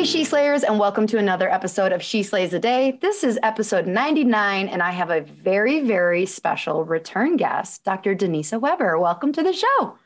Hey, 0.00 0.06
She 0.06 0.24
Slayers, 0.24 0.64
and 0.64 0.78
welcome 0.78 1.06
to 1.08 1.18
another 1.18 1.50
episode 1.50 1.92
of 1.92 2.02
She 2.02 2.22
Slays 2.22 2.54
a 2.54 2.58
Day. 2.58 2.98
This 3.02 3.22
is 3.22 3.38
episode 3.42 3.86
99, 3.86 4.66
and 4.66 4.82
I 4.82 4.92
have 4.92 5.10
a 5.10 5.20
very, 5.20 5.80
very 5.80 6.24
special 6.24 6.86
return 6.86 7.36
guest, 7.36 7.84
Dr. 7.84 8.16
Denisa 8.16 8.58
Weber. 8.58 8.98
Welcome 8.98 9.30
to 9.34 9.42
the 9.42 9.52
show. 9.52 9.98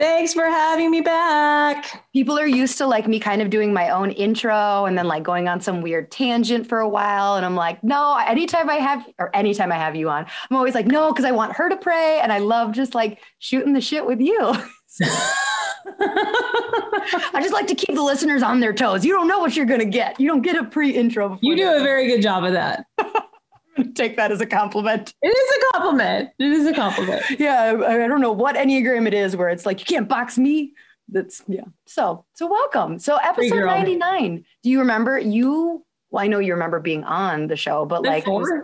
Thanks 0.00 0.34
for 0.34 0.46
having 0.46 0.90
me 0.90 1.00
back. 1.00 2.04
People 2.12 2.36
are 2.36 2.46
used 2.46 2.76
to 2.78 2.88
like 2.88 3.06
me 3.06 3.20
kind 3.20 3.40
of 3.40 3.50
doing 3.50 3.72
my 3.72 3.90
own 3.90 4.10
intro 4.10 4.84
and 4.84 4.98
then 4.98 5.06
like 5.06 5.22
going 5.22 5.46
on 5.46 5.60
some 5.60 5.80
weird 5.80 6.10
tangent 6.10 6.66
for 6.68 6.80
a 6.80 6.88
while. 6.88 7.36
And 7.36 7.46
I'm 7.46 7.54
like, 7.54 7.84
no, 7.84 8.16
anytime 8.16 8.68
I 8.68 8.78
have, 8.78 9.06
or 9.20 9.30
anytime 9.32 9.70
I 9.70 9.76
have 9.76 9.94
you 9.94 10.10
on, 10.10 10.26
I'm 10.50 10.56
always 10.56 10.74
like, 10.74 10.86
no, 10.86 11.12
because 11.12 11.24
I 11.24 11.30
want 11.30 11.52
her 11.52 11.68
to 11.68 11.76
pray. 11.76 12.18
And 12.20 12.32
I 12.32 12.38
love 12.38 12.72
just 12.72 12.96
like 12.96 13.20
shooting 13.38 13.74
the 13.74 13.80
shit 13.80 14.06
with 14.06 14.20
you. 14.20 14.54
I 15.86 17.40
just 17.40 17.52
like 17.52 17.66
to 17.68 17.74
keep 17.74 17.94
the 17.94 18.02
listeners 18.02 18.42
on 18.42 18.60
their 18.60 18.72
toes. 18.72 19.04
You 19.04 19.12
don't 19.12 19.28
know 19.28 19.38
what 19.38 19.56
you're 19.56 19.66
going 19.66 19.80
to 19.80 19.86
get. 19.86 20.18
You 20.18 20.28
don't 20.28 20.42
get 20.42 20.56
a 20.56 20.64
pre 20.64 20.90
intro. 20.90 21.38
You 21.42 21.56
do 21.56 21.76
a 21.76 21.82
very 21.82 22.06
good 22.06 22.22
job 22.22 22.44
of 22.44 22.52
that. 22.52 22.86
Take 23.94 24.16
that 24.16 24.30
as 24.30 24.40
a 24.40 24.46
compliment. 24.46 25.14
It 25.20 25.28
is 25.28 25.56
a 25.56 25.72
compliment. 25.72 26.30
It 26.38 26.52
is 26.52 26.66
a 26.66 26.72
compliment. 26.72 27.22
yeah. 27.38 27.74
I, 27.76 28.04
I 28.04 28.08
don't 28.08 28.20
know 28.20 28.32
what 28.32 28.56
Enneagram 28.56 29.06
it 29.06 29.14
is 29.14 29.36
where 29.36 29.48
it's 29.48 29.66
like, 29.66 29.80
you 29.80 29.86
can't 29.86 30.08
box 30.08 30.38
me. 30.38 30.72
That's, 31.08 31.42
yeah. 31.48 31.64
So, 31.86 32.24
so 32.34 32.46
welcome. 32.46 32.98
So, 32.98 33.16
episode 33.16 33.64
99. 33.64 34.44
Do 34.62 34.70
you 34.70 34.78
remember 34.78 35.18
you? 35.18 35.84
Well, 36.10 36.24
I 36.24 36.28
know 36.28 36.38
you 36.38 36.52
remember 36.52 36.80
being 36.80 37.04
on 37.04 37.48
the 37.48 37.56
show, 37.56 37.84
but 37.84 38.04
like, 38.04 38.26
it 38.26 38.30
was, 38.30 38.48
it 38.48 38.62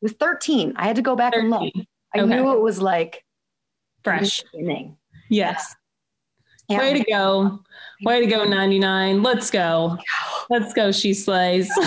was, 0.00 0.12
13. 0.12 0.72
I 0.76 0.86
had 0.86 0.96
to 0.96 1.02
go 1.02 1.14
back 1.14 1.34
13. 1.34 1.52
and 1.52 1.62
look. 1.62 1.86
I 2.14 2.20
okay. 2.20 2.34
knew 2.34 2.52
it 2.52 2.60
was 2.60 2.80
like 2.80 3.24
fresh. 4.02 4.42
Yes. 5.28 5.74
Yeah. 6.68 6.78
Way 6.78 6.94
to 6.94 7.04
go. 7.10 7.60
Way 8.02 8.20
to 8.20 8.26
go, 8.26 8.44
99. 8.44 9.22
Let's 9.22 9.50
go. 9.50 9.98
Let's 10.50 10.74
go. 10.74 10.92
She 10.92 11.14
slays. 11.14 11.70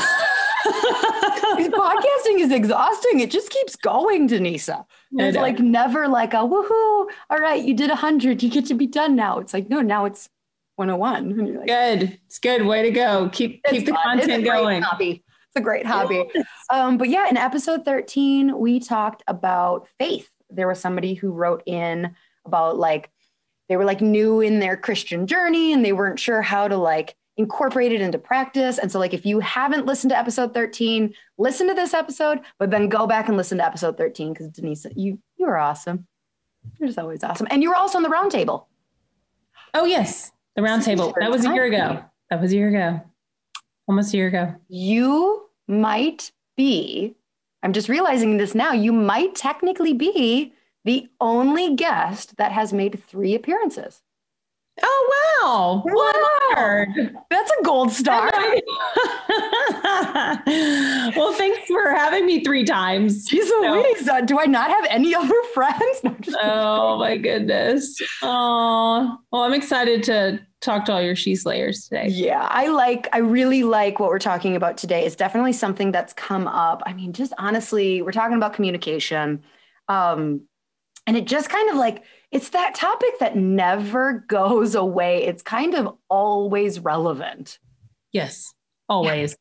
podcasting 1.80 2.40
is 2.40 2.52
exhausting. 2.52 3.20
It 3.20 3.32
just 3.32 3.50
keeps 3.50 3.76
going, 3.76 4.28
Denisa. 4.28 4.86
It's 5.14 5.38
like 5.38 5.60
never 5.60 6.08
like 6.08 6.34
a 6.34 6.38
woohoo. 6.38 7.08
All 7.30 7.40
right, 7.40 7.64
you 7.64 7.74
did 7.74 7.90
100. 7.90 8.44
You 8.44 8.50
get 8.50 8.66
to 8.68 8.74
be 8.74 8.88
done 8.88 9.16
now. 9.16 9.40
It's 9.40 9.54
like, 9.54 9.70
no, 9.70 9.82
now 9.82 10.06
it's 10.06 10.30
101. 10.76 11.56
Like, 11.58 11.68
good. 11.68 12.20
It's 12.28 12.40
good. 12.40 12.66
Way 12.66 12.84
to 12.84 12.92
go. 12.92 13.30
Keep 13.32 13.64
keep 13.66 13.86
the 13.86 13.94
fun. 13.94 14.20
content 14.20 14.44
going. 14.44 14.82
Hobby. 14.82 15.24
It's 15.48 15.56
a 15.56 15.62
great 15.62 15.86
hobby. 15.86 16.24
Um, 16.72 16.98
but 17.00 17.10
yeah, 17.10 17.28
in 17.28 17.38
episode 17.38 17.84
13, 17.84 18.58
we 18.60 18.80
talked 18.80 19.24
about 19.28 19.88
faith. 19.98 20.30
There 20.52 20.68
was 20.68 20.80
somebody 20.80 21.16
who 21.16 21.32
wrote 21.32 21.64
in 21.66 22.16
about 22.46 22.78
like 22.78 23.10
they 23.70 23.78
were 23.78 23.86
like 23.86 24.02
new 24.02 24.42
in 24.42 24.60
their 24.60 24.76
Christian 24.76 25.28
journey 25.28 25.72
and 25.72 25.86
they 25.86 25.94
weren't 25.94 26.20
sure 26.20 26.42
how 26.42 26.68
to 26.68 26.76
like 26.76 27.16
incorporate 27.38 27.94
it 27.94 28.02
into 28.02 28.18
practice. 28.18 28.78
And 28.78 28.92
so, 28.92 29.00
like, 29.00 29.14
if 29.14 29.26
you 29.26 29.40
haven't 29.40 29.86
listened 29.86 30.10
to 30.10 30.18
episode 30.18 30.54
13, 30.54 31.14
listen 31.38 31.68
to 31.70 31.74
this 31.74 31.94
episode, 31.94 32.42
but 32.58 32.70
then 32.70 32.90
go 32.90 33.08
back 33.08 33.30
and 33.30 33.38
listen 33.38 33.60
to 33.60 33.66
episode 33.66 33.98
13 33.98 34.34
because 34.34 34.50
Denisa, 34.50 34.92
you 34.96 35.20
you 35.38 35.46
are 35.46 35.58
awesome. 35.58 36.06
You're 36.78 36.88
just 36.88 37.00
always 37.00 37.24
awesome. 37.24 37.48
And 37.50 37.64
you 37.64 37.70
were 37.70 37.76
also 37.76 37.98
on 37.98 38.04
the 38.04 38.10
roundtable. 38.10 38.66
Oh, 39.74 39.86
yes. 39.86 40.32
The 40.56 40.62
roundtable. 40.62 41.14
That 41.20 41.32
was 41.32 41.46
a 41.46 41.54
year 41.54 41.66
ago. 41.66 42.04
That 42.30 42.42
was 42.42 42.52
a 42.52 42.56
year 42.56 42.70
ago. 42.70 43.02
Almost 43.88 44.14
a 44.14 44.18
year 44.18 44.28
ago. 44.28 44.56
You 44.68 45.50
might 45.68 46.32
be, 46.58 47.16
I'm 47.64 47.74
just 47.74 47.88
realizing 47.88 48.38
this 48.38 48.54
now, 48.54 48.74
you 48.74 48.92
might 48.92 49.36
technically 49.36 49.94
be 49.94 50.54
the 50.86 51.08
only 51.20 51.76
guest 51.76 52.38
that 52.38 52.52
has 52.52 52.74
made 52.74 53.02
three 53.08 53.36
appearances. 53.36 54.02
Oh 54.82 55.42
wow! 55.44 55.84
Wow, 55.86 56.86
that's 57.30 57.52
a 57.52 57.64
gold 57.64 57.92
star. 57.92 58.32
well, 61.18 61.34
thanks 61.34 61.68
for 61.68 61.92
having 61.92 62.26
me 62.26 62.44
three 62.44 62.64
times. 62.64 63.28
She's 63.28 63.48
so. 63.48 63.84
Do 64.26 64.40
I 64.40 64.46
not 64.46 64.70
have 64.70 64.86
any 64.90 65.14
other 65.14 65.36
friends? 65.54 66.04
No, 66.04 66.16
oh 66.42 67.00
my 67.00 67.18
goodness. 67.18 67.98
Oh, 68.22 69.18
well, 69.32 69.42
I'm 69.42 69.54
excited 69.54 70.04
to 70.04 70.40
talk 70.62 70.86
to 70.86 70.94
all 70.94 71.02
your 71.02 71.16
she 71.16 71.36
slayers 71.36 71.88
today. 71.88 72.08
Yeah, 72.10 72.48
I 72.50 72.68
like. 72.68 73.08
I 73.12 73.20
really 73.20 73.64
like 73.64 74.00
what 74.00 74.10
we're 74.10 74.20
talking 74.20 74.56
about 74.56 74.78
today. 74.78 75.06
It's 75.06 75.16
definitely 75.16 75.54
something 75.54 75.92
that's 75.92 76.14
come 76.14 76.48
up. 76.48 76.82
I 76.86 76.94
mean, 76.94 77.14
just 77.14 77.34
honestly, 77.38 78.02
we're 78.02 78.12
talking 78.12 78.38
about 78.38 78.54
communication. 78.54 79.44
Um, 79.88 80.42
and 81.10 81.18
it 81.18 81.26
just 81.26 81.50
kind 81.50 81.72
of 81.72 81.76
like, 81.76 82.04
it's 82.30 82.50
that 82.50 82.76
topic 82.76 83.18
that 83.20 83.36
never 83.36 84.14
goes 84.28 84.76
away. 84.76 85.24
It's 85.24 85.42
kind 85.42 85.74
of 85.74 85.98
always 86.08 86.80
relevant. 86.80 87.58
Yes, 88.12 88.54
always. 88.88 89.36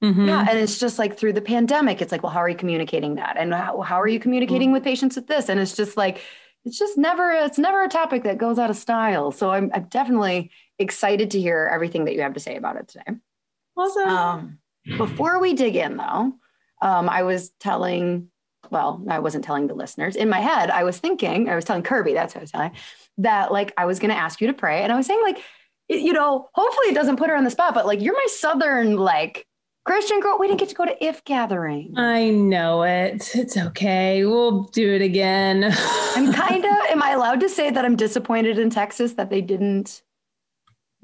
Yeah. 0.00 0.08
Mm-hmm. 0.08 0.28
yeah. 0.28 0.46
And 0.48 0.58
it's 0.58 0.78
just 0.78 0.98
like 0.98 1.18
through 1.18 1.34
the 1.34 1.42
pandemic, 1.42 2.00
it's 2.00 2.10
like, 2.10 2.22
well, 2.22 2.32
how 2.32 2.40
are 2.40 2.48
you 2.48 2.56
communicating 2.56 3.16
that? 3.16 3.36
And 3.36 3.52
how, 3.52 3.82
how 3.82 4.00
are 4.00 4.08
you 4.08 4.18
communicating 4.18 4.68
mm-hmm. 4.68 4.72
with 4.72 4.82
patients 4.82 5.14
with 5.14 5.26
this? 5.26 5.50
And 5.50 5.60
it's 5.60 5.76
just 5.76 5.98
like, 5.98 6.22
it's 6.64 6.78
just 6.78 6.96
never, 6.96 7.32
it's 7.32 7.58
never 7.58 7.84
a 7.84 7.88
topic 7.88 8.22
that 8.22 8.38
goes 8.38 8.58
out 8.58 8.70
of 8.70 8.76
style. 8.76 9.30
So 9.30 9.50
I'm, 9.50 9.70
I'm 9.74 9.88
definitely 9.90 10.52
excited 10.78 11.32
to 11.32 11.40
hear 11.40 11.68
everything 11.70 12.06
that 12.06 12.14
you 12.14 12.22
have 12.22 12.32
to 12.32 12.40
say 12.40 12.56
about 12.56 12.76
it 12.76 12.88
today. 12.88 13.18
Awesome. 13.76 14.08
Um, 14.08 14.58
before 14.96 15.38
we 15.38 15.52
dig 15.52 15.76
in 15.76 15.98
though, 15.98 16.32
um, 16.80 17.10
I 17.10 17.24
was 17.24 17.50
telling 17.60 18.29
well, 18.70 19.02
I 19.08 19.18
wasn't 19.18 19.44
telling 19.44 19.66
the 19.66 19.74
listeners. 19.74 20.16
In 20.16 20.28
my 20.28 20.40
head, 20.40 20.70
I 20.70 20.84
was 20.84 20.98
thinking, 20.98 21.48
I 21.48 21.54
was 21.54 21.64
telling 21.64 21.82
Kirby, 21.82 22.14
that's 22.14 22.34
what 22.34 22.40
I 22.40 22.42
was 22.42 22.50
telling, 22.50 22.72
that 23.18 23.52
like 23.52 23.72
I 23.76 23.86
was 23.86 23.98
going 23.98 24.10
to 24.10 24.16
ask 24.16 24.40
you 24.40 24.46
to 24.46 24.54
pray. 24.54 24.82
And 24.82 24.92
I 24.92 24.96
was 24.96 25.06
saying, 25.06 25.22
like, 25.22 25.42
you 25.88 26.12
know, 26.12 26.48
hopefully 26.54 26.88
it 26.88 26.94
doesn't 26.94 27.16
put 27.16 27.28
her 27.30 27.36
on 27.36 27.44
the 27.44 27.50
spot, 27.50 27.74
but 27.74 27.86
like 27.86 28.00
you're 28.00 28.14
my 28.14 28.26
Southern, 28.30 28.96
like, 28.96 29.46
Christian 29.86 30.20
girl, 30.20 30.38
we 30.38 30.46
didn't 30.46 30.60
get 30.60 30.68
to 30.68 30.74
go 30.74 30.84
to 30.84 31.04
if 31.04 31.24
gathering. 31.24 31.94
I 31.96 32.30
know 32.30 32.82
it. 32.82 33.34
It's 33.34 33.56
okay. 33.56 34.24
We'll 34.24 34.64
do 34.64 34.94
it 34.94 35.02
again. 35.02 35.64
I'm 36.14 36.32
kind 36.34 36.64
of, 36.64 36.72
am 36.90 37.02
I 37.02 37.12
allowed 37.12 37.40
to 37.40 37.48
say 37.48 37.70
that 37.70 37.84
I'm 37.84 37.96
disappointed 37.96 38.58
in 38.58 38.70
Texas 38.70 39.14
that 39.14 39.30
they 39.30 39.40
didn't 39.40 40.02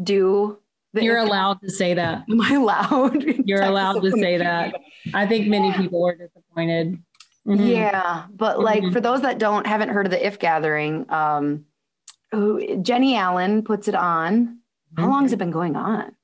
do 0.03 0.59
You're 0.93 1.19
allowed 1.19 1.61
to 1.63 1.71
say 1.71 1.95
that. 1.95 2.25
Am 2.31 2.41
I 2.41 2.55
allowed? 2.55 3.23
You're 3.47 3.63
allowed 3.63 4.01
to 4.03 4.11
say 4.13 4.37
that. 4.39 4.75
I 5.15 5.27
think 5.27 5.49
many 5.49 5.73
people 5.73 6.03
were 6.03 6.15
disappointed. 6.15 7.03
Mm-hmm. 7.47 7.67
Yeah, 7.67 8.25
but 8.35 8.61
like 8.61 8.83
mm-hmm. 8.83 8.93
for 8.93 9.01
those 9.01 9.23
that 9.23 9.39
don't 9.39 9.67
haven't 9.67 9.91
heard 9.91 10.07
of 10.07 10.11
the 10.11 10.27
If 10.27 10.39
Gathering, 10.39 11.07
um, 11.11 11.65
who, 12.33 12.79
Jennie 12.83 13.17
Allen 13.17 13.63
puts 13.63 13.89
it 13.89 13.95
on. 13.95 14.59
How 14.97 15.03
mm-hmm. 15.03 15.13
long 15.13 15.23
has 15.23 15.33
it 15.33 15.39
been 15.39 15.51
going 15.51 15.77
on? 15.77 16.15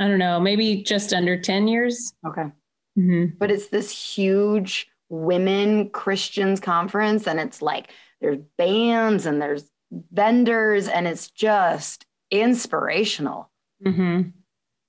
I 0.00 0.08
don't 0.08 0.18
know, 0.18 0.40
maybe 0.40 0.82
just 0.82 1.12
under 1.12 1.40
ten 1.40 1.68
years. 1.68 2.12
Okay, 2.26 2.50
mm-hmm. 2.98 3.36
but 3.38 3.50
it's 3.50 3.68
this 3.68 3.90
huge 3.90 4.88
women 5.08 5.90
Christians 5.90 6.58
conference, 6.58 7.28
and 7.28 7.38
it's 7.38 7.62
like 7.62 7.90
there's 8.20 8.38
bands 8.58 9.26
and 9.26 9.40
there's 9.40 9.70
vendors, 10.12 10.88
and 10.88 11.06
it's 11.06 11.30
just 11.30 12.04
inspirational. 12.30 13.50
Mm-hmm. 13.84 14.30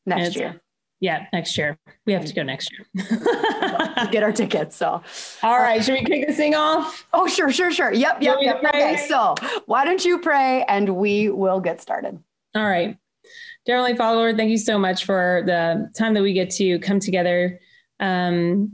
Next 0.06 0.28
it's, 0.30 0.36
year, 0.36 0.62
Yeah, 1.00 1.26
next 1.32 1.58
year. 1.58 1.78
We 2.06 2.14
have 2.14 2.26
to 2.26 2.34
go 2.34 2.44
next 2.44 2.72
year. 2.72 2.88
Get 4.10 4.24
our 4.24 4.32
tickets. 4.32 4.76
So, 4.76 5.02
all 5.44 5.60
right. 5.60 5.84
Should 5.84 5.94
we 5.94 6.04
kick 6.04 6.28
this 6.28 6.38
thing 6.38 6.56
off? 6.56 7.06
Oh, 7.14 7.28
sure, 7.28 7.52
sure, 7.52 7.72
sure. 7.72 7.94
Yep, 7.94 8.22
yep, 8.22 8.38
yep. 8.42 8.64
Okay. 8.64 9.06
So, 9.08 9.36
why 9.66 9.86
don't 9.86 10.04
you 10.04 10.20
pray 10.20 10.64
and 10.68 10.96
we 10.96 11.30
will 11.30 11.60
get 11.60 11.82
started? 11.82 12.18
All 12.56 12.68
right. 12.68 12.98
Dear 13.66 13.96
Follower, 13.96 14.36
thank 14.36 14.50
you 14.50 14.58
so 14.58 14.80
much 14.80 15.06
for 15.06 15.44
the 15.46 15.92
time 15.96 16.16
that 16.16 16.24
we 16.24 16.34
get 16.34 16.50
to 16.52 16.80
come 16.80 17.00
together 17.00 17.60
um, 18.00 18.72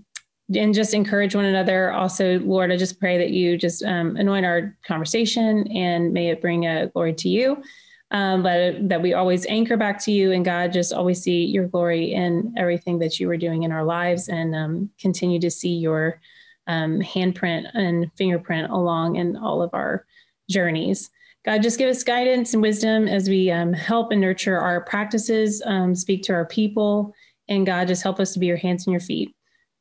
and 0.55 0.73
just 0.73 0.93
encourage 0.93 1.35
one 1.35 1.43
another. 1.43 1.91
Also, 1.91 2.39
Lord, 2.39 2.71
I 2.71 2.77
just 2.77 2.97
pray 2.97 3.17
that 3.17 3.31
you 3.31 3.57
just 3.57 3.83
um, 3.83 4.15
anoint 4.15 4.45
our 4.45 4.77
conversation 4.85 5.67
and 5.73 6.13
may 6.13 6.29
it 6.29 6.41
bring 6.41 6.67
a 6.67 6.87
glory 6.87 7.13
to 7.15 7.27
you. 7.27 7.61
Um, 8.09 8.41
but 8.41 8.87
that 8.87 9.01
we 9.01 9.13
always 9.13 9.45
anchor 9.47 9.75
back 9.75 9.99
to 10.03 10.13
you 10.13 10.31
and 10.31 10.45
God, 10.45 10.71
just 10.71 10.93
always 10.93 11.21
see 11.21 11.43
your 11.43 11.67
glory 11.67 12.13
in 12.13 12.53
everything 12.57 12.99
that 12.99 13.19
you 13.19 13.29
are 13.29 13.35
doing 13.35 13.63
in 13.63 13.73
our 13.73 13.83
lives 13.83 14.29
and 14.29 14.55
um, 14.55 14.89
continue 14.97 15.39
to 15.41 15.51
see 15.51 15.75
your 15.75 16.21
um, 16.67 17.01
handprint 17.01 17.65
and 17.73 18.09
fingerprint 18.17 18.71
along 18.71 19.17
in 19.17 19.35
all 19.35 19.61
of 19.61 19.71
our 19.73 20.05
journeys. 20.49 21.09
God, 21.43 21.63
just 21.63 21.79
give 21.79 21.89
us 21.89 22.03
guidance 22.03 22.53
and 22.53 22.61
wisdom 22.61 23.07
as 23.07 23.29
we 23.29 23.49
um, 23.51 23.73
help 23.73 24.11
and 24.11 24.21
nurture 24.21 24.57
our 24.57 24.81
practices, 24.81 25.61
um, 25.65 25.95
speak 25.95 26.23
to 26.23 26.33
our 26.33 26.45
people, 26.45 27.13
and 27.47 27.65
God, 27.65 27.87
just 27.87 28.03
help 28.03 28.19
us 28.19 28.33
to 28.33 28.39
be 28.39 28.47
your 28.47 28.57
hands 28.57 28.85
and 28.85 28.91
your 28.91 29.01
feet. 29.01 29.33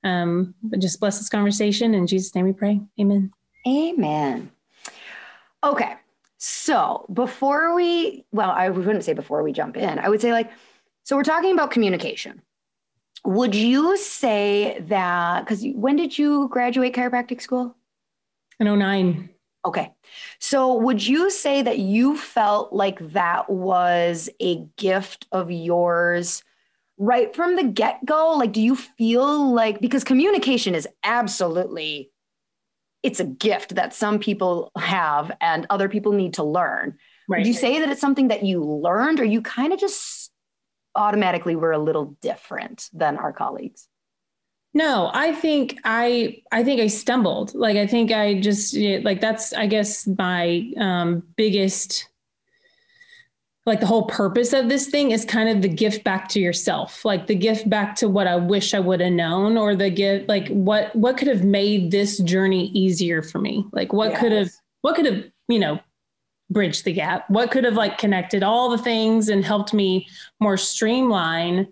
Um, 0.04 0.54
but 0.62 0.78
just 0.78 1.00
bless 1.00 1.18
this 1.18 1.28
conversation. 1.28 1.94
In 1.94 2.06
Jesus' 2.06 2.34
name 2.34 2.44
we 2.44 2.52
pray. 2.52 2.80
Amen. 3.00 3.32
Amen. 3.66 4.50
Okay. 5.64 5.94
So 6.38 7.06
before 7.12 7.74
we, 7.74 8.24
well, 8.32 8.50
I 8.50 8.68
wouldn't 8.68 9.04
say 9.04 9.14
before 9.14 9.42
we 9.42 9.52
jump 9.52 9.76
in, 9.76 9.98
I 9.98 10.08
would 10.08 10.20
say 10.20 10.32
like, 10.32 10.50
so 11.04 11.16
we're 11.16 11.22
talking 11.22 11.52
about 11.52 11.70
communication. 11.70 12.42
Would 13.24 13.54
you 13.54 13.96
say 13.96 14.84
that, 14.88 15.44
because 15.44 15.64
when 15.74 15.96
did 15.96 16.16
you 16.18 16.48
graduate 16.48 16.94
chiropractic 16.94 17.40
school? 17.40 17.76
In 18.60 18.66
09. 18.78 19.30
Okay. 19.64 19.92
So 20.38 20.74
would 20.74 21.04
you 21.04 21.30
say 21.30 21.62
that 21.62 21.78
you 21.80 22.16
felt 22.16 22.72
like 22.72 22.98
that 23.12 23.50
was 23.50 24.28
a 24.40 24.64
gift 24.76 25.26
of 25.32 25.50
yours 25.50 26.44
right 26.98 27.34
from 27.34 27.56
the 27.56 27.64
get 27.64 28.04
go? 28.04 28.36
Like, 28.36 28.52
do 28.52 28.62
you 28.62 28.76
feel 28.76 29.52
like, 29.52 29.80
because 29.80 30.04
communication 30.04 30.74
is 30.74 30.86
absolutely, 31.02 32.10
it's 33.06 33.20
a 33.20 33.24
gift 33.24 33.76
that 33.76 33.94
some 33.94 34.18
people 34.18 34.72
have 34.76 35.30
and 35.40 35.64
other 35.70 35.88
people 35.88 36.12
need 36.12 36.34
to 36.34 36.42
learn. 36.42 36.98
Right. 37.28 37.38
Would 37.38 37.46
you 37.46 37.54
say 37.54 37.78
that 37.78 37.88
it's 37.88 38.00
something 38.00 38.28
that 38.28 38.44
you 38.44 38.62
learned 38.62 39.20
or 39.20 39.24
you 39.24 39.40
kind 39.40 39.72
of 39.72 39.78
just 39.78 40.32
automatically 40.96 41.54
were 41.54 41.70
a 41.70 41.78
little 41.78 42.16
different 42.20 42.90
than 42.92 43.16
our 43.16 43.32
colleagues? 43.32 43.86
No, 44.74 45.10
I 45.14 45.32
think 45.32 45.78
I 45.84 46.42
I 46.50 46.64
think 46.64 46.80
I 46.80 46.88
stumbled. 46.88 47.54
Like 47.54 47.76
I 47.76 47.86
think 47.86 48.10
I 48.10 48.40
just 48.40 48.76
like 48.76 49.20
that's 49.20 49.52
I 49.52 49.66
guess 49.66 50.06
my 50.06 50.70
um, 50.76 51.22
biggest 51.36 52.08
like 53.66 53.80
the 53.80 53.86
whole 53.86 54.04
purpose 54.04 54.52
of 54.52 54.68
this 54.68 54.86
thing 54.86 55.10
is 55.10 55.24
kind 55.24 55.48
of 55.48 55.60
the 55.60 55.68
gift 55.68 56.04
back 56.04 56.28
to 56.28 56.40
yourself 56.40 57.04
like 57.04 57.26
the 57.26 57.34
gift 57.34 57.68
back 57.68 57.96
to 57.96 58.08
what 58.08 58.26
i 58.26 58.36
wish 58.36 58.74
i 58.74 58.80
would 58.80 59.00
have 59.00 59.12
known 59.12 59.56
or 59.56 59.74
the 59.74 59.90
gift 59.90 60.28
like 60.28 60.48
what 60.48 60.94
what 60.94 61.16
could 61.16 61.28
have 61.28 61.44
made 61.44 61.90
this 61.90 62.18
journey 62.18 62.66
easier 62.68 63.22
for 63.22 63.38
me? 63.38 63.64
Like 63.72 63.92
what 63.92 64.12
yes. 64.12 64.20
could 64.20 64.32
have 64.32 64.50
what 64.82 64.96
could 64.96 65.06
have 65.06 65.24
you 65.48 65.58
know 65.58 65.80
bridged 66.50 66.84
the 66.84 66.92
gap? 66.92 67.28
What 67.28 67.50
could 67.50 67.64
have 67.64 67.74
like 67.74 67.98
connected 67.98 68.42
all 68.42 68.70
the 68.70 68.78
things 68.78 69.28
and 69.28 69.44
helped 69.44 69.72
me 69.72 70.06
more 70.40 70.56
streamline? 70.56 71.68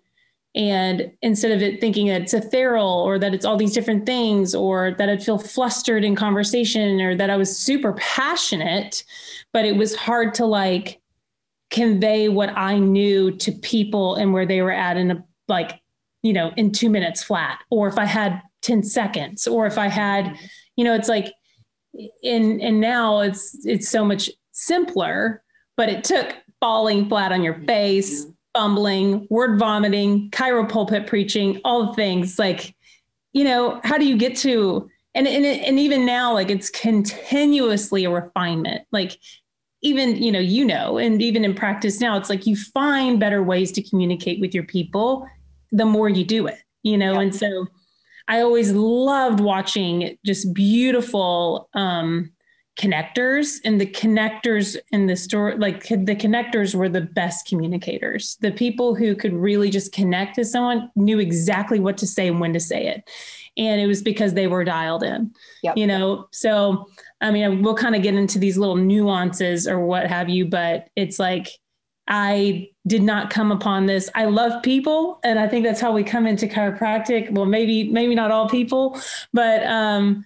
And 0.56 1.10
instead 1.20 1.50
of 1.50 1.62
it 1.62 1.80
thinking 1.80 2.06
that 2.08 2.22
it's 2.22 2.34
ethereal 2.34 2.86
or 2.86 3.18
that 3.18 3.34
it's 3.34 3.44
all 3.44 3.56
these 3.56 3.74
different 3.74 4.06
things 4.06 4.54
or 4.54 4.94
that 4.98 5.08
I'd 5.08 5.24
feel 5.24 5.38
flustered 5.38 6.04
in 6.04 6.14
conversation 6.14 7.00
or 7.00 7.16
that 7.16 7.28
I 7.28 7.36
was 7.36 7.56
super 7.56 7.94
passionate, 7.94 9.02
but 9.52 9.64
it 9.64 9.76
was 9.76 9.96
hard 9.96 10.32
to 10.34 10.46
like 10.46 11.00
convey 11.74 12.28
what 12.28 12.50
I 12.56 12.78
knew 12.78 13.32
to 13.38 13.50
people 13.50 14.14
and 14.14 14.32
where 14.32 14.46
they 14.46 14.62
were 14.62 14.70
at 14.70 14.96
in 14.96 15.10
a 15.10 15.24
like, 15.48 15.80
you 16.22 16.32
know, 16.32 16.52
in 16.56 16.70
two 16.70 16.88
minutes 16.88 17.22
flat, 17.24 17.58
or 17.68 17.88
if 17.88 17.98
I 17.98 18.04
had 18.04 18.40
10 18.62 18.84
seconds, 18.84 19.48
or 19.48 19.66
if 19.66 19.76
I 19.76 19.88
had, 19.88 20.38
you 20.76 20.84
know, 20.84 20.94
it's 20.94 21.08
like 21.08 21.32
in 22.22 22.60
and 22.60 22.80
now 22.80 23.20
it's 23.20 23.66
it's 23.66 23.88
so 23.88 24.04
much 24.04 24.30
simpler, 24.52 25.42
but 25.76 25.88
it 25.88 26.04
took 26.04 26.36
falling 26.60 27.08
flat 27.08 27.32
on 27.32 27.42
your 27.42 27.60
face 27.64 28.22
mm-hmm. 28.22 28.30
fumbling, 28.54 29.26
word 29.28 29.58
vomiting, 29.58 30.30
chiro 30.30 30.68
pulpit 30.68 31.08
preaching, 31.08 31.60
all 31.64 31.88
the 31.88 31.94
things. 31.94 32.38
Like, 32.38 32.74
you 33.32 33.42
know, 33.42 33.80
how 33.82 33.98
do 33.98 34.06
you 34.06 34.16
get 34.16 34.36
to 34.38 34.88
and 35.16 35.26
and 35.26 35.44
and 35.44 35.78
even 35.80 36.06
now, 36.06 36.32
like 36.32 36.50
it's 36.50 36.70
continuously 36.70 38.04
a 38.04 38.10
refinement. 38.10 38.86
Like 38.92 39.18
even 39.84 40.20
you 40.20 40.32
know 40.32 40.40
you 40.40 40.64
know 40.64 40.98
and 40.98 41.22
even 41.22 41.44
in 41.44 41.54
practice 41.54 42.00
now 42.00 42.16
it's 42.16 42.30
like 42.30 42.46
you 42.46 42.56
find 42.56 43.20
better 43.20 43.42
ways 43.42 43.70
to 43.70 43.82
communicate 43.82 44.40
with 44.40 44.54
your 44.54 44.64
people 44.64 45.28
the 45.70 45.84
more 45.86 46.08
you 46.08 46.24
do 46.24 46.46
it 46.46 46.58
you 46.82 46.98
know? 46.98 47.12
Yeah. 47.12 47.20
and 47.20 47.34
so 47.34 47.66
i 48.26 48.40
always 48.40 48.72
loved 48.72 49.38
watching 49.38 50.16
just 50.24 50.52
beautiful 50.52 51.68
um 51.74 52.30
connectors 52.78 53.58
and 53.64 53.80
the 53.80 53.86
connectors 53.86 54.76
in 54.90 55.06
the 55.06 55.14
store 55.14 55.54
like 55.56 55.86
the 55.88 56.16
connectors 56.16 56.74
were 56.74 56.88
the 56.88 57.02
best 57.02 57.46
communicators. 57.46 58.36
The 58.40 58.50
people 58.50 58.96
who 58.96 59.14
could 59.14 59.32
really 59.32 59.70
just 59.70 59.92
connect 59.92 60.34
to 60.36 60.44
someone 60.44 60.90
knew 60.96 61.20
exactly 61.20 61.78
what 61.78 61.96
to 61.98 62.06
say 62.06 62.26
and 62.26 62.40
when 62.40 62.52
to 62.52 62.58
say 62.58 62.88
it 62.88 63.08
and 63.56 63.80
it 63.80 63.86
was 63.86 64.02
because 64.02 64.34
they 64.34 64.46
were 64.46 64.64
dialed 64.64 65.02
in 65.02 65.32
yep. 65.62 65.76
you 65.76 65.86
know 65.86 66.26
so 66.32 66.86
i 67.20 67.30
mean 67.30 67.62
we'll 67.62 67.74
kind 67.74 67.94
of 67.94 68.02
get 68.02 68.14
into 68.14 68.38
these 68.38 68.58
little 68.58 68.76
nuances 68.76 69.66
or 69.66 69.84
what 69.84 70.06
have 70.06 70.28
you 70.28 70.46
but 70.46 70.88
it's 70.96 71.18
like 71.18 71.48
I 72.06 72.68
did 72.86 73.02
not 73.02 73.30
come 73.30 73.50
upon 73.50 73.86
this. 73.86 74.10
I 74.14 74.26
love 74.26 74.62
people, 74.62 75.20
and 75.24 75.38
I 75.38 75.48
think 75.48 75.64
that's 75.64 75.80
how 75.80 75.90
we 75.90 76.04
come 76.04 76.26
into 76.26 76.46
chiropractic. 76.46 77.30
Well, 77.30 77.46
maybe 77.46 77.90
maybe 77.90 78.14
not 78.14 78.30
all 78.30 78.46
people, 78.46 79.00
but 79.32 79.64
um, 79.66 80.22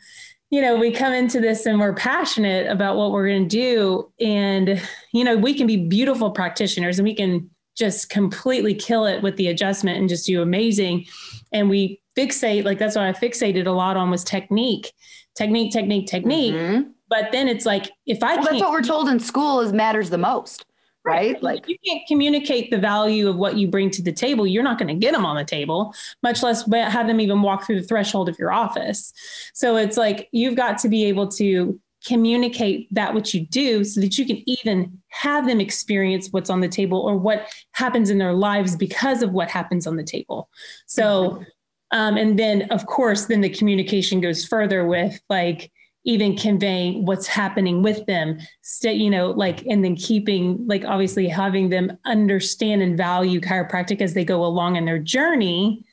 you 0.50 0.62
know, 0.62 0.76
we 0.76 0.90
come 0.90 1.12
into 1.12 1.40
this 1.40 1.66
and 1.66 1.78
we're 1.78 1.94
passionate 1.94 2.70
about 2.70 2.96
what 2.96 3.12
we're 3.12 3.28
going 3.28 3.48
to 3.48 3.56
do. 3.56 4.10
And, 4.20 4.82
you 5.12 5.22
know, 5.24 5.36
we 5.36 5.52
can 5.52 5.66
be 5.66 5.76
beautiful 5.76 6.30
practitioners 6.30 6.98
and 6.98 7.04
we 7.04 7.14
can 7.14 7.50
just 7.76 8.08
completely 8.08 8.74
kill 8.74 9.04
it 9.04 9.22
with 9.22 9.36
the 9.36 9.48
adjustment 9.48 9.98
and 9.98 10.08
just 10.08 10.26
do 10.26 10.40
amazing. 10.40 11.04
And 11.52 11.68
we 11.68 12.00
fixate, 12.18 12.64
like 12.64 12.78
that's 12.78 12.96
what 12.96 13.04
I 13.04 13.12
fixated 13.12 13.66
a 13.66 13.70
lot 13.70 13.96
on 13.96 14.10
was 14.10 14.24
technique, 14.24 14.92
technique, 15.36 15.72
technique, 15.72 16.06
technique. 16.06 16.54
Mm-hmm. 16.54 16.90
But 17.08 17.32
then 17.32 17.48
it's 17.48 17.64
like, 17.64 17.90
if 18.06 18.22
I 18.22 18.36
well, 18.36 18.44
that's 18.44 18.60
what 18.60 18.70
we're 18.70 18.82
told 18.82 19.08
in 19.08 19.18
school 19.18 19.60
is 19.60 19.72
matters 19.72 20.10
the 20.10 20.18
most 20.18 20.64
right? 21.08 21.42
Like 21.42 21.68
you 21.68 21.76
can't 21.86 22.02
communicate 22.06 22.70
the 22.70 22.78
value 22.78 23.28
of 23.28 23.36
what 23.36 23.56
you 23.56 23.66
bring 23.66 23.90
to 23.92 24.02
the 24.02 24.12
table, 24.12 24.46
you're 24.46 24.62
not 24.62 24.78
going 24.78 24.88
to 24.88 24.94
get 24.94 25.12
them 25.12 25.24
on 25.24 25.36
the 25.36 25.44
table, 25.44 25.94
much 26.22 26.42
less 26.42 26.70
have 26.70 27.06
them 27.06 27.20
even 27.20 27.40
walk 27.40 27.64
through 27.64 27.80
the 27.80 27.86
threshold 27.86 28.28
of 28.28 28.38
your 28.38 28.52
office. 28.52 29.12
So 29.54 29.76
it's 29.76 29.96
like 29.96 30.28
you've 30.32 30.56
got 30.56 30.78
to 30.78 30.88
be 30.88 31.06
able 31.06 31.28
to 31.28 31.80
communicate 32.06 32.92
that 32.94 33.12
what 33.12 33.34
you 33.34 33.44
do 33.46 33.82
so 33.84 34.00
that 34.00 34.18
you 34.18 34.26
can 34.26 34.42
even 34.48 35.00
have 35.08 35.46
them 35.46 35.60
experience 35.60 36.28
what's 36.30 36.50
on 36.50 36.60
the 36.60 36.68
table 36.68 37.00
or 37.00 37.16
what 37.16 37.48
happens 37.72 38.08
in 38.08 38.18
their 38.18 38.34
lives 38.34 38.76
because 38.76 39.22
of 39.22 39.32
what 39.32 39.50
happens 39.50 39.86
on 39.86 39.96
the 39.96 40.04
table. 40.04 40.48
So 40.86 41.30
mm-hmm. 41.30 41.42
Um, 41.90 42.16
and 42.16 42.38
then 42.38 42.62
of 42.70 42.86
course 42.86 43.26
then 43.26 43.40
the 43.40 43.48
communication 43.48 44.20
goes 44.20 44.44
further 44.44 44.86
with 44.86 45.20
like 45.28 45.70
even 46.04 46.36
conveying 46.36 47.04
what's 47.04 47.26
happening 47.26 47.82
with 47.82 48.04
them 48.06 48.38
stay 48.62 48.94
you 48.94 49.10
know 49.10 49.30
like 49.30 49.64
and 49.66 49.84
then 49.84 49.96
keeping 49.96 50.64
like 50.66 50.84
obviously 50.84 51.28
having 51.28 51.68
them 51.68 51.96
understand 52.04 52.82
and 52.82 52.96
value 52.96 53.40
chiropractic 53.40 54.00
as 54.00 54.14
they 54.14 54.24
go 54.24 54.44
along 54.44 54.76
in 54.76 54.84
their 54.84 54.98
journey 54.98 55.84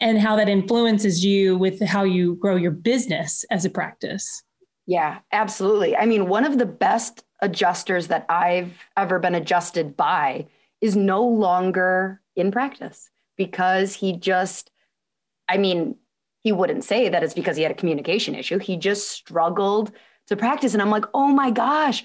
and 0.00 0.18
how 0.18 0.36
that 0.36 0.48
influences 0.48 1.24
you 1.24 1.58
with 1.58 1.80
how 1.82 2.04
you 2.04 2.36
grow 2.36 2.56
your 2.56 2.70
business 2.70 3.44
as 3.50 3.66
a 3.66 3.70
practice. 3.70 4.42
Yeah 4.86 5.18
absolutely. 5.32 5.96
I 5.96 6.06
mean 6.06 6.28
one 6.28 6.44
of 6.44 6.58
the 6.58 6.66
best 6.66 7.24
adjusters 7.42 8.08
that 8.08 8.26
i've 8.28 8.86
ever 8.96 9.18
been 9.18 9.34
adjusted 9.34 9.96
by 9.96 10.46
is 10.80 10.94
no 10.96 11.22
longer 11.22 12.20
in 12.36 12.50
practice 12.50 13.10
because 13.36 13.94
he 13.94 14.16
just 14.16 14.70
i 15.50 15.58
mean 15.58 15.96
he 16.42 16.52
wouldn't 16.52 16.84
say 16.84 17.08
that 17.08 17.22
it's 17.22 17.34
because 17.34 17.56
he 17.56 17.62
had 17.62 17.72
a 17.72 17.74
communication 17.74 18.34
issue. 18.34 18.58
He 18.58 18.76
just 18.76 19.10
struggled 19.10 19.92
to 20.28 20.36
practice. 20.36 20.72
And 20.72 20.82
I'm 20.82 20.90
like, 20.90 21.04
oh 21.12 21.28
my 21.28 21.50
gosh, 21.50 22.04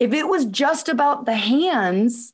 if 0.00 0.12
it 0.12 0.26
was 0.26 0.46
just 0.46 0.88
about 0.88 1.26
the 1.26 1.34
hands, 1.34 2.32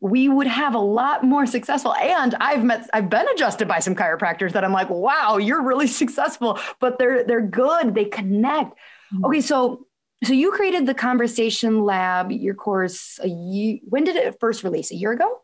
we 0.00 0.28
would 0.28 0.46
have 0.46 0.74
a 0.74 0.80
lot 0.80 1.24
more 1.24 1.46
successful. 1.46 1.94
And 1.94 2.34
I've 2.40 2.62
met, 2.62 2.88
I've 2.92 3.10
been 3.10 3.26
adjusted 3.28 3.66
by 3.66 3.80
some 3.80 3.94
chiropractors 3.94 4.52
that 4.52 4.64
I'm 4.64 4.72
like, 4.72 4.90
wow, 4.90 5.38
you're 5.38 5.62
really 5.62 5.86
successful, 6.02 6.58
but 6.80 6.98
they're 6.98 7.24
they're 7.24 7.46
good. 7.46 7.94
They 7.94 8.04
connect. 8.04 8.72
Mm-hmm. 9.12 9.24
Okay, 9.24 9.40
so 9.40 9.86
so 10.22 10.32
you 10.32 10.52
created 10.52 10.86
the 10.86 10.94
conversation 10.94 11.82
lab, 11.82 12.30
your 12.30 12.54
course 12.54 13.18
a 13.22 13.28
year, 13.28 13.78
when 13.84 14.04
did 14.04 14.16
it 14.16 14.38
first 14.40 14.62
release? 14.62 14.90
A 14.90 14.94
year 14.94 15.12
ago? 15.12 15.40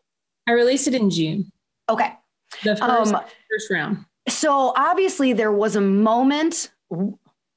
I 0.47 0.53
released 0.53 0.87
it 0.87 0.95
in 0.95 1.09
June. 1.09 1.51
Okay. 1.89 2.13
The 2.63 2.75
first, 2.75 3.13
um, 3.13 3.23
first 3.49 3.71
round. 3.71 4.05
So 4.29 4.73
obviously 4.75 5.33
there 5.33 5.51
was 5.51 5.75
a 5.75 5.81
moment 5.81 6.71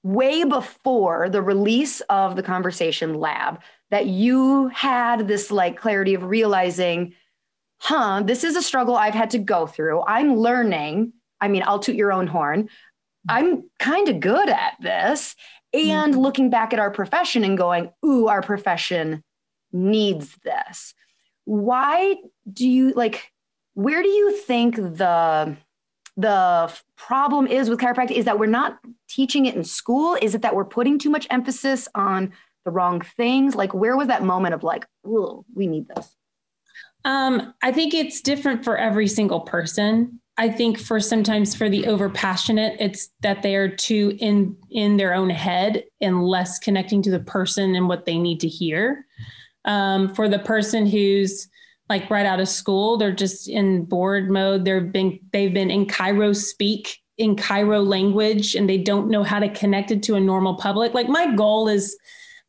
way 0.03 0.45
before 0.45 1.29
the 1.29 1.43
release 1.43 2.01
of 2.03 2.37
the 2.37 2.43
conversation 2.43 3.15
lab 3.15 3.61
that 3.91 4.07
you 4.07 4.69
had 4.69 5.29
this 5.29 5.51
like 5.51 5.79
clarity 5.79 6.15
of 6.15 6.25
realizing, 6.25 7.15
huh, 7.79 8.23
this 8.25 8.45
is 8.45 8.57
a 8.57 8.63
struggle 8.63 8.97
I've 8.97 9.15
had 9.15 9.31
to 9.31 9.39
go 9.39 9.67
through. 9.67 10.03
I'm 10.07 10.37
learning. 10.37 11.13
I 11.41 11.49
mean, 11.49 11.63
I'll 11.67 11.79
toot 11.79 11.97
your 11.97 12.13
own 12.13 12.27
horn. 12.27 12.69
I'm 13.29 13.65
kind 13.79 14.09
of 14.09 14.21
good 14.21 14.49
at 14.49 14.75
this. 14.81 15.35
And 15.73 16.13
mm-hmm. 16.13 16.21
looking 16.21 16.51
back 16.51 16.73
at 16.73 16.79
our 16.79 16.91
profession 16.91 17.45
and 17.45 17.59
going, 17.59 17.91
ooh, 18.05 18.29
our 18.29 18.43
profession 18.43 19.23
needs 19.73 20.37
this. 20.45 20.95
Why 21.47 22.17
do 22.51 22.69
you 22.69 22.93
like, 22.93 23.33
where 23.75 24.03
do 24.03 24.09
you 24.09 24.37
think 24.37 24.77
the 24.77 25.57
the 26.17 26.73
problem 26.97 27.47
is 27.47 27.69
with 27.69 27.81
chiropractic 27.81 28.13
is 28.13 28.25
that 28.25 28.39
we're 28.39 28.47
not 28.47 28.79
teaching 29.09 29.47
it 29.47 29.55
in 29.55 29.65
school. 29.65 30.17
Is 30.21 30.35
it 30.35 30.43
that 30.43 30.55
we're 30.55 30.65
putting 30.65 30.99
too 30.99 31.11
much 31.11 31.27
emphasis 31.31 31.89
on 31.95 32.33
the 32.65 32.71
wrong 32.71 33.01
things? 33.01 33.55
Like 33.55 33.75
where 33.75 33.97
was 33.97 34.09
that 34.09 34.23
moment 34.23 34.55
of 34.55 34.63
like 34.63 34.87
oh 35.07 35.45
we 35.55 35.67
need 35.67 35.87
this 35.89 36.17
um, 37.05 37.53
i 37.63 37.71
think 37.71 37.93
it's 37.95 38.21
different 38.21 38.65
for 38.65 38.77
every 38.77 39.07
single 39.07 39.41
person. 39.41 40.21
I 40.37 40.49
think 40.49 40.81
for 40.81 40.99
sometimes 40.99 41.55
for 41.55 41.69
the 41.69 41.87
over 41.87 42.11
passionate 42.11 42.77
it's 42.81 43.11
that 43.21 43.43
they 43.43 43.55
are 43.55 43.69
too 43.69 44.17
in 44.19 44.57
in 44.71 44.97
their 44.97 45.15
own 45.15 45.31
head 45.31 45.85
and 46.01 46.25
less 46.25 46.59
connecting 46.59 47.03
to 47.03 47.11
the 47.11 47.21
person 47.21 47.77
and 47.77 47.89
what 47.89 48.05
they 48.05 48.19
need 48.19 48.41
to 48.41 48.49
hear. 48.49 49.07
Um, 49.65 50.13
for 50.15 50.29
the 50.29 50.41
person 50.41 50.87
who's 50.87 51.49
like 51.89 52.11
right 52.11 52.27
out 52.27 52.41
of 52.41 52.49
school. 52.49 52.97
They're 52.97 53.13
just 53.13 53.49
in 53.49 53.85
board 53.85 54.31
mode. 54.31 54.65
They've 54.65 54.91
been 54.91 55.21
they've 55.33 55.53
been 55.53 55.71
in 55.71 55.87
chiro 55.87 56.35
speak 56.35 56.99
in 57.19 57.37
chiro 57.37 57.87
language 57.87 58.55
and 58.55 58.69
they 58.69 58.79
don't 58.79 59.09
know 59.09 59.23
how 59.23 59.39
to 59.39 59.49
connect 59.49 59.91
it 59.91 60.03
to 60.05 60.15
a 60.15 60.21
normal 60.21 60.55
public. 60.55 60.95
Like 60.95 61.09
my 61.09 61.35
goal 61.35 61.69
is 61.69 61.97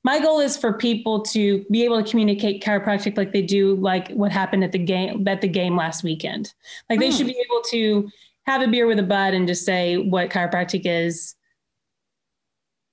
my 0.03 0.19
goal 0.19 0.39
is 0.39 0.55
for 0.55 0.73
people 0.73 1.21
to 1.23 1.65
be 1.71 1.83
able 1.83 2.01
to 2.01 2.09
communicate 2.09 2.63
chiropractic 2.63 3.17
like 3.17 3.33
they 3.33 3.41
do 3.41 3.75
like 3.75 4.11
what 4.11 4.31
happened 4.31 4.63
at 4.63 4.71
the 4.71 4.79
game 4.79 5.27
at 5.27 5.41
the 5.41 5.47
game 5.47 5.75
last 5.75 6.03
weekend. 6.03 6.53
Like 6.89 6.99
they 6.99 7.09
mm. 7.09 7.17
should 7.17 7.27
be 7.27 7.43
able 7.45 7.61
to 7.71 8.09
have 8.45 8.61
a 8.61 8.67
beer 8.67 8.87
with 8.87 8.99
a 8.99 9.03
bud 9.03 9.33
and 9.33 9.47
just 9.47 9.65
say 9.65 9.97
what 9.97 10.29
chiropractic 10.29 10.83
is 10.85 11.35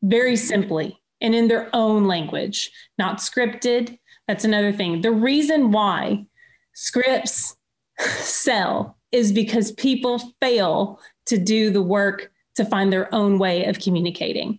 very 0.02 0.36
simply 0.36 0.98
and 1.20 1.34
in 1.34 1.48
their 1.48 1.70
own 1.72 2.06
language, 2.06 2.70
not 2.98 3.18
scripted. 3.18 3.98
That's 4.26 4.44
another 4.44 4.72
thing. 4.72 5.02
The 5.02 5.12
reason 5.12 5.70
why 5.70 6.26
scripts 6.74 7.56
sell 7.98 8.96
is 9.12 9.32
because 9.32 9.72
people 9.72 10.18
fail 10.40 11.00
to 11.26 11.38
do 11.38 11.70
the 11.70 11.82
work 11.82 12.32
to 12.56 12.64
find 12.64 12.92
their 12.92 13.12
own 13.14 13.38
way 13.38 13.64
of 13.64 13.78
communicating. 13.78 14.58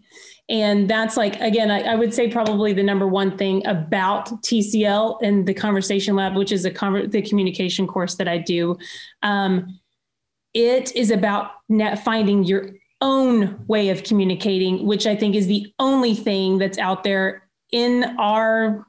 And 0.50 0.89
that's 0.89 1.15
like, 1.15 1.39
again, 1.39 1.72
I, 1.72 1.82
I, 1.82 1.96
would 1.96 2.13
say 2.13 2.29
probably 2.29 2.74
the 2.74 2.84
number 2.84 3.08
one 3.08 3.38
thing 3.38 3.65
about 3.65 4.27
TCL 4.43 5.20
and 5.24 5.48
the 5.48 5.53
Conversation 5.53 6.15
Lab, 6.15 6.36
which 6.36 6.51
is 6.51 6.65
a 6.65 6.72
con- 6.72 7.10
the 7.10 7.22
communication 7.22 7.88
course 7.88 8.15
that 8.15 8.27
I 8.27 8.39
do. 8.39 8.77
Um, 9.22 9.79
it 10.53 10.96
is 10.96 11.12
about 11.12 11.51
net 11.70 12.03
finding 12.03 12.43
your 12.43 12.72
own 13.00 13.63
way 13.67 13.89
of 13.89 14.03
communicating, 14.03 14.86
which 14.86 15.08
I 15.08 15.15
think 15.15 15.36
is 15.36 15.48
the 15.48 15.74
only 15.79 16.13
thing 16.13 16.58
that's 16.58 16.77
out 16.77 17.03
there 17.03 17.48
in 17.72 18.03
our 18.20 18.86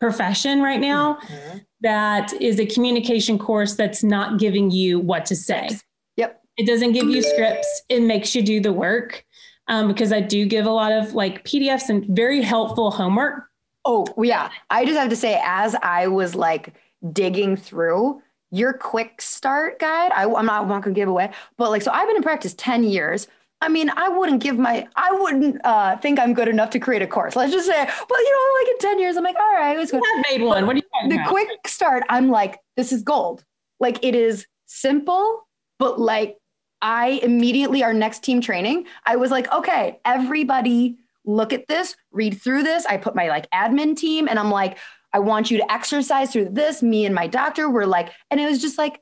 profession 0.00 0.62
right 0.62 0.80
now 0.80 1.14
mm-hmm 1.14 1.58
that 1.84 2.32
is 2.40 2.58
a 2.58 2.66
communication 2.66 3.38
course 3.38 3.76
that's 3.76 4.02
not 4.02 4.40
giving 4.40 4.70
you 4.70 4.98
what 4.98 5.26
to 5.26 5.36
say. 5.36 5.68
Yep. 6.16 6.42
It 6.56 6.66
doesn't 6.66 6.92
give 6.92 7.08
you 7.08 7.22
scripts. 7.22 7.82
It 7.88 8.00
makes 8.00 8.34
you 8.34 8.42
do 8.42 8.60
the 8.60 8.72
work. 8.72 9.24
Um, 9.66 9.88
because 9.88 10.12
I 10.12 10.20
do 10.20 10.44
give 10.44 10.66
a 10.66 10.70
lot 10.70 10.92
of 10.92 11.14
like 11.14 11.42
PDFs 11.44 11.88
and 11.88 12.04
very 12.14 12.42
helpful 12.42 12.90
homework. 12.90 13.48
Oh, 13.86 14.06
yeah. 14.22 14.50
I 14.68 14.84
just 14.84 14.98
have 14.98 15.08
to 15.08 15.16
say, 15.16 15.40
as 15.42 15.74
I 15.76 16.06
was 16.08 16.34
like 16.34 16.74
digging 17.12 17.56
through 17.56 18.20
your 18.50 18.74
quick 18.74 19.22
start 19.22 19.78
guide, 19.78 20.12
I, 20.12 20.24
I'm 20.24 20.46
not, 20.46 20.62
I'm 20.62 20.68
not 20.68 20.82
going 20.82 20.94
to 20.94 21.00
give 21.00 21.08
away, 21.08 21.30
but 21.56 21.70
like, 21.70 21.82
so 21.82 21.90
I've 21.92 22.06
been 22.06 22.16
in 22.16 22.22
practice 22.22 22.54
10 22.58 22.84
years. 22.84 23.26
I 23.64 23.68
mean, 23.68 23.90
I 23.96 24.10
wouldn't 24.10 24.42
give 24.42 24.58
my, 24.58 24.86
I 24.94 25.10
wouldn't 25.12 25.58
uh, 25.64 25.96
think 25.96 26.18
I'm 26.20 26.34
good 26.34 26.48
enough 26.48 26.68
to 26.70 26.78
create 26.78 27.00
a 27.00 27.06
course. 27.06 27.34
Let's 27.34 27.50
just 27.50 27.66
say, 27.66 27.72
well, 28.10 28.22
you 28.22 28.32
know, 28.32 28.60
like 28.60 28.68
in 28.72 28.78
10 28.78 28.98
years, 29.00 29.16
I'm 29.16 29.24
like, 29.24 29.36
all 29.36 29.54
right, 29.54 29.78
it's 29.78 29.90
good. 29.90 30.02
I've 30.16 30.24
made 30.30 30.44
one. 30.44 30.66
What 30.66 30.74
are 30.74 30.76
you 30.76 30.82
talking 30.92 31.08
The 31.08 31.14
about? 31.16 31.28
quick 31.30 31.48
start, 31.66 32.02
I'm 32.10 32.28
like, 32.28 32.58
this 32.76 32.92
is 32.92 33.02
gold. 33.02 33.42
Like 33.80 34.04
it 34.04 34.14
is 34.14 34.46
simple, 34.66 35.48
but 35.78 35.98
like 35.98 36.36
I 36.82 37.20
immediately, 37.22 37.82
our 37.82 37.94
next 37.94 38.22
team 38.22 38.42
training, 38.42 38.84
I 39.06 39.16
was 39.16 39.30
like, 39.30 39.50
okay, 39.50 39.98
everybody 40.04 40.98
look 41.24 41.54
at 41.54 41.66
this, 41.66 41.96
read 42.12 42.42
through 42.42 42.64
this. 42.64 42.84
I 42.84 42.98
put 42.98 43.14
my 43.14 43.28
like 43.28 43.50
admin 43.50 43.96
team 43.96 44.28
and 44.28 44.38
I'm 44.38 44.50
like, 44.50 44.76
I 45.14 45.20
want 45.20 45.50
you 45.50 45.56
to 45.56 45.72
exercise 45.72 46.32
through 46.32 46.50
this. 46.50 46.82
Me 46.82 47.06
and 47.06 47.14
my 47.14 47.28
doctor 47.28 47.70
were 47.70 47.86
like, 47.86 48.10
and 48.30 48.38
it 48.38 48.44
was 48.46 48.60
just 48.60 48.76
like, 48.76 49.00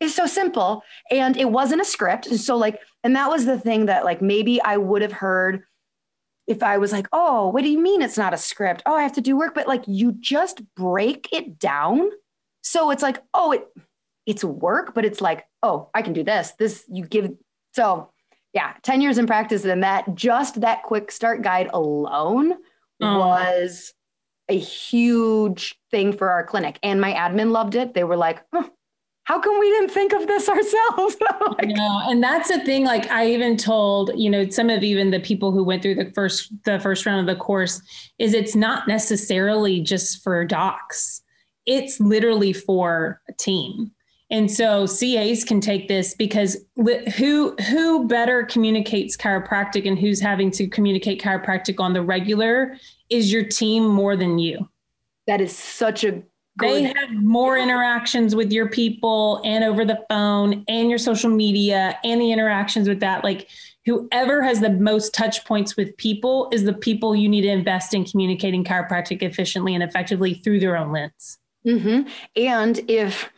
it's 0.00 0.14
so 0.14 0.26
simple. 0.26 0.82
And 1.10 1.36
it 1.36 1.50
wasn't 1.50 1.80
a 1.80 1.84
script. 1.84 2.26
and 2.26 2.40
So 2.40 2.56
like, 2.56 2.78
and 3.02 3.16
that 3.16 3.30
was 3.30 3.44
the 3.46 3.58
thing 3.58 3.86
that 3.86 4.04
like 4.04 4.22
maybe 4.22 4.60
I 4.62 4.76
would 4.76 5.02
have 5.02 5.12
heard 5.12 5.64
if 6.46 6.62
I 6.62 6.78
was 6.78 6.92
like, 6.92 7.06
oh, 7.12 7.48
what 7.48 7.62
do 7.62 7.70
you 7.70 7.78
mean 7.78 8.02
it's 8.02 8.18
not 8.18 8.34
a 8.34 8.38
script? 8.38 8.82
Oh, 8.86 8.94
I 8.94 9.02
have 9.02 9.14
to 9.14 9.20
do 9.20 9.36
work. 9.36 9.54
But 9.54 9.68
like 9.68 9.84
you 9.86 10.12
just 10.12 10.62
break 10.74 11.28
it 11.32 11.58
down. 11.58 12.10
So 12.62 12.90
it's 12.90 13.02
like, 13.02 13.22
oh, 13.32 13.52
it 13.52 13.66
it's 14.26 14.44
work, 14.44 14.94
but 14.94 15.04
it's 15.04 15.20
like, 15.20 15.46
oh, 15.62 15.90
I 15.94 16.02
can 16.02 16.14
do 16.14 16.22
this. 16.22 16.52
This 16.58 16.84
you 16.90 17.06
give 17.06 17.30
so 17.72 18.10
yeah, 18.54 18.74
10 18.82 19.00
years 19.00 19.18
in 19.18 19.26
practice, 19.26 19.64
and 19.64 19.82
that 19.82 20.14
just 20.14 20.60
that 20.60 20.84
quick 20.84 21.10
start 21.10 21.42
guide 21.42 21.68
alone 21.72 22.54
oh. 23.02 23.18
was 23.18 23.92
a 24.48 24.56
huge 24.56 25.76
thing 25.90 26.12
for 26.16 26.30
our 26.30 26.44
clinic. 26.44 26.78
And 26.82 27.00
my 27.00 27.12
admin 27.12 27.50
loved 27.50 27.74
it. 27.74 27.94
They 27.94 28.04
were 28.04 28.16
like, 28.16 28.42
oh, 28.52 28.70
how 29.24 29.40
come 29.40 29.58
we 29.58 29.70
didn't 29.70 29.90
think 29.90 30.12
of 30.12 30.26
this 30.26 30.48
ourselves? 30.48 31.16
like, 31.58 31.68
no, 31.68 32.00
and 32.04 32.22
that's 32.22 32.48
the 32.48 32.64
thing. 32.64 32.84
Like 32.84 33.10
I 33.10 33.26
even 33.28 33.56
told, 33.56 34.12
you 34.14 34.30
know, 34.30 34.48
some 34.48 34.70
of 34.70 34.82
even 34.82 35.10
the 35.10 35.20
people 35.20 35.50
who 35.50 35.64
went 35.64 35.82
through 35.82 35.96
the 35.96 36.10
first 36.14 36.52
the 36.64 36.78
first 36.78 37.06
round 37.06 37.28
of 37.28 37.34
the 37.34 37.40
course 37.40 37.82
is 38.18 38.34
it's 38.34 38.54
not 38.54 38.86
necessarily 38.86 39.80
just 39.80 40.22
for 40.22 40.44
docs. 40.44 41.22
It's 41.66 41.98
literally 41.98 42.52
for 42.52 43.20
a 43.28 43.32
team. 43.32 43.90
And 44.30 44.50
so 44.50 44.86
CAs 44.86 45.44
can 45.44 45.60
take 45.60 45.86
this 45.86 46.14
because 46.14 46.56
who 47.16 47.54
who 47.56 48.06
better 48.08 48.44
communicates 48.44 49.16
chiropractic 49.16 49.86
and 49.86 49.98
who's 49.98 50.20
having 50.20 50.50
to 50.52 50.66
communicate 50.66 51.22
chiropractic 51.22 51.78
on 51.78 51.92
the 51.92 52.02
regular 52.02 52.76
is 53.10 53.32
your 53.32 53.44
team 53.44 53.86
more 53.86 54.16
than 54.16 54.38
you. 54.38 54.68
That 55.26 55.40
is 55.40 55.56
such 55.56 56.04
a 56.04 56.22
they 56.60 56.82
have 56.82 57.10
more 57.12 57.58
interactions 57.58 58.36
with 58.36 58.52
your 58.52 58.68
people 58.68 59.40
and 59.44 59.64
over 59.64 59.84
the 59.84 60.04
phone 60.08 60.64
and 60.68 60.88
your 60.88 60.98
social 60.98 61.30
media 61.30 61.98
and 62.04 62.20
the 62.20 62.30
interactions 62.30 62.88
with 62.88 63.00
that. 63.00 63.24
Like 63.24 63.48
whoever 63.84 64.42
has 64.42 64.60
the 64.60 64.70
most 64.70 65.12
touch 65.14 65.44
points 65.44 65.76
with 65.76 65.96
people 65.96 66.48
is 66.52 66.64
the 66.64 66.72
people 66.72 67.16
you 67.16 67.28
need 67.28 67.42
to 67.42 67.48
invest 67.48 67.92
in 67.92 68.04
communicating 68.04 68.64
chiropractic 68.64 69.22
efficiently 69.22 69.74
and 69.74 69.82
effectively 69.82 70.34
through 70.34 70.60
their 70.60 70.76
own 70.76 70.92
lens. 70.92 71.38
Mm-hmm. 71.66 72.06
and 72.36 72.80
if 72.90 73.30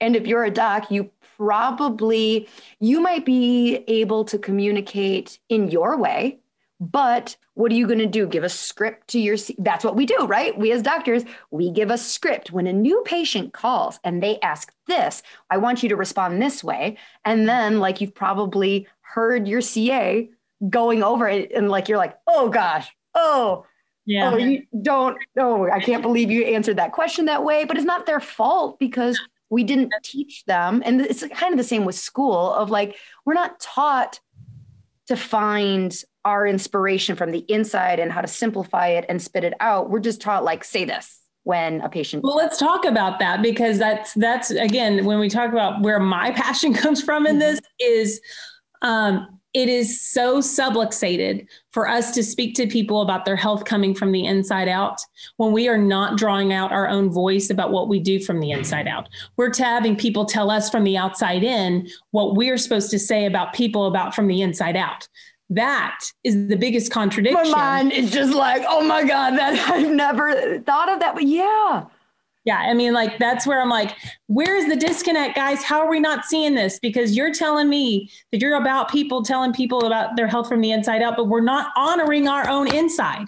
and 0.00 0.16
if 0.16 0.26
you're 0.26 0.42
a 0.42 0.50
doc 0.50 0.90
you 0.90 1.08
probably 1.36 2.48
you 2.80 3.00
might 3.00 3.24
be 3.24 3.84
able 3.86 4.24
to 4.24 4.38
communicate 4.38 5.38
in 5.48 5.70
your 5.70 5.96
way 5.96 6.40
but 6.80 7.36
what 7.54 7.70
are 7.70 7.74
you 7.74 7.86
going 7.86 7.98
to 7.98 8.06
do? 8.06 8.26
Give 8.26 8.42
a 8.42 8.48
script 8.48 9.08
to 9.08 9.20
your, 9.20 9.36
that's 9.58 9.84
what 9.84 9.96
we 9.96 10.06
do, 10.06 10.24
right? 10.26 10.56
We 10.58 10.72
as 10.72 10.80
doctors, 10.80 11.24
we 11.50 11.70
give 11.70 11.90
a 11.90 11.98
script. 11.98 12.52
When 12.52 12.66
a 12.66 12.72
new 12.72 13.02
patient 13.04 13.52
calls 13.52 14.00
and 14.02 14.22
they 14.22 14.40
ask 14.40 14.72
this, 14.86 15.22
I 15.50 15.58
want 15.58 15.82
you 15.82 15.90
to 15.90 15.96
respond 15.96 16.40
this 16.40 16.64
way. 16.64 16.96
And 17.24 17.46
then, 17.46 17.80
like, 17.80 18.00
you've 18.00 18.14
probably 18.14 18.88
heard 19.02 19.46
your 19.46 19.60
CA 19.60 20.30
going 20.68 21.02
over 21.02 21.28
it 21.28 21.52
and, 21.52 21.68
like, 21.68 21.88
you're 21.88 21.98
like, 21.98 22.18
oh 22.26 22.48
gosh, 22.48 22.90
oh, 23.14 23.66
yeah. 24.06 24.30
Oh, 24.32 24.36
you 24.38 24.62
don't, 24.80 25.18
oh, 25.38 25.70
I 25.70 25.80
can't 25.80 26.02
believe 26.02 26.30
you 26.30 26.44
answered 26.44 26.78
that 26.78 26.92
question 26.92 27.26
that 27.26 27.44
way. 27.44 27.64
But 27.64 27.76
it's 27.76 27.86
not 27.86 28.06
their 28.06 28.20
fault 28.20 28.78
because 28.78 29.20
we 29.50 29.62
didn't 29.62 29.92
teach 30.02 30.44
them. 30.46 30.82
And 30.84 31.02
it's 31.02 31.24
kind 31.34 31.52
of 31.52 31.58
the 31.58 31.64
same 31.64 31.84
with 31.84 31.94
school 31.94 32.54
of 32.54 32.70
like, 32.70 32.96
we're 33.26 33.34
not 33.34 33.60
taught 33.60 34.20
to 35.10 35.16
find 35.16 36.04
our 36.24 36.46
inspiration 36.46 37.16
from 37.16 37.32
the 37.32 37.44
inside 37.48 37.98
and 37.98 38.12
how 38.12 38.20
to 38.20 38.28
simplify 38.28 38.86
it 38.86 39.04
and 39.08 39.20
spit 39.20 39.42
it 39.42 39.54
out. 39.58 39.90
We're 39.90 39.98
just 39.98 40.20
taught 40.20 40.44
like 40.44 40.62
say 40.62 40.84
this 40.84 41.18
when 41.42 41.80
a 41.80 41.88
patient 41.88 42.22
Well, 42.22 42.36
let's 42.36 42.58
talk 42.58 42.84
about 42.84 43.18
that 43.18 43.42
because 43.42 43.76
that's 43.76 44.14
that's 44.14 44.52
again 44.52 45.04
when 45.04 45.18
we 45.18 45.28
talk 45.28 45.50
about 45.50 45.82
where 45.82 45.98
my 45.98 46.30
passion 46.36 46.72
comes 46.72 47.02
from 47.02 47.26
in 47.26 47.32
mm-hmm. 47.32 47.40
this 47.40 47.60
is 47.80 48.20
um 48.82 49.39
it 49.52 49.68
is 49.68 50.00
so 50.00 50.38
subluxated 50.38 51.46
for 51.72 51.88
us 51.88 52.12
to 52.12 52.22
speak 52.22 52.54
to 52.54 52.66
people 52.66 53.02
about 53.02 53.24
their 53.24 53.36
health 53.36 53.64
coming 53.64 53.94
from 53.94 54.12
the 54.12 54.24
inside 54.24 54.68
out 54.68 55.00
when 55.38 55.52
we 55.52 55.68
are 55.68 55.78
not 55.78 56.16
drawing 56.16 56.52
out 56.52 56.70
our 56.70 56.88
own 56.88 57.10
voice 57.10 57.50
about 57.50 57.72
what 57.72 57.88
we 57.88 57.98
do 57.98 58.20
from 58.20 58.40
the 58.40 58.52
inside 58.52 58.86
out. 58.86 59.08
We're 59.36 59.52
having 59.56 59.96
people 59.96 60.24
tell 60.24 60.50
us 60.50 60.70
from 60.70 60.84
the 60.84 60.96
outside 60.96 61.42
in 61.42 61.88
what 62.12 62.36
we're 62.36 62.58
supposed 62.58 62.90
to 62.92 62.98
say 62.98 63.26
about 63.26 63.52
people 63.52 63.86
about 63.86 64.14
from 64.14 64.28
the 64.28 64.40
inside 64.40 64.76
out. 64.76 65.08
That 65.48 65.98
is 66.22 66.46
the 66.46 66.56
biggest 66.56 66.92
contradiction. 66.92 67.50
My 67.50 67.82
mind 67.82 67.92
is 67.92 68.12
just 68.12 68.32
like, 68.32 68.62
oh 68.68 68.86
my 68.86 69.02
God, 69.02 69.32
that 69.32 69.58
I've 69.70 69.90
never 69.90 70.60
thought 70.60 70.92
of 70.92 71.00
that. 71.00 71.14
But 71.14 71.24
yeah. 71.24 71.86
Yeah, 72.44 72.58
I 72.58 72.72
mean, 72.72 72.94
like 72.94 73.18
that's 73.18 73.46
where 73.46 73.60
I'm 73.60 73.68
like, 73.68 73.94
where's 74.26 74.66
the 74.66 74.76
disconnect, 74.76 75.36
guys? 75.36 75.62
How 75.62 75.80
are 75.80 75.90
we 75.90 76.00
not 76.00 76.24
seeing 76.24 76.54
this? 76.54 76.78
Because 76.78 77.14
you're 77.14 77.34
telling 77.34 77.68
me 77.68 78.10
that 78.32 78.40
you're 78.40 78.56
about 78.56 78.90
people 78.90 79.22
telling 79.22 79.52
people 79.52 79.84
about 79.86 80.16
their 80.16 80.26
health 80.26 80.48
from 80.48 80.62
the 80.62 80.72
inside 80.72 81.02
out, 81.02 81.16
but 81.16 81.28
we're 81.28 81.42
not 81.42 81.70
honoring 81.76 82.28
our 82.28 82.48
own 82.48 82.74
inside. 82.74 83.26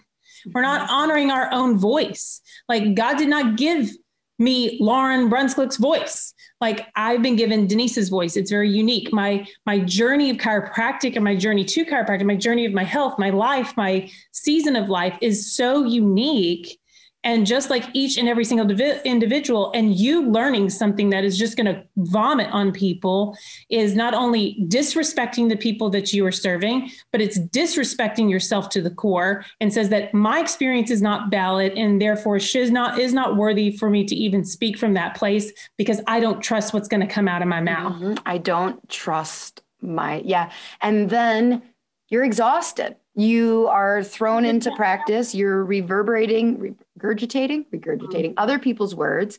We're 0.52 0.62
not 0.62 0.88
honoring 0.90 1.30
our 1.30 1.52
own 1.52 1.78
voice. 1.78 2.40
Like 2.68 2.94
God 2.94 3.18
did 3.18 3.28
not 3.28 3.56
give 3.56 3.90
me 4.38 4.80
Lauryn 4.80 5.28
Brunswick's 5.28 5.76
voice. 5.76 6.34
Like 6.60 6.86
I've 6.96 7.22
been 7.22 7.36
given 7.36 7.66
Denisa's 7.66 8.08
voice. 8.08 8.36
It's 8.36 8.50
very 8.50 8.70
unique. 8.70 9.12
My 9.12 9.46
my 9.66 9.80
journey 9.80 10.30
of 10.30 10.38
chiropractic 10.38 11.16
and 11.16 11.24
my 11.24 11.36
journey 11.36 11.64
to 11.64 11.84
chiropractic, 11.84 12.24
my 12.24 12.36
journey 12.36 12.64
of 12.66 12.72
my 12.72 12.84
health, 12.84 13.18
my 13.18 13.30
life, 13.30 13.76
my 13.76 14.10
season 14.32 14.74
of 14.74 14.88
life 14.88 15.16
is 15.20 15.54
so 15.54 15.84
unique 15.84 16.78
and 17.24 17.46
just 17.46 17.70
like 17.70 17.84
each 17.92 18.16
and 18.16 18.28
every 18.28 18.44
single 18.44 18.68
individual 19.04 19.70
and 19.74 19.94
you 19.94 20.28
learning 20.28 20.70
something 20.70 21.10
that 21.10 21.24
is 21.24 21.38
just 21.38 21.56
going 21.56 21.66
to 21.66 21.82
vomit 21.96 22.48
on 22.52 22.72
people 22.72 23.36
is 23.70 23.94
not 23.94 24.14
only 24.14 24.56
disrespecting 24.68 25.48
the 25.48 25.56
people 25.56 25.90
that 25.90 26.12
you 26.12 26.24
are 26.26 26.32
serving 26.32 26.90
but 27.10 27.20
it's 27.20 27.38
disrespecting 27.38 28.30
yourself 28.30 28.68
to 28.68 28.80
the 28.80 28.90
core 28.90 29.44
and 29.60 29.72
says 29.72 29.88
that 29.88 30.12
my 30.12 30.40
experience 30.40 30.90
is 30.90 31.02
not 31.02 31.30
valid 31.30 31.72
and 31.72 32.00
therefore 32.00 32.36
is 32.36 32.70
not 32.70 32.98
is 32.98 33.12
not 33.12 33.36
worthy 33.36 33.76
for 33.76 33.90
me 33.90 34.04
to 34.04 34.14
even 34.14 34.44
speak 34.44 34.78
from 34.78 34.94
that 34.94 35.16
place 35.16 35.52
because 35.76 36.00
i 36.06 36.20
don't 36.20 36.40
trust 36.40 36.74
what's 36.74 36.88
going 36.88 37.00
to 37.00 37.06
come 37.06 37.28
out 37.28 37.42
of 37.42 37.48
my 37.48 37.60
mouth. 37.60 37.94
Mm-hmm. 37.94 38.14
i 38.26 38.38
don't 38.38 38.88
trust 38.88 39.62
my 39.82 40.22
yeah. 40.24 40.50
And 40.80 41.10
then 41.10 41.62
you're 42.08 42.24
exhausted 42.24 42.96
you 43.14 43.68
are 43.68 44.02
thrown 44.02 44.44
into 44.44 44.74
practice. 44.74 45.34
You're 45.34 45.64
reverberating 45.64 46.76
regurgitating 46.98 47.66
regurgitating 47.72 48.34
other 48.36 48.58
people's 48.58 48.94
words. 48.94 49.38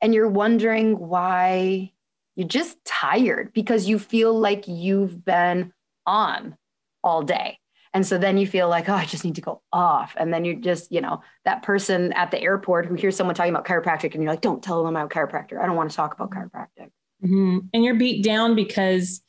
And 0.00 0.14
you're 0.14 0.28
wondering 0.28 0.98
why 0.98 1.92
you're 2.36 2.46
just 2.46 2.76
tired 2.84 3.52
because 3.52 3.88
you 3.88 3.98
feel 3.98 4.38
like 4.38 4.68
you've 4.68 5.24
been 5.24 5.72
on 6.06 6.56
all 7.02 7.22
day. 7.22 7.58
And 7.92 8.06
so 8.06 8.18
then 8.18 8.36
you 8.36 8.46
feel 8.46 8.68
like 8.68 8.88
oh 8.88 8.94
i 8.94 9.04
just 9.04 9.24
need 9.24 9.34
to 9.34 9.40
go 9.40 9.62
off. 9.72 10.14
And 10.16 10.32
then 10.32 10.44
you're 10.44 10.54
just 10.54 10.92
you 10.92 11.00
know 11.00 11.22
that 11.44 11.62
person 11.62 12.12
at 12.12 12.30
the 12.30 12.40
airport 12.40 12.86
who 12.86 12.94
hears 12.94 13.16
someone 13.16 13.34
talking 13.34 13.52
about 13.52 13.66
chiropractic 13.66 14.14
and 14.14 14.22
you're 14.22 14.32
like 14.32 14.42
don't 14.42 14.62
tell 14.62 14.84
them 14.84 14.96
i'm 14.96 15.06
a 15.06 15.08
chiropractor. 15.08 15.60
I 15.60 15.66
don't 15.66 15.76
want 15.76 15.90
to 15.90 15.96
talk 15.96 16.14
about 16.14 16.30
chiropractic. 16.30 16.90
Mm-hmm. 17.24 17.58
and 17.74 17.82
you're 17.82 17.96
beat 17.96 18.22
down 18.22 18.54
because 18.54 19.22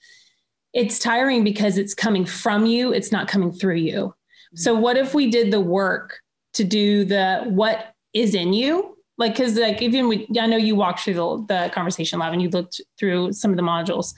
it's 0.73 0.99
tiring 0.99 1.43
because 1.43 1.77
it's 1.77 1.93
coming 1.93 2.25
from 2.25 2.65
you, 2.65 2.93
it's 2.93 3.11
not 3.11 3.27
coming 3.27 3.51
through 3.51 3.75
you. 3.75 3.95
Mm-hmm. 3.95 4.57
So 4.57 4.75
what 4.75 4.97
if 4.97 5.13
we 5.13 5.29
did 5.29 5.51
the 5.51 5.59
work 5.59 6.19
to 6.53 6.63
do 6.63 7.05
the 7.05 7.43
what 7.47 7.93
is 8.13 8.35
in 8.35 8.53
you? 8.53 8.97
Like, 9.17 9.35
cause 9.35 9.55
like 9.55 9.81
even 9.81 10.07
we, 10.07 10.27
I 10.39 10.45
know 10.45 10.57
you 10.57 10.75
walked 10.75 11.01
through 11.01 11.15
the, 11.15 11.45
the 11.47 11.71
conversation 11.73 12.19
lab 12.19 12.33
and 12.33 12.41
you 12.41 12.49
looked 12.49 12.79
through 12.97 13.33
some 13.33 13.51
of 13.51 13.57
the 13.57 13.63
modules, 13.63 14.13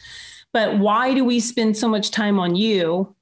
but 0.54 0.78
why 0.78 1.14
do 1.14 1.26
we 1.26 1.40
spend 1.40 1.76
so 1.76 1.88
much 1.88 2.12
time 2.12 2.40
on 2.40 2.56
you 2.56 3.16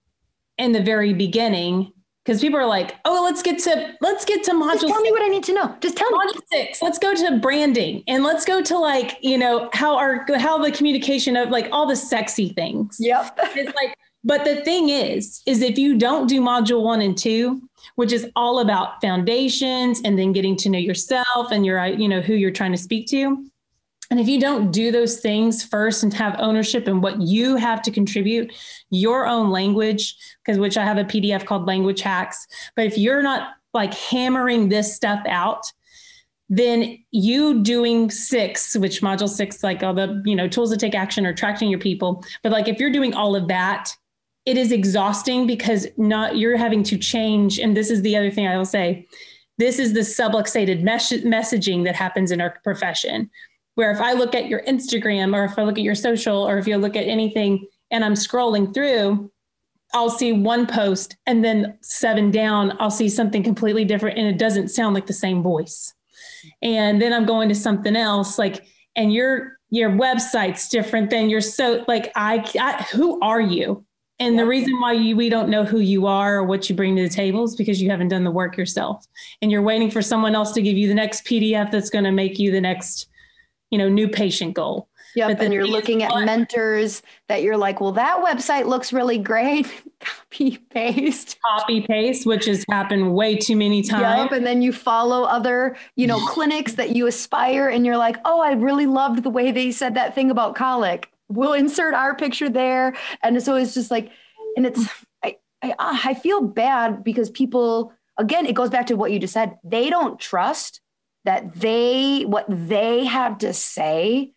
in 0.57 0.73
the 0.73 0.81
very 0.81 1.13
beginning 1.13 1.93
because 2.29 2.41
people 2.41 2.59
are 2.59 2.65
like, 2.67 2.95
oh, 3.05 3.23
let's 3.23 3.41
get 3.41 3.57
to 3.57 3.95
let's 4.01 4.23
get 4.23 4.43
to 4.43 4.51
module. 4.51 4.73
Just 4.73 4.87
tell 4.87 4.97
six. 4.97 5.01
me 5.01 5.11
what 5.11 5.23
I 5.23 5.29
need 5.29 5.43
to 5.45 5.53
know. 5.53 5.75
Just 5.81 5.97
tell 5.97 6.11
module 6.11 6.35
me. 6.35 6.41
six. 6.53 6.79
Let's 6.79 6.99
go 6.99 7.15
to 7.15 7.39
branding 7.39 8.03
and 8.07 8.23
let's 8.23 8.45
go 8.45 8.61
to 8.61 8.77
like 8.77 9.17
you 9.21 9.35
know 9.35 9.67
how 9.73 9.97
our 9.97 10.27
how 10.37 10.59
the 10.59 10.71
communication 10.71 11.35
of 11.35 11.49
like 11.49 11.69
all 11.71 11.87
the 11.87 11.95
sexy 11.95 12.49
things. 12.49 12.97
Yep. 12.99 13.39
It's 13.55 13.75
like, 13.75 13.97
but 14.23 14.45
the 14.45 14.57
thing 14.57 14.89
is, 14.89 15.41
is 15.47 15.63
if 15.63 15.79
you 15.79 15.97
don't 15.97 16.27
do 16.27 16.39
module 16.39 16.83
one 16.83 17.01
and 17.01 17.17
two, 17.17 17.67
which 17.95 18.13
is 18.13 18.29
all 18.35 18.59
about 18.59 19.01
foundations 19.01 19.99
and 20.05 20.19
then 20.19 20.31
getting 20.31 20.55
to 20.57 20.69
know 20.69 20.77
yourself 20.77 21.51
and 21.51 21.65
your 21.65 21.83
you 21.87 22.07
know 22.07 22.21
who 22.21 22.35
you're 22.35 22.51
trying 22.51 22.73
to 22.73 22.77
speak 22.77 23.07
to, 23.07 23.43
and 24.09 24.19
if 24.19 24.27
you 24.27 24.39
don't 24.39 24.71
do 24.71 24.91
those 24.91 25.19
things 25.19 25.63
first 25.63 26.01
and 26.01 26.13
have 26.13 26.35
ownership 26.39 26.87
in 26.87 27.01
what 27.01 27.21
you 27.21 27.55
have 27.57 27.81
to 27.83 27.91
contribute, 27.91 28.51
your 28.89 29.27
own 29.27 29.51
language, 29.51 30.15
because 30.43 30.57
which 30.57 30.77
I 30.77 30.83
have 30.83 30.97
a 30.97 31.03
PDF 31.03 31.45
called 31.45 31.67
Language 31.67 32.01
Hacks. 32.01 32.47
But 32.75 32.85
if 32.85 32.97
you're 32.97 33.21
not 33.21 33.49
like 33.73 33.93
hammering 33.93 34.69
this 34.69 34.95
stuff 34.95 35.21
out, 35.27 35.71
then 36.49 36.97
you 37.11 37.61
doing 37.61 38.09
six, 38.09 38.75
which 38.75 39.01
module 39.03 39.29
six, 39.29 39.63
like 39.63 39.83
all 39.83 39.93
the 39.93 40.23
you 40.25 40.35
know 40.35 40.47
tools 40.47 40.71
to 40.71 40.77
take 40.77 40.95
action 40.95 41.27
or 41.27 41.29
attracting 41.29 41.69
your 41.69 41.79
people. 41.79 42.23
But 42.41 42.51
like 42.51 42.67
if 42.67 42.79
you're 42.79 42.91
doing 42.91 43.13
all 43.13 43.35
of 43.35 43.47
that, 43.49 43.95
it 44.45 44.57
is 44.57 44.71
exhausting 44.71 45.45
because 45.45 45.85
not 45.97 46.37
you're 46.37 46.57
having 46.57 46.81
to 46.85 46.97
change. 46.97 47.59
And 47.59 47.77
this 47.77 47.91
is 47.91 48.01
the 48.01 48.17
other 48.17 48.31
thing 48.31 48.47
I 48.47 48.57
will 48.57 48.65
say. 48.65 49.05
This 49.59 49.77
is 49.77 49.93
the 49.93 49.99
subluxated 49.99 50.81
mes- 50.81 51.23
messaging 51.23 51.83
that 51.83 51.95
happens 51.95 52.31
in 52.31 52.41
our 52.41 52.57
profession 52.63 53.29
where 53.79 53.91
if 53.91 54.01
I 54.01 54.11
look 54.11 54.35
at 54.35 54.49
your 54.49 54.61
Instagram 54.63 55.33
or 55.33 55.45
if 55.45 55.57
I 55.57 55.63
look 55.63 55.77
at 55.77 55.85
your 55.85 55.95
social 55.95 56.45
or 56.45 56.57
if 56.57 56.67
you 56.67 56.75
look 56.75 56.97
at 56.97 57.07
anything 57.07 57.65
and 57.91 58.03
I'm 58.03 58.13
scrolling 58.13 58.73
through, 58.73 59.31
I'll 59.93 60.09
see 60.09 60.33
one 60.33 60.67
post 60.67 61.15
and 61.25 61.45
then 61.45 61.77
seven 61.81 62.29
down, 62.29 62.75
I'll 62.81 62.91
see 62.91 63.07
something 63.07 63.41
completely 63.41 63.85
different 63.85 64.17
and 64.17 64.27
it 64.27 64.37
doesn't 64.37 64.67
sound 64.67 64.95
like 64.95 65.07
the 65.07 65.13
same 65.13 65.41
voice. 65.41 65.93
And 66.61 67.01
then 67.01 67.13
I'm 67.13 67.25
going 67.25 67.47
to 67.47 67.55
something 67.55 67.95
else 67.95 68.37
like, 68.37 68.65
and 68.97 69.13
your 69.13 69.53
your 69.69 69.91
website's 69.91 70.67
different 70.67 71.09
than 71.09 71.29
your 71.29 71.39
so 71.39 71.85
like 71.87 72.11
I, 72.17 72.43
I 72.59 72.85
who 72.91 73.17
are 73.21 73.39
you? 73.39 73.85
And 74.19 74.37
the 74.37 74.45
reason 74.45 74.77
why 74.81 74.91
you, 74.91 75.15
we 75.15 75.29
don't 75.29 75.47
know 75.47 75.63
who 75.63 75.79
you 75.79 76.05
are 76.05 76.39
or 76.39 76.43
what 76.43 76.69
you 76.69 76.75
bring 76.75 76.97
to 76.97 77.03
the 77.03 77.07
table 77.07 77.45
is 77.45 77.55
because 77.55 77.81
you 77.81 77.89
haven't 77.89 78.09
done 78.09 78.25
the 78.25 78.31
work 78.31 78.57
yourself. 78.57 79.05
And 79.41 79.49
you're 79.49 79.61
waiting 79.61 79.89
for 79.89 80.01
someone 80.01 80.35
else 80.35 80.51
to 80.51 80.61
give 80.61 80.75
you 80.75 80.89
the 80.89 80.93
next 80.93 81.25
PDF 81.25 81.71
that's 81.71 81.89
going 81.89 82.03
to 82.03 82.11
make 82.11 82.37
you 82.39 82.51
the 82.51 82.59
next 82.59 83.08
you 83.69 83.77
know, 83.77 83.89
new 83.89 84.07
patient 84.07 84.53
goal. 84.53 84.89
Yeah, 85.15 85.27
but 85.27 85.39
then 85.39 85.51
you're 85.51 85.67
looking 85.67 86.03
at 86.03 86.11
mentors 86.23 87.01
that 87.27 87.41
you're 87.41 87.57
like, 87.57 87.81
well, 87.81 87.91
that 87.93 88.23
website 88.23 88.67
looks 88.67 88.93
really 88.93 89.17
great. 89.17 89.67
Copy 89.99 90.57
paste. 90.69 91.37
Copy 91.57 91.81
paste, 91.81 92.25
which 92.25 92.45
has 92.45 92.63
happened 92.69 93.15
way 93.15 93.35
too 93.35 93.55
many 93.55 93.81
times. 93.81 94.31
Yep. 94.31 94.37
And 94.37 94.45
then 94.45 94.61
you 94.61 94.71
follow 94.71 95.23
other, 95.23 95.75
you 95.95 96.07
know, 96.07 96.19
clinics 96.27 96.73
that 96.73 96.95
you 96.95 97.07
aspire, 97.07 97.69
and 97.69 97.85
you're 97.85 97.97
like, 97.97 98.17
oh, 98.25 98.39
I 98.39 98.53
really 98.53 98.85
loved 98.85 99.23
the 99.23 99.29
way 99.29 99.51
they 99.51 99.71
said 99.71 99.95
that 99.95 100.13
thing 100.13 100.29
about 100.29 100.55
colic. 100.55 101.11
We'll 101.27 101.53
insert 101.53 101.93
our 101.93 102.15
picture 102.15 102.49
there. 102.49 102.95
And 103.23 103.41
so 103.41 103.55
it's 103.55 103.73
just 103.73 103.91
like, 103.91 104.11
and 104.55 104.65
it's 104.65 104.87
I 105.23 105.37
I, 105.61 105.73
I 105.79 106.13
feel 106.13 106.41
bad 106.41 107.03
because 107.03 107.29
people 107.29 107.93
again, 108.17 108.45
it 108.45 108.53
goes 108.53 108.69
back 108.69 108.87
to 108.87 108.95
what 108.95 109.11
you 109.11 109.19
just 109.19 109.33
said. 109.33 109.57
They 109.63 109.89
don't 109.89 110.19
trust 110.19 110.81
that 111.25 111.53
they 111.55 112.23
what 112.23 112.45
they 112.47 113.05
have 113.05 113.37
to 113.39 113.53
say 113.53 114.33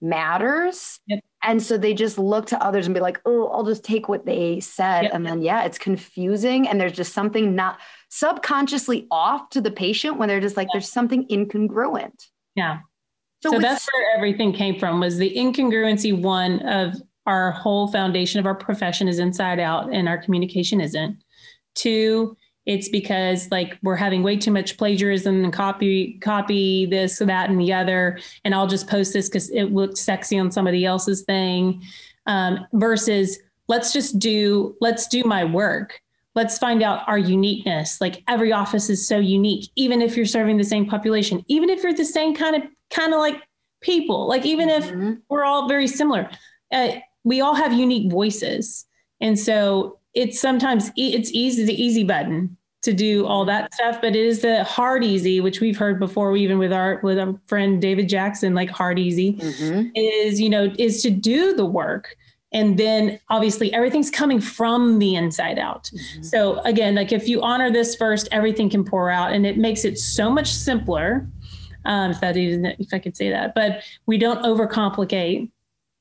matters 0.00 1.00
yep. 1.06 1.20
and 1.42 1.62
so 1.62 1.78
they 1.78 1.94
just 1.94 2.18
look 2.18 2.46
to 2.46 2.62
others 2.62 2.86
and 2.86 2.94
be 2.94 3.00
like 3.00 3.18
oh 3.24 3.46
i'll 3.48 3.64
just 3.64 3.82
take 3.82 4.06
what 4.06 4.26
they 4.26 4.60
said 4.60 5.02
yep. 5.02 5.12
and 5.14 5.24
then 5.24 5.40
yeah 5.40 5.64
it's 5.64 5.78
confusing 5.78 6.68
and 6.68 6.78
there's 6.78 6.92
just 6.92 7.14
something 7.14 7.54
not 7.54 7.78
subconsciously 8.10 9.06
off 9.10 9.48
to 9.48 9.62
the 9.62 9.70
patient 9.70 10.18
when 10.18 10.28
they're 10.28 10.40
just 10.40 10.58
like 10.58 10.66
yep. 10.66 10.72
there's 10.74 10.92
something 10.92 11.26
incongruent 11.28 12.26
yeah 12.54 12.80
so, 13.42 13.52
so 13.52 13.58
that's 13.58 13.88
where 13.92 14.14
everything 14.14 14.52
came 14.52 14.78
from 14.78 15.00
was 15.00 15.16
the 15.16 15.34
incongruency 15.34 16.18
one 16.18 16.60
of 16.68 16.94
our 17.26 17.52
whole 17.52 17.88
foundation 17.90 18.38
of 18.38 18.46
our 18.46 18.54
profession 18.54 19.08
is 19.08 19.18
inside 19.18 19.58
out 19.58 19.90
and 19.90 20.06
our 20.06 20.18
communication 20.18 20.82
isn't 20.82 21.16
two 21.74 22.36
it's 22.66 22.88
because 22.88 23.50
like 23.50 23.78
we're 23.82 23.96
having 23.96 24.22
way 24.22 24.36
too 24.36 24.50
much 24.50 24.76
plagiarism 24.78 25.44
and 25.44 25.52
copy 25.52 26.18
copy 26.20 26.86
this 26.86 27.18
that 27.18 27.50
and 27.50 27.60
the 27.60 27.72
other 27.72 28.18
and 28.44 28.54
i'll 28.54 28.66
just 28.66 28.88
post 28.88 29.12
this 29.12 29.28
because 29.28 29.50
it 29.50 29.64
looks 29.64 30.00
sexy 30.00 30.38
on 30.38 30.50
somebody 30.50 30.84
else's 30.84 31.22
thing 31.22 31.82
um, 32.26 32.66
versus 32.72 33.38
let's 33.68 33.92
just 33.92 34.18
do 34.18 34.76
let's 34.80 35.06
do 35.08 35.24
my 35.24 35.44
work. 35.44 36.00
Let's 36.34 36.58
find 36.58 36.82
out 36.82 37.02
our 37.06 37.18
uniqueness. 37.18 38.00
Like 38.00 38.24
every 38.26 38.52
office 38.52 38.90
is 38.90 39.06
so 39.06 39.18
unique 39.18 39.70
even 39.76 40.02
if 40.02 40.16
you're 40.16 40.26
serving 40.26 40.56
the 40.56 40.64
same 40.64 40.86
population 40.86 41.44
even 41.48 41.70
if 41.70 41.82
you're 41.82 41.94
the 41.94 42.04
same 42.04 42.34
kind 42.34 42.56
of 42.56 42.62
kind 42.90 43.12
of 43.12 43.20
like 43.20 43.36
people 43.80 44.26
like 44.26 44.44
even 44.44 44.68
mm-hmm. 44.68 45.12
if 45.12 45.18
we're 45.28 45.44
all 45.44 45.68
very 45.68 45.86
similar 45.86 46.28
uh, 46.72 46.92
we 47.22 47.40
all 47.40 47.54
have 47.54 47.72
unique 47.72 48.10
voices. 48.10 48.86
And 49.20 49.38
so 49.38 49.98
it's 50.14 50.40
sometimes 50.40 50.90
it's 50.96 51.30
easy 51.32 51.64
the 51.64 51.82
easy 51.82 52.04
button 52.04 52.56
to 52.82 52.92
do 52.92 53.26
all 53.26 53.44
that 53.44 53.72
stuff 53.74 54.00
but 54.00 54.14
it 54.14 54.24
is 54.24 54.40
the 54.40 54.62
hard 54.64 55.02
easy 55.02 55.40
which 55.40 55.60
we've 55.60 55.76
heard 55.76 55.98
before 55.98 56.36
even 56.36 56.58
with 56.58 56.72
our 56.72 57.00
with 57.02 57.18
our 57.18 57.34
friend 57.46 57.80
david 57.80 58.08
jackson 58.08 58.54
like 58.54 58.70
hard 58.70 58.98
easy 58.98 59.34
mm-hmm. 59.34 59.88
is 59.94 60.40
you 60.40 60.50
know 60.50 60.72
is 60.78 61.02
to 61.02 61.10
do 61.10 61.54
the 61.54 61.64
work 61.64 62.16
and 62.52 62.78
then 62.78 63.18
obviously 63.30 63.72
everything's 63.72 64.10
coming 64.10 64.38
from 64.40 64.98
the 64.98 65.14
inside 65.14 65.58
out 65.58 65.84
mm-hmm. 65.84 66.22
so 66.22 66.60
again 66.60 66.94
like 66.94 67.10
if 67.10 67.26
you 67.26 67.40
honor 67.42 67.70
this 67.70 67.96
first 67.96 68.28
everything 68.30 68.68
can 68.68 68.84
pour 68.84 69.10
out 69.10 69.32
and 69.32 69.46
it 69.46 69.56
makes 69.56 69.84
it 69.84 69.98
so 69.98 70.30
much 70.30 70.52
simpler 70.52 71.26
um, 71.86 72.10
if 72.10 72.20
that 72.20 72.36
even 72.36 72.66
if 72.78 72.92
i 72.92 72.98
could 72.98 73.16
say 73.16 73.30
that 73.30 73.54
but 73.54 73.82
we 74.06 74.18
don't 74.18 74.44
overcomplicate 74.44 75.50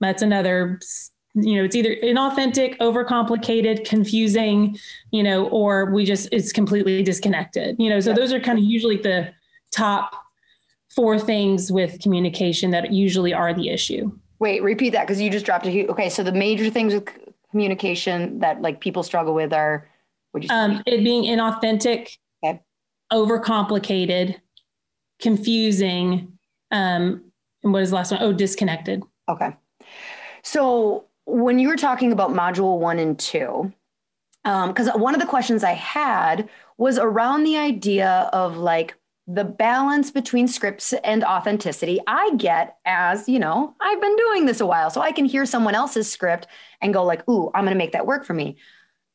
that's 0.01 0.21
another 0.21 0.79
you 1.35 1.55
know 1.55 1.63
it's 1.63 1.75
either 1.75 1.95
inauthentic 2.03 2.77
overcomplicated 2.77 3.85
confusing 3.85 4.77
you 5.11 5.23
know 5.23 5.47
or 5.47 5.91
we 5.91 6.05
just 6.05 6.29
it's 6.31 6.51
completely 6.51 7.01
disconnected 7.01 7.75
you 7.79 7.89
know 7.89 7.99
so 7.99 8.13
those 8.13 8.31
are 8.31 8.39
kind 8.39 8.59
of 8.59 8.63
usually 8.63 8.97
the 8.97 9.33
top 9.71 10.13
four 10.89 11.17
things 11.17 11.71
with 11.71 11.99
communication 12.01 12.69
that 12.69 12.91
usually 12.91 13.33
are 13.33 13.51
the 13.51 13.69
issue. 13.69 14.11
Wait 14.39 14.61
repeat 14.61 14.91
that 14.91 15.07
because 15.07 15.19
you 15.19 15.29
just 15.29 15.45
dropped 15.45 15.65
a 15.65 15.71
huge 15.71 15.89
okay 15.89 16.09
so 16.09 16.21
the 16.21 16.31
major 16.31 16.69
things 16.69 16.93
with 16.93 17.09
communication 17.49 18.39
that 18.39 18.61
like 18.61 18.79
people 18.79 19.01
struggle 19.01 19.33
with 19.33 19.53
are 19.53 19.89
um, 20.49 20.81
it 20.85 21.03
being 21.03 21.23
inauthentic 21.23 22.17
okay. 22.43 22.59
overcomplicated 23.11 24.35
confusing 25.19 26.37
um, 26.71 27.23
and 27.63 27.71
what 27.71 27.81
is 27.81 27.89
the 27.89 27.95
last 27.95 28.11
one? 28.11 28.21
Oh, 28.21 28.33
disconnected. 28.33 29.03
Okay. 29.29 29.55
So 30.43 31.05
when 31.25 31.59
you 31.59 31.67
were 31.67 31.75
talking 31.75 32.11
about 32.11 32.31
module 32.31 32.79
one 32.79 32.99
and 32.99 33.17
two, 33.17 33.71
because 34.43 34.89
um, 34.89 34.99
one 34.99 35.13
of 35.13 35.21
the 35.21 35.27
questions 35.27 35.63
I 35.63 35.73
had 35.73 36.49
was 36.77 36.97
around 36.97 37.43
the 37.43 37.57
idea 37.57 38.29
of 38.33 38.57
like 38.57 38.95
the 39.25 39.45
balance 39.45 40.11
between 40.11 40.47
scripts 40.49 40.91
and 41.03 41.23
authenticity. 41.23 41.99
I 42.07 42.31
get 42.35 42.75
as, 42.83 43.29
you 43.29 43.39
know, 43.39 43.73
I've 43.79 44.01
been 44.01 44.15
doing 44.17 44.45
this 44.45 44.59
a 44.59 44.65
while, 44.65 44.89
so 44.89 44.99
I 44.99 45.13
can 45.13 45.25
hear 45.25 45.45
someone 45.45 45.75
else's 45.75 46.11
script 46.11 46.47
and 46.81 46.93
go 46.93 47.03
like, 47.03 47.27
ooh, 47.29 47.49
I'm 47.55 47.63
going 47.63 47.73
to 47.73 47.77
make 47.77 47.93
that 47.93 48.05
work 48.05 48.25
for 48.25 48.33
me. 48.33 48.57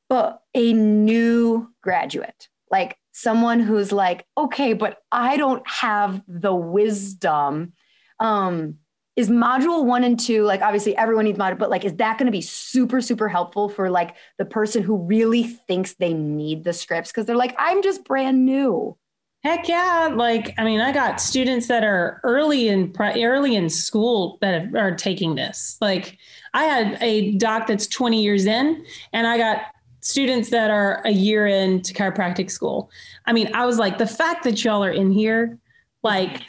But 0.08 0.40
a 0.54 0.72
new 0.72 1.70
graduate, 1.82 2.48
like 2.70 2.96
someone 3.12 3.60
who's 3.60 3.92
like, 3.92 4.24
okay, 4.38 4.72
but 4.72 5.02
I 5.12 5.36
don't 5.36 5.68
have 5.68 6.22
the 6.26 6.54
wisdom. 6.54 7.74
Um, 8.18 8.78
is 9.18 9.28
module 9.28 9.84
one 9.84 10.04
and 10.04 10.18
two 10.18 10.44
like 10.44 10.62
obviously 10.62 10.96
everyone 10.96 11.24
needs 11.24 11.36
module 11.36 11.58
but 11.58 11.70
like 11.70 11.84
is 11.84 11.92
that 11.96 12.16
going 12.18 12.26
to 12.26 12.32
be 12.32 12.40
super 12.40 13.00
super 13.00 13.28
helpful 13.28 13.68
for 13.68 13.90
like 13.90 14.14
the 14.38 14.44
person 14.44 14.80
who 14.80 14.96
really 14.96 15.42
thinks 15.42 15.94
they 15.94 16.14
need 16.14 16.62
the 16.62 16.72
scripts? 16.72 17.10
Because 17.10 17.26
they're 17.26 17.36
like 17.36 17.54
i'm 17.58 17.82
just 17.82 18.04
brand 18.04 18.46
new. 18.46 18.96
Heck 19.42 19.68
yeah. 19.68 20.10
Like 20.14 20.54
i 20.56 20.62
mean 20.64 20.80
i 20.80 20.92
got 20.92 21.20
students 21.20 21.66
that 21.66 21.82
are 21.82 22.20
early 22.22 22.68
in 22.68 22.94
early 23.00 23.56
in 23.56 23.68
school 23.68 24.38
that 24.40 24.72
are 24.76 24.94
taking 24.94 25.34
this. 25.34 25.76
Like 25.80 26.16
i 26.54 26.62
had 26.62 26.96
a 27.02 27.32
doc 27.38 27.66
that's 27.66 27.88
20 27.88 28.22
years 28.22 28.46
in 28.46 28.84
and 29.12 29.26
i 29.26 29.36
got 29.36 29.62
students 30.00 30.50
that 30.50 30.70
are 30.70 31.02
a 31.04 31.10
year 31.10 31.48
into 31.48 31.92
chiropractic 31.92 32.52
school. 32.52 32.88
I 33.26 33.32
mean 33.32 33.52
i 33.52 33.66
was 33.66 33.80
like 33.80 33.98
the 33.98 34.06
fact 34.06 34.44
that 34.44 34.62
y'all 34.62 34.84
are 34.84 34.92
in 34.92 35.10
here 35.10 35.58
like 36.04 36.48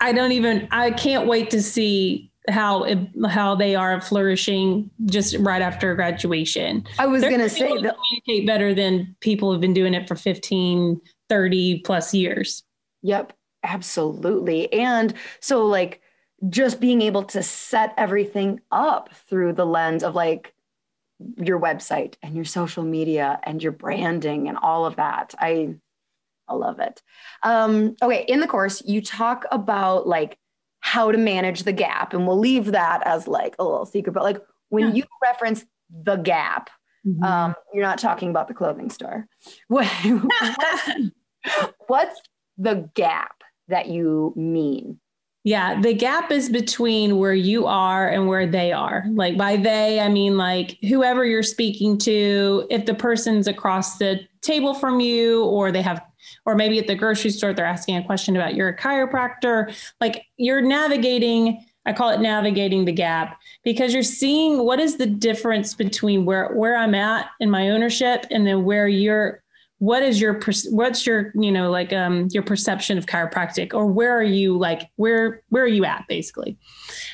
I 0.00 0.12
don't 0.12 0.32
even 0.32 0.66
I 0.70 0.90
can't 0.90 1.26
wait 1.26 1.50
to 1.50 1.62
see 1.62 2.30
how 2.48 2.86
how 3.28 3.54
they 3.54 3.74
are 3.74 4.00
flourishing 4.00 4.90
just 5.06 5.36
right 5.38 5.62
after 5.62 5.94
graduation. 5.94 6.86
I 6.98 7.06
was 7.06 7.22
going 7.22 7.38
to 7.38 7.50
say 7.50 7.68
that 7.68 7.96
communicate 7.96 8.46
better 8.46 8.74
than 8.74 9.14
people 9.20 9.52
who've 9.52 9.60
been 9.60 9.74
doing 9.74 9.94
it 9.94 10.08
for 10.08 10.16
15, 10.16 11.00
30 11.28 11.80
plus 11.80 12.14
years. 12.14 12.64
Yep, 13.02 13.34
absolutely. 13.62 14.72
And 14.72 15.14
so 15.40 15.66
like 15.66 16.00
just 16.48 16.80
being 16.80 17.02
able 17.02 17.24
to 17.24 17.42
set 17.42 17.92
everything 17.98 18.60
up 18.70 19.10
through 19.28 19.52
the 19.52 19.66
lens 19.66 20.02
of 20.02 20.14
like 20.14 20.54
your 21.36 21.60
website 21.60 22.14
and 22.22 22.34
your 22.34 22.46
social 22.46 22.82
media 22.82 23.38
and 23.42 23.62
your 23.62 23.72
branding 23.72 24.48
and 24.48 24.56
all 24.56 24.86
of 24.86 24.96
that. 24.96 25.34
I 25.38 25.74
I 26.50 26.54
love 26.54 26.80
it. 26.80 27.00
Um, 27.42 27.96
okay, 28.02 28.24
in 28.28 28.40
the 28.40 28.46
course, 28.46 28.82
you 28.84 29.00
talk 29.00 29.44
about 29.50 30.06
like 30.06 30.36
how 30.80 31.12
to 31.12 31.18
manage 31.18 31.62
the 31.62 31.72
gap, 31.72 32.12
and 32.12 32.26
we'll 32.26 32.38
leave 32.38 32.72
that 32.72 33.06
as 33.06 33.28
like 33.28 33.54
a 33.58 33.64
little 33.64 33.86
secret. 33.86 34.12
But 34.12 34.24
like 34.24 34.42
when 34.68 34.88
yeah. 34.88 34.94
you 34.94 35.04
reference 35.22 35.64
the 36.04 36.16
gap, 36.16 36.70
mm-hmm. 37.06 37.22
um, 37.22 37.54
you're 37.72 37.84
not 37.84 37.98
talking 37.98 38.30
about 38.30 38.48
the 38.48 38.54
clothing 38.54 38.90
store. 38.90 39.26
what's 41.86 42.20
the 42.58 42.90
gap 42.94 43.42
that 43.68 43.86
you 43.88 44.32
mean? 44.36 44.98
Yeah, 45.42 45.80
the 45.80 45.94
gap 45.94 46.30
is 46.30 46.50
between 46.50 47.16
where 47.16 47.32
you 47.32 47.66
are 47.66 48.06
and 48.06 48.28
where 48.28 48.46
they 48.46 48.72
are. 48.72 49.06
Like 49.10 49.38
by 49.38 49.56
they, 49.56 49.98
I 49.98 50.08
mean 50.08 50.36
like 50.36 50.76
whoever 50.82 51.24
you're 51.24 51.42
speaking 51.42 51.96
to, 51.98 52.66
if 52.68 52.84
the 52.84 52.94
person's 52.94 53.48
across 53.48 53.96
the 53.96 54.20
table 54.42 54.74
from 54.74 55.00
you 55.00 55.44
or 55.44 55.72
they 55.72 55.80
have 55.80 56.02
or 56.46 56.54
maybe 56.54 56.78
at 56.78 56.86
the 56.86 56.94
grocery 56.94 57.30
store 57.30 57.52
they're 57.52 57.66
asking 57.66 57.96
a 57.96 58.04
question 58.04 58.36
about 58.36 58.54
you're 58.54 58.68
a 58.68 58.76
chiropractor. 58.76 59.74
Like 60.00 60.26
you're 60.36 60.62
navigating 60.62 61.64
i 61.86 61.94
call 61.94 62.10
it 62.10 62.20
navigating 62.20 62.84
the 62.84 62.92
gap 62.92 63.40
because 63.64 63.94
you're 63.94 64.02
seeing 64.02 64.64
what 64.66 64.78
is 64.78 64.98
the 64.98 65.06
difference 65.06 65.72
between 65.72 66.26
where 66.26 66.48
where 66.52 66.76
i'm 66.76 66.94
at 66.94 67.28
in 67.40 67.50
my 67.50 67.70
ownership 67.70 68.26
and 68.30 68.46
then 68.46 68.64
where 68.64 68.86
you're 68.86 69.42
what 69.80 70.02
is 70.02 70.20
your 70.20 70.38
what's 70.68 71.06
your 71.06 71.32
you 71.34 71.50
know 71.50 71.70
like 71.70 71.90
um 71.92 72.28
your 72.32 72.42
perception 72.42 72.98
of 72.98 73.06
chiropractic 73.06 73.72
or 73.72 73.86
where 73.86 74.16
are 74.16 74.22
you 74.22 74.56
like 74.56 74.90
where 74.96 75.42
where 75.48 75.64
are 75.64 75.68
you 75.68 75.86
at 75.86 76.04
basically? 76.06 76.58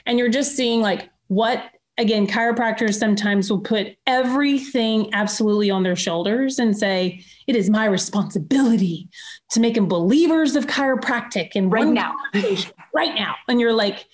And 0.04 0.18
you're 0.18 0.28
just 0.28 0.56
seeing 0.56 0.80
like 0.80 1.08
what 1.28 1.62
again, 1.98 2.26
chiropractors 2.26 2.98
sometimes 2.98 3.50
will 3.50 3.60
put 3.60 3.96
everything 4.06 5.12
absolutely 5.14 5.70
on 5.70 5.82
their 5.82 5.96
shoulders 5.96 6.58
and 6.58 6.76
say, 6.76 7.24
it 7.46 7.56
is 7.56 7.70
my 7.70 7.86
responsibility 7.86 9.08
to 9.50 9.60
make 9.60 9.74
them 9.74 9.88
believers 9.88 10.56
of 10.56 10.66
chiropractic 10.66 11.50
and 11.54 11.72
right 11.72 11.86
now, 11.86 12.14
right 12.94 13.14
now. 13.14 13.34
And 13.48 13.60
you're 13.60 13.72
like, 13.72 14.06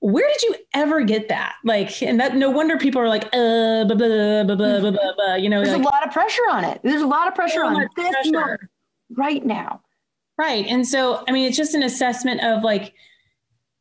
where 0.00 0.26
did 0.28 0.42
you 0.42 0.56
ever 0.74 1.02
get 1.02 1.28
that? 1.28 1.54
Like, 1.62 2.02
and 2.02 2.18
that 2.20 2.34
no 2.34 2.50
wonder 2.50 2.78
people 2.78 3.02
are 3.02 3.08
like, 3.08 3.24
uh, 3.26 3.84
blah, 3.84 3.94
blah, 3.94 4.42
blah, 4.44 4.44
blah, 4.44 4.56
blah, 4.56 4.90
blah, 4.90 5.12
blah. 5.16 5.34
you 5.34 5.50
know, 5.50 5.62
there's 5.62 5.76
like, 5.76 5.86
a 5.86 5.90
lot 5.90 6.06
of 6.06 6.12
pressure 6.12 6.42
on 6.50 6.64
it. 6.64 6.80
There's 6.82 7.02
a 7.02 7.06
lot 7.06 7.28
of 7.28 7.34
pressure 7.34 7.62
on 7.62 7.86
this 7.96 8.12
pressure. 8.12 8.70
right 9.16 9.44
now. 9.44 9.82
Right. 10.38 10.66
And 10.66 10.88
so, 10.88 11.22
I 11.28 11.32
mean, 11.32 11.46
it's 11.46 11.56
just 11.56 11.74
an 11.74 11.82
assessment 11.82 12.42
of 12.42 12.64
like, 12.64 12.94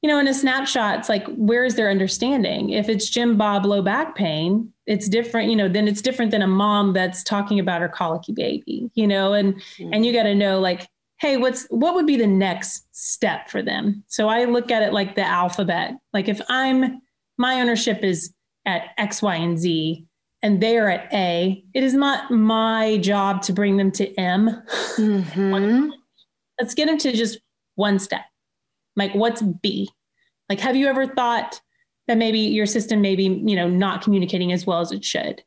you 0.01 0.09
know, 0.09 0.17
in 0.17 0.27
a 0.27 0.33
snapshot, 0.33 0.99
it's 0.99 1.09
like, 1.09 1.27
where 1.35 1.65
is 1.65 1.75
their 1.75 1.89
understanding? 1.89 2.69
If 2.69 2.87
it's 2.87 3.09
Jim 3.09 3.37
Bob 3.37 3.65
low 3.65 3.81
back 3.81 4.15
pain, 4.15 4.71
it's 4.85 5.09
different, 5.09 5.49
you 5.49 5.57
know, 5.57 5.67
then 5.67 5.87
it's 5.87 6.01
different 6.01 6.31
than 6.31 6.41
a 6.41 6.47
mom 6.47 6.93
that's 6.93 7.21
talking 7.23 7.59
about 7.59 7.81
her 7.81 7.89
colicky 7.89 8.31
baby, 8.31 8.89
you 8.95 9.07
know, 9.07 9.33
and 9.33 9.55
mm-hmm. 9.55 9.93
and 9.93 10.05
you 10.05 10.13
got 10.13 10.23
to 10.23 10.35
know 10.35 10.59
like, 10.59 10.87
hey, 11.19 11.35
what's 11.35 11.65
what 11.65 11.95
would 11.95 12.07
be 12.07 12.15
the 12.15 12.27
next 12.27 12.87
step 12.91 13.49
for 13.49 13.61
them? 13.61 14.03
So 14.07 14.29
I 14.29 14.45
look 14.45 14.71
at 14.71 14.83
it 14.83 14.93
like 14.93 15.15
the 15.15 15.25
alphabet. 15.25 15.95
Like 16.13 16.29
if 16.29 16.39
I'm 16.47 17.01
my 17.37 17.59
ownership 17.59 18.03
is 18.03 18.33
at 18.65 18.89
X, 18.97 19.21
Y, 19.21 19.35
and 19.35 19.59
Z, 19.59 20.05
and 20.41 20.61
they 20.61 20.77
are 20.77 20.89
at 20.89 21.13
A, 21.13 21.61
it 21.73 21.83
is 21.83 21.93
not 21.93 22.31
my 22.31 22.97
job 22.99 23.41
to 23.43 23.53
bring 23.53 23.75
them 23.75 23.91
to 23.91 24.13
M. 24.15 24.63
Mm-hmm. 24.95 25.89
Let's 26.59 26.73
get 26.73 26.87
them 26.87 26.97
to 26.99 27.11
just 27.11 27.39
one 27.75 27.99
step 27.99 28.21
like 28.99 29.15
what's 29.15 29.41
B? 29.41 29.89
Like, 30.49 30.59
have 30.59 30.75
you 30.75 30.87
ever 30.87 31.07
thought 31.07 31.61
that 32.07 32.17
maybe 32.17 32.39
your 32.39 32.65
system 32.65 33.01
may 33.01 33.15
be, 33.15 33.23
you 33.23 33.55
know, 33.55 33.69
not 33.69 34.01
communicating 34.01 34.51
as 34.51 34.65
well 34.65 34.79
as 34.79 34.91
it 34.91 35.05
should? 35.05 35.43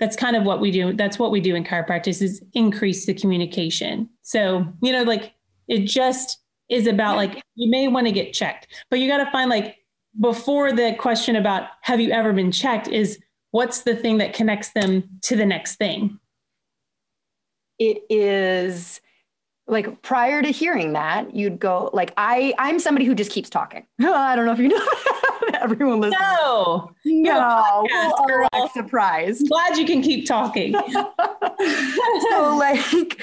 That's 0.00 0.16
kind 0.16 0.36
of 0.36 0.44
what 0.44 0.60
we 0.60 0.70
do. 0.70 0.92
That's 0.92 1.18
what 1.18 1.30
we 1.30 1.40
do 1.40 1.54
in 1.54 1.64
chiropractic 1.64 2.20
is 2.22 2.42
increase 2.52 3.06
the 3.06 3.14
communication. 3.14 4.08
So, 4.22 4.66
you 4.82 4.92
know, 4.92 5.02
like 5.02 5.34
it 5.68 5.80
just 5.80 6.38
is 6.68 6.86
about 6.86 7.16
like 7.16 7.42
you 7.54 7.70
may 7.70 7.88
want 7.88 8.06
to 8.06 8.12
get 8.12 8.32
checked, 8.32 8.68
but 8.90 8.98
you 8.98 9.08
got 9.08 9.22
to 9.22 9.30
find 9.30 9.50
like 9.50 9.76
before 10.20 10.72
the 10.72 10.94
question 10.98 11.36
about 11.36 11.68
have 11.82 12.00
you 12.00 12.10
ever 12.10 12.32
been 12.32 12.52
checked 12.52 12.88
is 12.88 13.18
what's 13.50 13.82
the 13.82 13.96
thing 13.96 14.18
that 14.18 14.34
connects 14.34 14.70
them 14.70 15.04
to 15.22 15.36
the 15.36 15.46
next 15.46 15.76
thing? 15.76 16.18
It 17.78 18.02
is 18.08 19.00
like 19.66 20.02
prior 20.02 20.42
to 20.42 20.48
hearing 20.50 20.92
that 20.92 21.34
you'd 21.34 21.58
go 21.58 21.88
like 21.92 22.12
i 22.16 22.52
i'm 22.58 22.78
somebody 22.78 23.06
who 23.06 23.14
just 23.14 23.30
keps 23.30 23.48
talking. 23.48 23.86
I 24.00 24.36
don't 24.36 24.46
know 24.46 24.52
if 24.52 24.58
you 24.58 24.68
know 24.68 24.86
everyone 25.54 26.00
listening 26.00 26.18
no. 26.20 26.90
No. 27.04 27.86
podcast, 27.90 28.48
like 28.52 28.72
surprised. 28.72 29.48
Glad 29.48 29.78
you 29.78 29.86
can 29.86 30.02
keep 30.02 30.26
talking. 30.26 30.74
So 32.30 32.56
like 32.56 33.22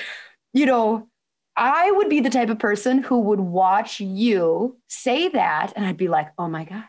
you 0.54 0.66
know 0.66 1.08
i 1.56 1.92
would 1.92 2.10
be 2.10 2.22
the 2.22 2.30
type 2.30 2.50
of 2.50 2.58
person 2.58 3.04
who 3.04 3.20
would 3.20 3.40
watch 3.40 4.00
you 4.00 4.78
say 4.88 5.30
that 5.30 5.74
and 5.76 5.86
i'd 5.86 5.98
be 5.98 6.08
like 6.08 6.30
oh 6.38 6.48
my 6.48 6.64
gosh. 6.64 6.86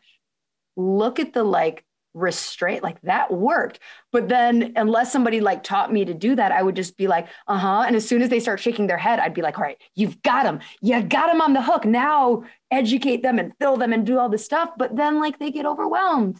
Look 0.76 1.20
at 1.20 1.34
the 1.34 1.44
like 1.44 1.84
restraint 2.14 2.82
like 2.82 3.00
that 3.02 3.32
worked 3.32 3.78
but 4.10 4.28
then 4.28 4.72
unless 4.76 5.10
somebody 5.10 5.40
like 5.40 5.62
taught 5.62 5.92
me 5.92 6.04
to 6.04 6.12
do 6.12 6.36
that 6.36 6.52
i 6.52 6.62
would 6.62 6.76
just 6.76 6.96
be 6.98 7.08
like 7.08 7.26
uh-huh 7.48 7.84
and 7.86 7.96
as 7.96 8.06
soon 8.06 8.20
as 8.20 8.28
they 8.28 8.38
start 8.40 8.60
shaking 8.60 8.86
their 8.86 8.98
head 8.98 9.18
i'd 9.20 9.32
be 9.32 9.40
like 9.40 9.56
all 9.56 9.64
right 9.64 9.80
you've 9.94 10.20
got 10.22 10.42
them 10.42 10.60
you 10.82 11.02
got 11.02 11.28
them 11.28 11.40
on 11.40 11.54
the 11.54 11.62
hook 11.62 11.84
now 11.86 12.42
educate 12.70 13.22
them 13.22 13.38
and 13.38 13.52
fill 13.58 13.78
them 13.78 13.92
and 13.92 14.04
do 14.04 14.18
all 14.18 14.28
this 14.28 14.44
stuff 14.44 14.70
but 14.76 14.94
then 14.94 15.20
like 15.20 15.38
they 15.38 15.50
get 15.50 15.64
overwhelmed 15.64 16.38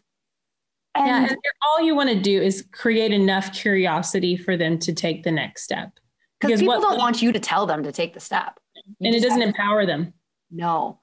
And, 0.95 1.07
yeah, 1.07 1.31
and 1.31 1.39
all 1.67 1.81
you 1.81 1.95
want 1.95 2.11
to 2.11 2.21
do 2.21 2.43
is 2.43 2.67
create 2.71 3.13
enough 3.13 3.53
curiosity 3.55 4.37
for 4.37 4.59
them 4.59 4.79
to 4.81 4.93
take 4.93 5.23
the 5.23 5.33
next 5.33 5.63
step. 5.63 5.91
Because 6.39 6.61
people 6.61 6.75
what, 6.75 6.83
don't 6.83 6.99
want 6.99 7.23
you 7.23 7.33
to 7.33 7.41
tell 7.41 7.65
them 7.65 7.83
to 7.85 7.93
take 7.93 8.13
the 8.13 8.21
step. 8.21 8.59
You 8.99 9.07
and 9.07 9.15
it 9.15 9.23
doesn't 9.23 9.41
empower 9.41 9.87
them. 9.87 10.13
No. 10.51 11.01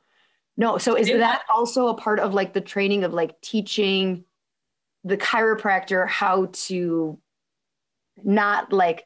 No. 0.58 0.78
So 0.78 0.96
is 0.96 1.08
that 1.08 1.42
also 1.52 1.88
a 1.88 1.96
part 1.96 2.20
of 2.20 2.34
like 2.36 2.54
the 2.54 2.62
training 2.62 3.04
of 3.04 3.14
like 3.14 3.40
teaching 3.42 4.26
the 5.04 5.18
chiropractor 5.18 6.08
how 6.08 6.50
to 6.52 7.20
not 8.24 8.74
like 8.74 9.06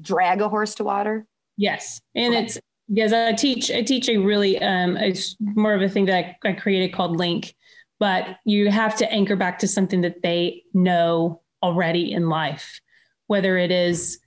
drag 0.00 0.40
a 0.40 0.48
horse 0.48 0.74
to 0.76 0.84
water? 0.84 1.26
Yes. 1.56 2.00
And 2.14 2.34
okay. 2.34 2.44
it's 2.44 2.58
because 2.88 3.12
I 3.12 3.32
teach 3.32 3.70
I 3.70 3.82
teach 3.82 4.08
a 4.08 4.18
really 4.18 4.60
um 4.60 4.96
it's 4.96 5.36
more 5.40 5.74
of 5.74 5.82
a 5.82 5.88
thing 5.88 6.06
that 6.06 6.36
I, 6.44 6.48
I 6.48 6.52
created 6.52 6.92
called 6.92 7.16
Link, 7.16 7.54
but 7.98 8.36
you 8.44 8.70
have 8.70 8.96
to 8.96 9.10
anchor 9.10 9.36
back 9.36 9.58
to 9.60 9.68
something 9.68 10.00
that 10.02 10.22
they 10.22 10.62
know 10.72 11.42
already 11.62 12.12
in 12.12 12.28
life, 12.28 12.80
whether 13.26 13.56
it 13.56 13.70
is 13.70 14.18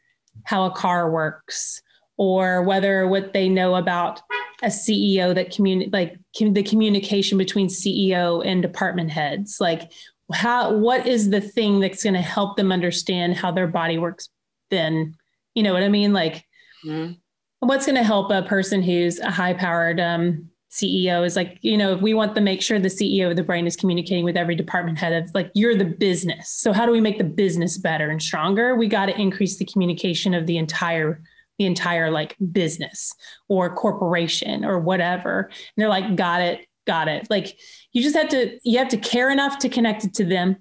how 0.44 0.66
a 0.66 0.72
car 0.72 1.12
works 1.12 1.82
or 2.18 2.64
whether 2.64 3.08
what 3.08 3.34
they 3.34 3.48
know 3.48 3.76
about 3.76 4.22
a 4.64 4.68
CEO 4.68 5.36
that 5.36 5.52
communi- 5.52 5.94
like 5.94 6.18
com- 6.38 6.54
the 6.54 6.64
communication 6.64 7.38
between 7.38 7.68
CEO 7.68 8.44
and 8.44 8.62
department 8.62 9.12
heads 9.12 9.58
like 9.60 9.92
how 10.34 10.74
what 10.74 11.08
is 11.08 11.30
the 11.30 11.42
thing 11.42 11.80
that's 11.80 12.04
going 12.04 12.14
to 12.14 12.22
help 12.22 12.58
them 12.58 12.72
understand 12.72 13.36
how 13.36 13.52
their 13.52 13.68
body 13.68 13.98
works 13.98 14.30
then? 14.70 15.16
You 15.56 15.64
know 15.64 15.74
what 15.74 15.84
i 15.84 15.90
mean? 15.90 16.14
Like 16.14 16.46
mm-hmm. 16.86 17.14
what's 17.60 17.86
going 17.86 17.96
to 17.96 18.04
help 18.04 18.32
a 18.32 18.44
person 18.44 18.82
who's 18.82 19.20
a 19.20 19.32
high 19.32 19.54
powered 19.54 20.00
um, 20.00 20.50
ceo 20.70 21.26
is 21.26 21.38
like 21.38 21.58
you 21.62 21.78
know 21.78 21.94
if 21.94 22.02
we 22.02 22.14
want 22.14 22.36
to 22.36 22.42
make 22.42 22.62
sure 22.62 22.78
the 22.78 22.90
ceo 22.90 23.30
of 23.30 23.38
the 23.38 23.44
brain 23.44 23.66
is 23.66 23.78
communicating 23.78 24.26
with 24.26 24.36
every 24.36 24.54
department 24.54 24.98
head 24.98 25.14
of 25.14 25.30
like 25.34 25.50
you're 25.54 25.76
the 25.76 25.86
business. 25.86 26.50
So 26.50 26.74
how 26.74 26.86
do 26.86 26.92
we 26.92 27.02
make 27.02 27.18
the 27.18 27.24
business 27.24 27.78
better 27.78 28.10
and 28.10 28.22
stronger? 28.22 28.76
We 28.76 28.88
got 28.88 29.08
to 29.08 29.20
increase 29.20 29.58
the 29.58 29.66
communication 29.66 30.34
of 30.34 30.46
the 30.46 30.58
entire 30.58 31.22
the 31.58 31.66
entire 31.66 32.12
like 32.12 32.36
business 32.52 33.14
or 33.48 33.74
corporation 33.74 34.64
or 34.64 34.80
whatever. 34.80 35.50
And 35.50 35.54
they're 35.78 35.90
like 35.90 36.16
got 36.16 36.42
it 36.42 36.67
got 36.88 37.08
it. 37.08 37.30
Like 37.30 37.60
you 37.94 38.02
just 38.02 38.16
have 38.16 38.30
to 38.30 38.58
you 38.64 38.80
have 38.80 38.88
to 38.90 38.98
care 38.98 39.30
enough 39.30 39.60
to 39.60 39.70
connect 39.70 40.04
it 40.06 40.16
to 40.16 40.26
them. 40.26 40.56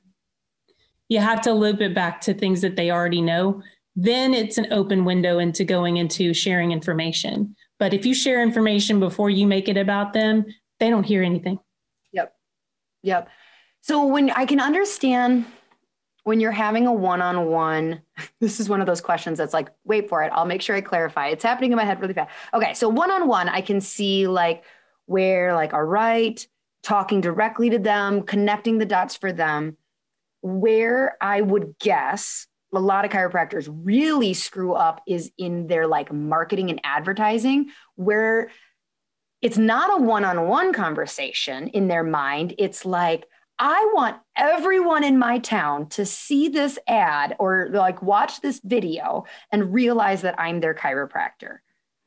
You 1.09 1.21
have 1.21 1.41
to 1.43 1.53
loop 1.53 1.81
it 1.81 1.95
back 1.95 2.21
to 2.23 2.35
things 2.35 2.61
that 2.61 2.77
they 2.77 2.91
already 2.91 3.23
know. 3.23 3.63
Then 3.95 4.35
it's 4.35 4.59
an 4.59 4.71
open 4.73 5.07
window 5.07 5.39
into 5.39 5.65
going 5.65 5.97
into 5.97 6.35
sharing 6.35 6.73
information. 6.73 7.57
But 7.79 7.95
if 7.95 8.05
you 8.05 8.15
share 8.15 8.43
information 8.43 9.01
before 9.01 9.31
you 9.31 9.47
make 9.47 9.69
it 9.69 9.79
about 9.79 10.13
them 10.13 10.45
they 10.79 10.91
don't 10.91 11.05
hear 11.05 11.23
anything. 11.23 11.59
Yep. 12.13 12.35
Yep. 13.03 13.29
So 13.81 14.07
when 14.07 14.31
i 14.31 14.45
can 14.45 14.61
understand 14.61 15.47
when 16.25 16.41
you're 16.41 16.51
having 16.51 16.89
a 16.89 16.93
one-on-one 16.93 18.03
this 18.41 18.59
is 18.59 18.69
one 18.69 18.81
of 18.81 18.87
those 18.87 19.01
questions 19.01 19.39
that's 19.39 19.55
like 19.55 19.71
wait 19.85 20.09
for 20.09 20.23
it. 20.23 20.33
I'll 20.35 20.45
make 20.45 20.61
sure 20.61 20.77
i 20.77 20.81
clarify. 20.81 21.29
It's 21.29 21.45
happening 21.45 21.73
in 21.73 21.77
my 21.77 21.85
head 21.85 22.01
really 22.01 22.15
fast. 22.15 22.31
Okay. 22.53 22.75
So 22.75 22.89
one-on-one 22.89 23.49
i 23.49 23.61
can 23.61 23.81
see 23.81 24.27
like 24.27 24.65
where 25.07 25.55
like 25.55 25.73
all 25.73 25.83
right 25.83 26.47
talking 26.87 27.21
directly 27.21 27.69
to 27.71 27.81
them, 27.81 28.23
connecting 28.23 28.79
the 28.79 28.87
dots 28.87 29.17
for 29.17 29.33
them. 29.33 29.77
Where 30.43 31.17
I 31.21 31.41
would 31.41 31.75
guess 31.81 32.47
a 32.73 32.79
lot 32.79 33.05
of 33.05 33.11
chiropractors 33.11 33.69
really 33.69 34.35
screw 34.35 34.75
up 34.75 35.03
is 35.09 35.33
in 35.37 35.67
their 35.67 35.89
like 35.89 36.13
marketing 36.13 36.71
and 36.71 36.81
advertising, 36.85 37.71
where 37.97 38.51
it's 39.43 39.59
not 39.59 39.99
a 39.99 40.03
one 40.03 40.25
on 40.25 40.47
one 40.47 40.73
conversation 40.73 41.69
in 41.69 41.89
their 41.89 42.05
mind. 42.05 42.55
It's 42.59 42.85
like, 42.85 43.27
I 43.59 43.91
want 43.95 44.19
everyone 44.37 45.03
in 45.03 45.19
my 45.19 45.39
town 45.39 45.89
to 45.91 46.07
see 46.07 46.49
this 46.49 46.79
ad 46.87 47.35
or 47.41 47.69
like 47.73 48.03
watch 48.03 48.41
this 48.43 48.61
video 48.63 49.25
and 49.51 49.73
realize 49.73 50.23
that 50.23 50.39
I'm 50.39 50.61
their 50.61 50.75
chiropractor. 50.75 51.59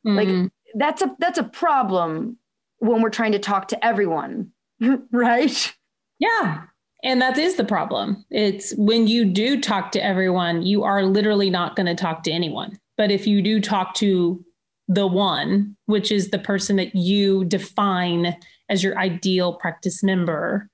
Mm-hmm. 0.08 0.16
Like 0.16 0.52
that's 0.76 1.02
a 1.02 1.16
that's 1.20 1.40
a 1.40 1.44
problem 1.44 2.38
when 2.80 3.02
we're 3.02 3.10
trying 3.10 3.34
to 3.34 3.40
talk 3.40 3.68
to 3.70 3.86
everyone 3.86 4.52
right? 5.12 5.76
Yeah. 6.20 6.64
And 7.04 7.22
that 7.22 7.38
is 7.38 7.56
the 7.56 7.64
problem. 7.64 8.26
It's 8.30 8.74
when 8.76 9.08
you 9.08 9.26
do 9.26 9.60
talk 9.62 9.92
to 9.94 10.04
everyone, 10.04 10.64
you 10.64 10.84
are 10.84 11.04
literally 11.04 11.50
not 11.50 11.76
going 11.76 11.86
to 11.86 11.96
talk 11.96 12.24
to 12.24 12.32
anyone. 12.32 12.78
But 12.98 13.12
if 13.12 13.26
you 13.26 13.42
do 13.42 13.62
talk 13.62 13.94
to 13.96 14.44
the 14.90 15.08
one, 15.08 15.78
which 15.86 16.12
is 16.12 16.30
the 16.30 16.40
person 16.40 16.76
that 16.76 16.96
you 16.96 17.46
define 17.46 18.36
as 18.70 18.84
your 18.84 18.98
ideal 18.98 19.54
practice 19.54 20.04
member, 20.04 20.70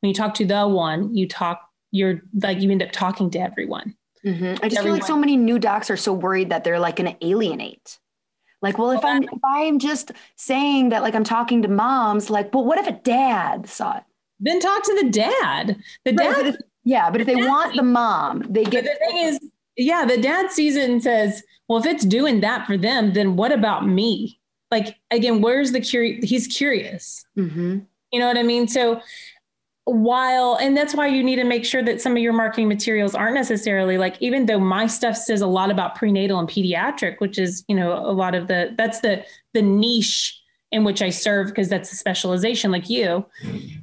when 0.00 0.08
you 0.08 0.14
talk 0.14 0.34
to 0.34 0.46
the 0.46 0.66
one, 0.66 1.14
you 1.14 1.28
talk, 1.28 1.60
you're 1.90 2.22
like, 2.42 2.60
you 2.60 2.70
end 2.70 2.82
up 2.82 2.92
talking 2.92 3.30
to 3.30 3.38
everyone. 3.38 3.94
Mm-hmm. 4.24 4.44
I 4.62 4.68
just 4.68 4.78
everyone. 4.78 4.82
feel 4.82 4.92
like 4.94 5.04
so 5.04 5.18
many 5.18 5.36
new 5.36 5.58
docs 5.58 5.90
are 5.90 5.96
so 5.96 6.12
worried 6.12 6.50
that 6.50 6.64
they're 6.64 6.80
like 6.80 6.96
going 6.96 7.14
to 7.14 7.26
alienate. 7.26 7.98
Like, 8.62 8.78
well, 8.78 8.90
if 8.90 9.04
I'm 9.04 9.22
if 9.22 9.44
I'm 9.44 9.78
just 9.78 10.12
saying 10.36 10.88
that 10.88 11.02
like 11.02 11.14
I'm 11.14 11.24
talking 11.24 11.62
to 11.62 11.68
moms, 11.68 12.30
like, 12.30 12.50
but 12.50 12.64
what 12.64 12.78
if 12.78 12.86
a 12.86 12.92
dad 12.92 13.68
saw 13.68 13.98
it? 13.98 14.02
Then 14.40 14.60
talk 14.60 14.82
to 14.84 14.98
the 15.02 15.10
dad. 15.10 15.76
The 16.04 16.12
right, 16.12 16.16
dad, 16.16 16.34
but 16.36 16.46
if, 16.46 16.56
yeah, 16.84 17.10
but 17.10 17.20
if 17.20 17.26
they 17.26 17.36
want 17.36 17.76
the 17.76 17.82
mom, 17.82 18.44
they 18.48 18.64
get. 18.64 18.84
the 18.84 18.96
thing 19.06 19.18
is, 19.18 19.40
yeah, 19.76 20.04
the 20.04 20.16
dad 20.16 20.50
sees 20.50 20.76
it 20.76 20.88
and 20.88 21.02
says, 21.02 21.42
"Well, 21.68 21.78
if 21.78 21.86
it's 21.86 22.04
doing 22.04 22.40
that 22.40 22.66
for 22.66 22.76
them, 22.76 23.12
then 23.12 23.36
what 23.36 23.52
about 23.52 23.86
me?" 23.86 24.40
Like 24.70 24.96
again, 25.10 25.42
where's 25.42 25.72
the 25.72 25.80
curious? 25.80 26.28
He's 26.28 26.46
curious. 26.46 27.24
Mm-hmm. 27.36 27.80
You 28.12 28.20
know 28.20 28.26
what 28.26 28.38
I 28.38 28.42
mean? 28.42 28.68
So 28.68 29.00
while 29.86 30.58
and 30.60 30.76
that's 30.76 30.96
why 30.96 31.06
you 31.06 31.22
need 31.22 31.36
to 31.36 31.44
make 31.44 31.64
sure 31.64 31.80
that 31.80 32.00
some 32.00 32.12
of 32.12 32.18
your 32.18 32.32
marketing 32.32 32.66
materials 32.66 33.14
aren't 33.14 33.34
necessarily 33.34 33.96
like 33.96 34.16
even 34.20 34.46
though 34.46 34.58
my 34.58 34.84
stuff 34.84 35.16
says 35.16 35.40
a 35.40 35.46
lot 35.46 35.70
about 35.70 35.94
prenatal 35.94 36.40
and 36.40 36.48
pediatric 36.48 37.20
which 37.20 37.38
is 37.38 37.64
you 37.68 37.76
know 37.76 37.92
a 37.92 38.10
lot 38.10 38.34
of 38.34 38.48
the 38.48 38.74
that's 38.76 38.98
the 39.00 39.24
the 39.54 39.62
niche 39.62 40.42
in 40.72 40.82
which 40.82 41.02
i 41.02 41.08
serve 41.08 41.46
because 41.46 41.68
that's 41.68 41.92
a 41.92 41.96
specialization 41.96 42.72
like 42.72 42.90
you. 42.90 43.24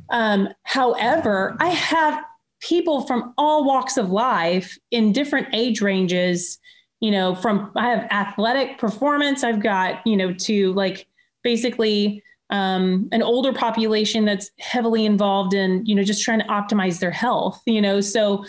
Um, 0.09 0.49
however 0.63 1.55
i 1.61 1.69
have 1.69 2.21
people 2.59 3.03
from 3.07 3.33
all 3.37 3.63
walks 3.63 3.95
of 3.95 4.11
life 4.11 4.77
in 4.91 5.13
different 5.13 5.47
age 5.53 5.81
ranges 5.81 6.59
you 6.99 7.11
know 7.11 7.33
from 7.33 7.71
i 7.77 7.87
have 7.87 8.03
athletic 8.11 8.77
performance 8.77 9.41
i've 9.41 9.63
got 9.63 10.05
you 10.05 10.17
know 10.17 10.33
to 10.33 10.73
like 10.73 11.07
basically 11.43 12.21
um, 12.49 13.09
an 13.11 13.23
older 13.23 13.53
population 13.53 14.25
that's 14.25 14.51
heavily 14.59 15.05
involved 15.05 15.53
in 15.53 15.85
you 15.85 15.95
know 15.95 16.03
just 16.03 16.23
trying 16.23 16.39
to 16.39 16.45
optimize 16.45 16.99
their 16.99 17.11
health 17.11 17.61
you 17.65 17.81
know? 17.81 18.01
So 18.01 18.45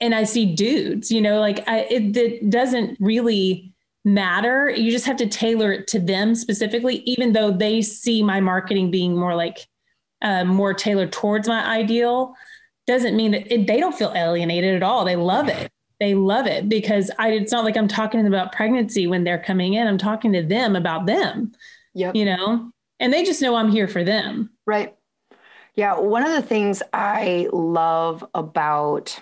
and 0.00 0.16
i 0.16 0.24
see 0.24 0.54
dudes 0.54 1.12
you 1.12 1.20
know 1.20 1.38
like 1.38 1.66
I, 1.68 1.80
it, 1.90 2.16
it 2.16 2.50
doesn't 2.50 2.98
really 3.00 3.72
matter. 4.04 4.68
You 4.70 4.90
just 4.90 5.06
have 5.06 5.16
to 5.18 5.28
tailor 5.28 5.72
it 5.72 5.86
to 5.88 6.00
them 6.00 6.34
specifically 6.34 6.96
even 7.06 7.32
though 7.32 7.50
they 7.50 7.82
see 7.82 8.22
my 8.22 8.40
marketing 8.40 8.90
being 8.90 9.16
more 9.16 9.34
like 9.34 9.66
uh, 10.22 10.44
more 10.44 10.74
tailored 10.74 11.12
towards 11.12 11.48
my 11.48 11.64
ideal 11.64 12.34
doesn't 12.86 13.16
mean 13.16 13.32
that 13.32 13.52
it, 13.52 13.66
they 13.66 13.78
don't 13.78 13.96
feel 13.96 14.12
alienated 14.14 14.74
at 14.74 14.82
all. 14.82 15.04
They 15.04 15.16
love 15.16 15.48
it. 15.48 15.70
They 16.00 16.14
love 16.14 16.46
it 16.46 16.68
because 16.68 17.10
I, 17.18 17.30
it's 17.30 17.52
not 17.52 17.64
like 17.64 17.76
i'm 17.76 17.86
talking 17.86 18.18
to 18.18 18.24
them 18.24 18.34
about 18.34 18.50
pregnancy 18.50 19.06
when 19.06 19.22
they're 19.22 19.42
coming 19.42 19.74
in. 19.74 19.86
I'm 19.86 19.98
talking 19.98 20.32
to 20.32 20.42
them 20.42 20.74
about 20.74 21.06
them 21.06 21.52
yep. 21.94 22.16
you 22.16 22.24
know 22.24 22.71
and 23.02 23.12
they 23.12 23.24
just 23.24 23.42
know 23.42 23.56
I'm 23.56 23.70
here 23.70 23.88
for 23.88 24.04
them. 24.04 24.50
Right. 24.64 24.94
Yeah. 25.74 25.98
One 25.98 26.22
of 26.22 26.30
the 26.30 26.40
things 26.40 26.82
I 26.92 27.48
love 27.52 28.24
about 28.32 29.18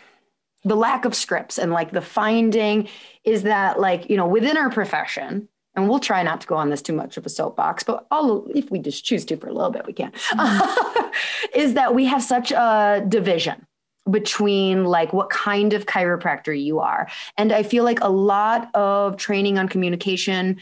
the 0.64 0.76
lack 0.76 1.06
of 1.06 1.14
scripts 1.14 1.58
and 1.58 1.72
like 1.72 1.90
the 1.90 2.02
finding 2.02 2.88
is 3.24 3.44
that, 3.44 3.80
like, 3.80 4.10
you 4.10 4.16
know, 4.18 4.26
within 4.26 4.58
our 4.58 4.70
profession, 4.70 5.48
and 5.74 5.88
we'll 5.88 6.00
try 6.00 6.22
not 6.22 6.42
to 6.42 6.46
go 6.46 6.56
on 6.56 6.68
this 6.68 6.82
too 6.82 6.92
much 6.92 7.16
of 7.16 7.24
a 7.24 7.30
soapbox, 7.30 7.82
but 7.82 8.06
all 8.10 8.46
if 8.54 8.70
we 8.70 8.80
just 8.80 9.04
choose 9.04 9.24
to 9.24 9.36
for 9.36 9.48
a 9.48 9.52
little 9.52 9.70
bit, 9.70 9.86
we 9.86 9.94
can. 9.94 10.12
Mm-hmm. 10.12 11.10
is 11.58 11.74
that 11.74 11.94
we 11.94 12.04
have 12.04 12.22
such 12.22 12.52
a 12.52 13.02
division 13.08 13.66
between 14.10 14.84
like 14.84 15.12
what 15.14 15.30
kind 15.30 15.72
of 15.72 15.86
chiropractor 15.86 16.60
you 16.60 16.80
are. 16.80 17.08
And 17.38 17.52
I 17.52 17.62
feel 17.62 17.84
like 17.84 18.00
a 18.02 18.10
lot 18.10 18.68
of 18.74 19.16
training 19.16 19.58
on 19.58 19.68
communication 19.68 20.58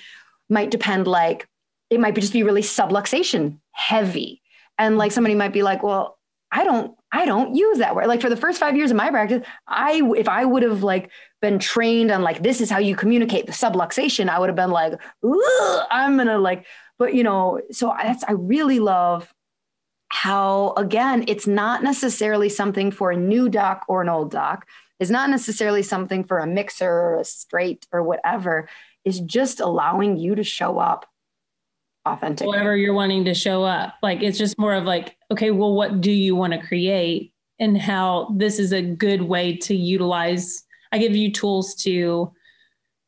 might 0.49 0.71
depend 0.71 1.09
like 1.09 1.49
it 1.90 2.01
might 2.01 2.14
be 2.14 2.20
just 2.20 2.33
be 2.33 2.42
really 2.42 2.62
subluxation 2.62 3.59
heavy. 3.72 4.42
And 4.79 4.98
like 4.98 5.12
somebody 5.12 5.35
might 5.35 5.53
be 5.53 5.62
like, 5.62 5.83
well, 5.83 6.18
I 6.51 6.64
don't, 6.64 6.94
I 7.12 7.27
don't 7.27 7.55
use 7.55 7.79
that 7.79 7.94
word. 7.94 8.07
Like 8.07 8.20
for 8.20 8.31
the 8.31 8.37
first 8.37 8.61
five 8.61 8.77
years 8.77 8.90
of 8.90 8.96
my 8.96 9.11
practice, 9.11 9.46
I, 9.66 10.03
if 10.16 10.29
I 10.29 10.44
would 10.44 10.62
have 10.62 10.83
like 10.83 11.11
been 11.40 11.59
trained 11.59 12.11
on 12.11 12.22
like, 12.22 12.42
this 12.42 12.61
is 12.61 12.70
how 12.70 12.79
you 12.79 12.96
communicate 12.96 13.46
the 13.46 13.53
subluxation, 13.53 14.29
I 14.29 14.38
would 14.38 14.48
have 14.48 14.57
been 14.57 14.70
like, 14.70 14.94
I'm 15.90 16.16
going 16.16 16.29
to 16.29 16.38
like, 16.38 16.66
but 16.98 17.14
you 17.14 17.22
know, 17.22 17.61
so 17.70 17.94
that's, 18.03 18.24
I 18.24 18.33
really 18.33 18.81
love 18.81 19.33
how, 20.09 20.72
again, 20.77 21.24
it's 21.29 21.46
not 21.46 21.83
necessarily 21.83 22.48
something 22.48 22.90
for 22.90 23.11
a 23.11 23.16
new 23.16 23.48
doc 23.48 23.85
or 23.88 24.03
an 24.03 24.09
old 24.09 24.31
doc. 24.31 24.66
It's 25.01 25.11
not 25.11 25.31
necessarily 25.31 25.83
something 25.83 26.24
for 26.24 26.38
a 26.38 26.46
mixer 26.46 26.90
or 26.90 27.20
a 27.20 27.24
straight 27.24 27.87
or 27.92 28.03
whatever. 28.03 28.68
It's 29.05 29.20
just 29.20 29.61
allowing 29.61 30.16
you 30.16 30.35
to 30.35 30.44
show 30.44 30.79
up 30.79 31.07
authentic 32.09 32.47
whatever 32.47 32.77
you're 32.77 32.94
wanting 32.94 33.25
to 33.25 33.35
show 33.35 33.64
up 33.64 33.94
like 34.03 34.23
it's 34.23 34.38
just 34.38 34.59
more 34.59 34.75
of 34.75 34.85
like 34.85 35.16
okay 35.31 35.51
well 35.51 35.75
what 35.75 36.01
do 36.01 36.11
you 36.11 36.35
want 36.35 36.53
to 36.53 36.59
create 36.61 37.33
and 37.59 37.81
how 37.81 38.35
this 38.37 38.59
is 38.59 38.73
a 38.73 38.83
good 38.83 39.23
way 39.23 39.57
to 39.57 39.75
utilize. 39.75 40.64
I 40.92 40.99
give 40.99 41.14
you 41.14 41.33
tools 41.33 41.75
to 41.83 42.33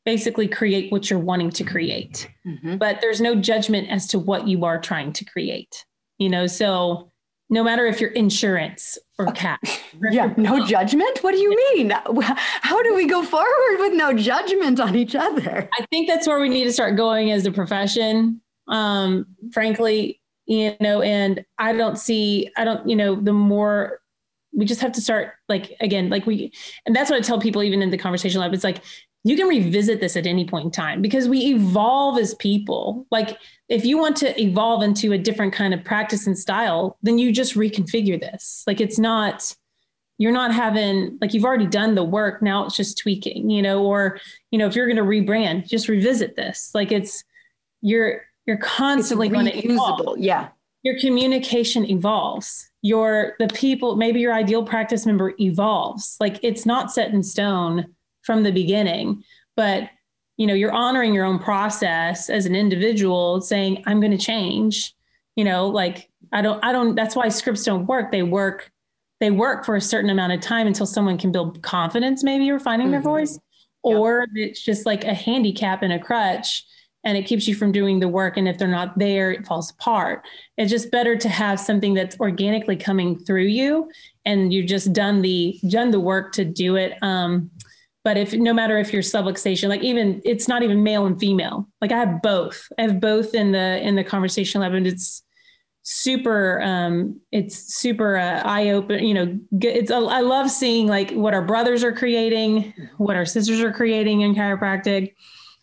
basically 0.04 0.48
create 0.48 0.90
what 0.90 1.08
you're 1.08 1.18
wanting 1.18 1.50
to 1.50 1.64
create, 1.64 2.28
mm-hmm. 2.46 2.76
but 2.76 3.00
there's 3.00 3.20
no 3.20 3.34
judgment 3.34 3.88
as 3.90 4.06
to 4.08 4.18
what 4.18 4.48
you 4.48 4.64
are 4.64 4.80
trying 4.80 5.12
to 5.14 5.24
create. 5.24 5.84
You 6.18 6.28
know, 6.28 6.46
so 6.46 7.10
no 7.48 7.64
matter 7.64 7.86
if 7.86 8.00
you're 8.00 8.10
insurance 8.10 8.98
or 9.18 9.32
cash. 9.32 9.80
yeah, 10.10 10.32
no 10.36 10.66
judgment? 10.66 11.18
What 11.22 11.32
do 11.32 11.38
you 11.38 11.56
mean? 11.74 11.90
How 12.22 12.82
do 12.82 12.94
we 12.94 13.06
go 13.06 13.22
forward 13.22 13.78
with 13.78 13.94
no 13.94 14.12
judgment 14.12 14.80
on 14.80 14.94
each 14.96 15.14
other? 15.14 15.68
I 15.78 15.86
think 15.86 16.08
that's 16.08 16.26
where 16.26 16.40
we 16.40 16.48
need 16.48 16.64
to 16.64 16.72
start 16.72 16.96
going 16.96 17.30
as 17.30 17.46
a 17.46 17.52
profession. 17.52 18.40
Um, 18.70 19.26
frankly, 19.52 20.20
you 20.46 20.74
know, 20.80 21.02
and 21.02 21.44
I 21.58 21.72
don't 21.72 21.98
see, 21.98 22.50
I 22.56 22.64
don't, 22.64 22.88
you 22.88 22.96
know, 22.96 23.14
the 23.14 23.32
more 23.32 24.00
we 24.52 24.64
just 24.64 24.80
have 24.80 24.92
to 24.92 25.00
start 25.00 25.34
like 25.48 25.76
again, 25.80 26.10
like 26.10 26.26
we, 26.26 26.52
and 26.86 26.96
that's 26.96 27.10
what 27.10 27.18
I 27.18 27.22
tell 27.22 27.40
people 27.40 27.62
even 27.62 27.82
in 27.82 27.90
the 27.90 27.98
conversation 27.98 28.40
lab. 28.40 28.52
It's 28.52 28.64
like 28.64 28.82
you 29.22 29.36
can 29.36 29.46
revisit 29.46 30.00
this 30.00 30.16
at 30.16 30.26
any 30.26 30.46
point 30.46 30.64
in 30.64 30.70
time 30.70 31.02
because 31.02 31.28
we 31.28 31.38
evolve 31.52 32.18
as 32.18 32.34
people. 32.34 33.06
Like 33.10 33.38
if 33.68 33.84
you 33.84 33.98
want 33.98 34.16
to 34.18 34.40
evolve 34.40 34.82
into 34.82 35.12
a 35.12 35.18
different 35.18 35.52
kind 35.52 35.74
of 35.74 35.84
practice 35.84 36.26
and 36.26 36.36
style, 36.36 36.98
then 37.02 37.18
you 37.18 37.30
just 37.30 37.54
reconfigure 37.54 38.18
this. 38.18 38.64
Like 38.66 38.80
it's 38.80 38.98
not 38.98 39.54
you're 40.20 40.32
not 40.32 40.52
having 40.52 41.16
like 41.20 41.32
you've 41.32 41.46
already 41.46 41.66
done 41.66 41.94
the 41.94 42.04
work 42.04 42.42
now 42.42 42.66
it's 42.66 42.76
just 42.76 42.98
tweaking 42.98 43.48
you 43.48 43.62
know 43.62 43.82
or 43.82 44.20
you 44.50 44.58
know 44.58 44.66
if 44.66 44.76
you're 44.76 44.86
going 44.86 44.98
to 44.98 45.02
rebrand 45.02 45.66
just 45.66 45.88
revisit 45.88 46.36
this 46.36 46.70
like 46.74 46.92
it's 46.92 47.24
you're 47.80 48.20
you're 48.46 48.56
constantly 48.58 49.28
going 49.28 49.46
to 49.46 49.56
evolve 49.56 50.18
yeah. 50.18 50.48
Your 50.82 50.98
communication 50.98 51.88
evolves. 51.90 52.70
Your 52.82 53.34
the 53.38 53.48
people 53.48 53.96
maybe 53.96 54.20
your 54.20 54.32
ideal 54.32 54.64
practice 54.64 55.04
member 55.06 55.34
evolves. 55.38 56.16
Like 56.20 56.40
it's 56.42 56.64
not 56.64 56.92
set 56.92 57.12
in 57.12 57.22
stone 57.22 57.94
from 58.22 58.42
the 58.42 58.52
beginning 58.52 59.22
but 59.56 59.90
you 60.36 60.46
know 60.46 60.54
you're 60.54 60.72
honoring 60.72 61.12
your 61.12 61.24
own 61.24 61.38
process 61.38 62.30
as 62.30 62.46
an 62.46 62.54
individual 62.54 63.40
saying 63.40 63.82
i'm 63.86 64.00
going 64.00 64.10
to 64.10 64.18
change. 64.18 64.94
You 65.36 65.44
know 65.44 65.68
like 65.68 66.10
i 66.32 66.42
don't 66.42 66.62
i 66.64 66.72
don't 66.72 66.94
that's 66.94 67.14
why 67.14 67.28
scripts 67.28 67.64
don't 67.64 67.86
work. 67.86 68.10
They 68.10 68.22
work 68.22 68.70
they 69.20 69.30
work 69.30 69.66
for 69.66 69.76
a 69.76 69.80
certain 69.80 70.10
amount 70.10 70.32
of 70.32 70.40
time 70.40 70.66
until 70.66 70.86
someone 70.86 71.18
can 71.18 71.30
build 71.30 71.62
confidence 71.62 72.24
maybe 72.24 72.50
or 72.50 72.58
finding 72.58 72.86
mm-hmm. 72.86 72.92
their 72.92 73.02
voice 73.02 73.38
or 73.82 74.26
it's 74.34 74.62
just 74.62 74.86
like 74.86 75.04
a 75.04 75.14
handicap 75.14 75.82
and 75.82 75.92
a 75.92 75.98
crutch 75.98 76.64
and 77.04 77.16
it 77.16 77.26
keeps 77.26 77.48
you 77.48 77.54
from 77.54 77.72
doing 77.72 77.98
the 77.98 78.08
work 78.08 78.36
and 78.36 78.46
if 78.46 78.58
they're 78.58 78.68
not 78.68 78.98
there 78.98 79.30
it 79.30 79.46
falls 79.46 79.70
apart. 79.70 80.22
It's 80.56 80.70
just 80.70 80.90
better 80.90 81.16
to 81.16 81.28
have 81.28 81.58
something 81.58 81.94
that's 81.94 82.18
organically 82.20 82.76
coming 82.76 83.18
through 83.18 83.46
you 83.46 83.90
and 84.24 84.52
you've 84.52 84.66
just 84.66 84.92
done 84.92 85.22
the 85.22 85.58
done 85.68 85.90
the 85.90 86.00
work 86.00 86.32
to 86.32 86.44
do 86.44 86.76
it 86.76 86.94
um, 87.02 87.50
but 88.04 88.16
if 88.16 88.32
no 88.32 88.52
matter 88.52 88.78
if 88.78 88.92
you're 88.92 89.02
subluxation 89.02 89.68
like 89.68 89.82
even 89.82 90.20
it's 90.24 90.48
not 90.48 90.62
even 90.62 90.82
male 90.82 91.06
and 91.06 91.18
female. 91.18 91.68
Like 91.80 91.92
i 91.92 91.98
have 91.98 92.22
both. 92.22 92.66
I 92.78 92.82
have 92.82 93.00
both 93.00 93.34
in 93.34 93.52
the 93.52 93.80
in 93.86 93.96
the 93.96 94.04
conversation 94.04 94.60
lab 94.60 94.74
and 94.74 94.86
it's 94.86 95.22
super 95.82 96.60
um 96.62 97.20
it's 97.32 97.74
super 97.74 98.16
uh, 98.16 98.42
eye 98.44 98.68
open 98.68 99.02
you 99.02 99.14
know 99.14 99.38
it's 99.62 99.90
i 99.90 100.20
love 100.20 100.50
seeing 100.50 100.86
like 100.86 101.10
what 101.12 101.32
our 101.32 101.42
brothers 101.42 101.82
are 101.82 101.92
creating 101.92 102.74
what 102.98 103.16
our 103.16 103.24
sisters 103.24 103.60
are 103.60 103.72
creating 103.72 104.20
in 104.20 104.34
chiropractic. 104.34 105.14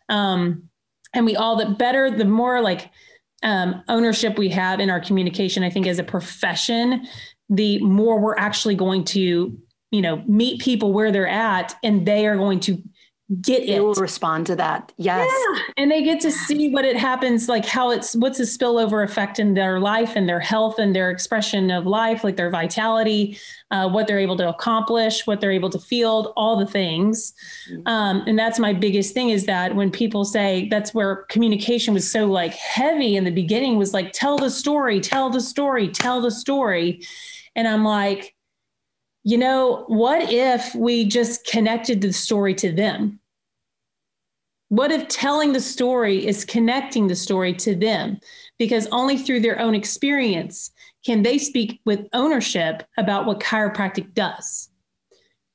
Um 0.10 0.70
and 1.14 1.26
we 1.26 1.36
all 1.36 1.56
the 1.56 1.66
better 1.66 2.10
the 2.10 2.26
more 2.26 2.62
like 2.62 2.90
um, 3.44 3.84
ownership 3.88 4.38
we 4.38 4.50
have 4.50 4.80
in 4.80 4.90
our 4.90 5.00
communication 5.00 5.64
i 5.64 5.70
think 5.70 5.88
as 5.88 6.00
a 6.00 6.04
profession 6.04 7.06
the 7.50 7.80
more 7.80 8.20
we're 8.20 8.36
actually 8.38 8.76
going 8.76 9.04
to 9.04 9.58
you 9.92 10.02
know, 10.02 10.22
meet 10.28 10.62
people 10.62 10.92
where 10.92 11.12
they're 11.12 11.28
at 11.28 11.76
and 11.84 12.06
they 12.06 12.28
are 12.28 12.36
going 12.36 12.60
to 12.60 12.82
get 13.42 13.68
they 13.68 13.76
it. 13.76 13.84
will 13.84 13.94
respond 13.96 14.48
to 14.48 14.56
that. 14.56 14.94
Yes. 14.98 15.30
Yeah. 15.30 15.60
And 15.76 15.92
they 15.92 16.02
get 16.02 16.22
to 16.22 16.32
see 16.32 16.70
what 16.70 16.86
it 16.86 16.96
happens, 16.96 17.50
like 17.50 17.66
how 17.66 17.92
it's 17.92 18.16
what's 18.16 18.38
the 18.38 18.46
spillover 18.46 19.04
effect 19.04 19.38
in 19.38 19.54
their 19.54 19.82
life 19.82 20.14
and 20.16 20.30
their 20.30 20.40
health 20.40 20.80
and 20.80 20.96
their 20.96 21.12
expression 21.12 21.70
of 21.70 21.86
life, 21.86 22.24
like 22.24 22.38
their 22.38 22.50
vitality, 22.50 23.38
uh, 23.72 23.90
what 23.90 24.08
they're 24.08 24.20
able 24.20 24.38
to 24.38 24.48
accomplish, 24.48 25.28
what 25.28 25.42
they're 25.42 25.52
able 25.52 25.70
to 25.70 25.80
field, 25.80 26.32
all 26.38 26.58
the 26.58 26.66
things. 26.66 27.34
Mm-hmm. 27.70 27.88
Um, 27.88 28.24
and 28.28 28.40
that's 28.40 28.60
my 28.60 28.72
biggest 28.72 29.14
thing 29.14 29.30
is 29.30 29.46
that 29.46 29.76
when 29.76 29.92
people 29.92 30.24
say 30.24 30.70
that's 30.70 30.94
where 30.94 31.26
communication 31.30 31.94
was 31.94 32.10
so 32.10 32.28
like 32.28 32.54
heavy 32.54 33.18
in 33.18 33.26
the 33.26 33.32
beginning 33.32 33.78
was 33.78 33.94
like, 33.94 34.14
tell 34.14 34.38
the 34.38 34.50
story, 34.50 35.02
tell 35.02 35.30
the 35.30 35.42
story, 35.42 35.90
tell 35.90 36.22
the 36.22 36.32
story. 36.32 37.02
And 37.58 37.68
I'm 37.68 37.84
like, 37.84 38.36
you 39.28 39.38
know, 39.38 39.84
what 39.88 40.32
if 40.32 40.74
we 40.74 41.04
just 41.04 41.46
connected 41.46 42.00
the 42.00 42.14
story 42.14 42.56
to 42.56 42.72
them? 42.72 43.20
What 44.70 44.90
if 44.90 45.10
telling 45.10 45.52
the 45.52 45.60
story 45.60 46.26
is 46.26 46.46
connecting 46.46 47.08
the 47.08 47.16
story 47.16 47.54
to 47.56 47.76
them? 47.76 48.22
Because 48.58 48.88
only 48.94 49.18
through 49.18 49.42
their 49.42 49.60
own 49.60 49.76
experience 49.76 50.72
can 51.06 51.24
they 51.24 51.38
speak 51.38 51.82
with 51.84 52.08
ownership 52.14 52.84
about 52.98 53.26
what 53.26 53.42
chiropractic 53.42 54.14
does. 54.14 54.70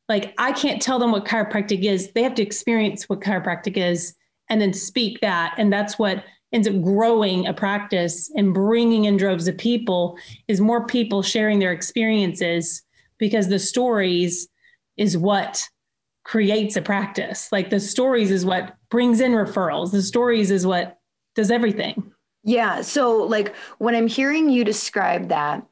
Like, 0.07 0.35
I 0.37 0.53
can't 0.53 0.83
tell 0.83 0.99
them 0.99 1.11
what 1.11 1.25
chiropractic 1.25 1.83
is. 1.83 2.13
They 2.13 2.25
have 2.25 2.35
to 2.35 2.43
experience 2.43 3.09
what 3.09 3.23
chiropractic 3.23 3.79
is 3.79 4.15
and 4.51 4.61
then 4.61 4.75
speak 4.75 5.19
that. 5.23 5.55
And 5.57 5.73
that's 5.73 5.99
what 5.99 6.25
ends 6.53 6.69
up 6.69 6.79
growing 6.83 7.47
a 7.47 7.55
practice 7.55 8.31
and 8.37 8.53
bringing 8.53 9.07
in 9.07 9.17
droves 9.17 9.49
of 9.49 9.57
people 9.57 10.19
is 10.47 10.61
more 10.61 10.87
people 10.87 11.23
sharing 11.23 11.59
their 11.59 11.73
experiences 11.73 12.83
because 13.23 13.47
the 13.47 13.59
stories 13.61 14.49
is 14.97 15.17
what 15.17 15.63
creates 16.25 16.75
a 16.75 16.83
practice. 16.83 17.53
Like 17.53 17.71
the 17.71 17.79
stories 17.79 18.33
is 18.33 18.45
what 18.45 18.75
brings 18.91 19.21
in 19.21 19.31
referrals. 19.31 19.93
The 19.93 20.03
stories 20.03 20.51
is 20.51 20.67
what 20.67 20.99
does 21.37 21.53
everything. 21.53 22.13
Yeah. 22.43 22.81
So, 22.81 23.19
like, 23.19 23.55
when 23.79 23.95
I'm 23.95 24.09
hearing 24.09 24.51
you 24.51 24.65
describe 24.65 25.29
that, 25.29 25.65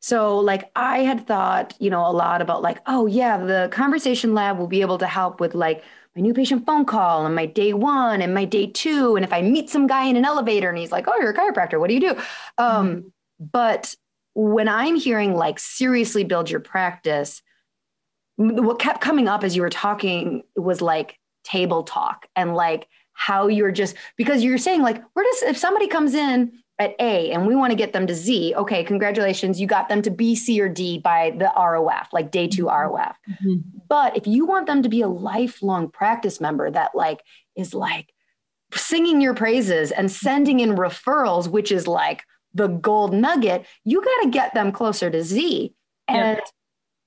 so 0.00 0.40
like 0.40 0.72
I 0.74 0.98
had 0.98 1.24
thought, 1.24 1.72
you 1.78 1.88
know, 1.88 2.04
a 2.04 2.10
lot 2.10 2.42
about 2.42 2.62
like, 2.62 2.80
oh, 2.86 3.06
yeah, 3.06 3.36
the 3.36 3.68
conversation 3.70 4.34
lab 4.34 4.58
will 4.58 4.66
be 4.66 4.80
able 4.80 4.98
to 4.98 5.06
help 5.06 5.38
with 5.38 5.54
like 5.54 5.84
my 6.16 6.22
new 6.22 6.34
patient 6.34 6.66
phone 6.66 6.84
call 6.84 7.26
and 7.26 7.36
my 7.36 7.46
day 7.46 7.74
one 7.74 8.22
and 8.22 8.34
my 8.34 8.44
day 8.44 8.66
two. 8.66 9.14
And 9.14 9.24
if 9.24 9.32
I 9.32 9.40
meet 9.40 9.70
some 9.70 9.86
guy 9.86 10.06
in 10.06 10.16
an 10.16 10.24
elevator 10.24 10.68
and 10.68 10.76
he's 10.76 10.90
like, 10.90 11.06
oh, 11.06 11.16
you're 11.20 11.30
a 11.30 11.36
chiropractor, 11.36 11.78
what 11.78 11.86
do 11.86 11.94
you 11.94 12.00
do? 12.00 12.16
Um, 12.58 12.88
mm-hmm. 12.88 13.08
But 13.52 13.94
when 14.40 14.68
I'm 14.68 14.94
hearing 14.94 15.34
like 15.34 15.58
seriously 15.58 16.22
build 16.22 16.48
your 16.48 16.60
practice, 16.60 17.42
what 18.36 18.78
kept 18.78 19.00
coming 19.00 19.26
up 19.26 19.42
as 19.42 19.56
you 19.56 19.62
were 19.62 19.68
talking 19.68 20.44
was 20.54 20.80
like 20.80 21.18
table 21.42 21.82
talk 21.82 22.26
and 22.36 22.54
like 22.54 22.86
how 23.14 23.48
you're 23.48 23.72
just 23.72 23.96
because 24.16 24.44
you're 24.44 24.56
saying 24.56 24.80
like 24.80 25.02
where 25.14 25.24
does 25.24 25.42
if 25.42 25.56
somebody 25.56 25.88
comes 25.88 26.14
in 26.14 26.52
at 26.78 26.94
A 27.00 27.32
and 27.32 27.48
we 27.48 27.56
want 27.56 27.72
to 27.72 27.76
get 27.76 27.92
them 27.92 28.06
to 28.06 28.14
Z, 28.14 28.54
okay, 28.54 28.84
congratulations, 28.84 29.60
you 29.60 29.66
got 29.66 29.88
them 29.88 30.02
to 30.02 30.10
B, 30.10 30.36
C, 30.36 30.60
or 30.60 30.68
D 30.68 30.98
by 30.98 31.34
the 31.36 31.50
ROF, 31.56 32.08
like 32.12 32.30
day 32.30 32.46
2 32.46 32.66
mm-hmm. 32.66 32.92
ROF. 32.92 33.16
Mm-hmm. 33.28 33.56
But 33.88 34.16
if 34.16 34.28
you 34.28 34.46
want 34.46 34.68
them 34.68 34.84
to 34.84 34.88
be 34.88 35.00
a 35.00 35.08
lifelong 35.08 35.90
practice 35.90 36.40
member 36.40 36.70
that 36.70 36.92
like 36.94 37.22
is 37.56 37.74
like 37.74 38.14
singing 38.72 39.20
your 39.20 39.34
praises 39.34 39.90
and 39.90 40.08
sending 40.08 40.60
in 40.60 40.76
referrals, 40.76 41.48
which 41.48 41.72
is 41.72 41.88
like 41.88 42.22
the 42.54 42.68
gold 42.68 43.12
nugget, 43.12 43.66
you 43.84 44.02
got 44.02 44.22
to 44.22 44.30
get 44.30 44.54
them 44.54 44.72
closer 44.72 45.10
to 45.10 45.22
Z. 45.22 45.74
And 46.08 46.40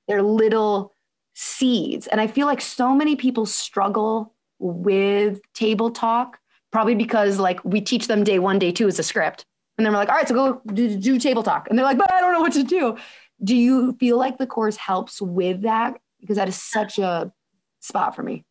they're 0.08 0.22
little 0.22 0.94
seeds. 1.34 2.08
And 2.08 2.22
I 2.22 2.28
feel 2.28 2.46
like 2.46 2.62
so 2.62 2.94
many 2.94 3.16
people 3.16 3.46
struggle 3.46 4.36
with 4.60 5.42
table 5.54 5.90
talk, 5.90 6.38
probably 6.72 6.96
because 6.96 7.40
like 7.40 7.64
we 7.66 7.82
teach 7.82 8.08
them 8.08 8.24
day 8.24 8.38
one, 8.38 8.60
day 8.60 8.72
two 8.72 8.88
is 8.88 9.00
a 9.00 9.04
script. 9.04 9.46
And 9.78 9.86
then 9.86 9.94
we're 9.94 10.00
like, 10.00 10.10
all 10.10 10.16
right, 10.16 10.28
so 10.28 10.36
go 10.36 10.62
do, 10.74 10.98
do 10.98 11.18
table 11.18 11.42
talk. 11.42 11.68
And 11.70 11.78
they're 11.78 11.86
like, 11.86 11.98
but 11.98 12.12
I 12.14 12.22
don't 12.22 12.34
know 12.34 12.42
what 12.42 12.54
to 12.54 12.64
do. 12.64 12.98
Do 13.44 13.56
you 13.56 13.94
feel 13.94 14.18
like 14.18 14.38
the 14.38 14.46
course 14.46 14.76
helps 14.76 15.20
with 15.20 15.62
that? 15.64 15.98
Because 16.20 16.36
that 16.36 16.48
is 16.48 16.62
such 16.62 17.00
a 17.00 17.34
spot 17.80 18.16
for 18.16 18.22
me. 18.22 18.46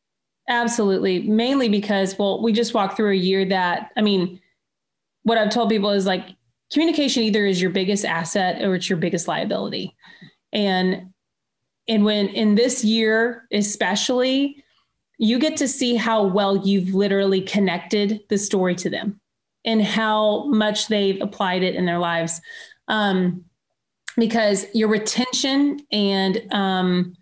Absolutely. 0.48 1.22
Mainly 1.22 1.68
because, 1.68 2.18
well, 2.18 2.42
we 2.42 2.52
just 2.52 2.74
walked 2.74 2.96
through 2.96 3.12
a 3.12 3.16
year 3.16 3.44
that, 3.44 3.90
I 3.96 4.02
mean, 4.02 4.40
what 5.22 5.38
I've 5.38 5.50
told 5.50 5.68
people 5.70 5.90
is 5.90 6.06
like, 6.06 6.24
communication 6.72 7.22
either 7.22 7.46
is 7.46 7.60
your 7.60 7.70
biggest 7.70 8.04
asset 8.04 8.62
or 8.62 8.74
it's 8.74 8.88
your 8.88 8.98
biggest 8.98 9.28
liability. 9.28 9.96
And 10.52 11.10
and 11.88 12.04
when 12.04 12.28
in 12.28 12.54
this 12.54 12.84
year 12.84 13.46
especially 13.52 14.62
you 15.18 15.38
get 15.38 15.56
to 15.58 15.68
see 15.68 15.96
how 15.96 16.22
well 16.22 16.56
you've 16.56 16.94
literally 16.94 17.42
connected 17.42 18.20
the 18.28 18.38
story 18.38 18.74
to 18.74 18.88
them 18.88 19.20
and 19.64 19.82
how 19.82 20.46
much 20.46 20.88
they've 20.88 21.20
applied 21.20 21.62
it 21.62 21.74
in 21.74 21.84
their 21.84 21.98
lives 21.98 22.40
um, 22.88 23.44
because 24.16 24.66
your 24.74 24.88
retention 24.88 25.78
and 25.92 26.42
um, 26.52 27.14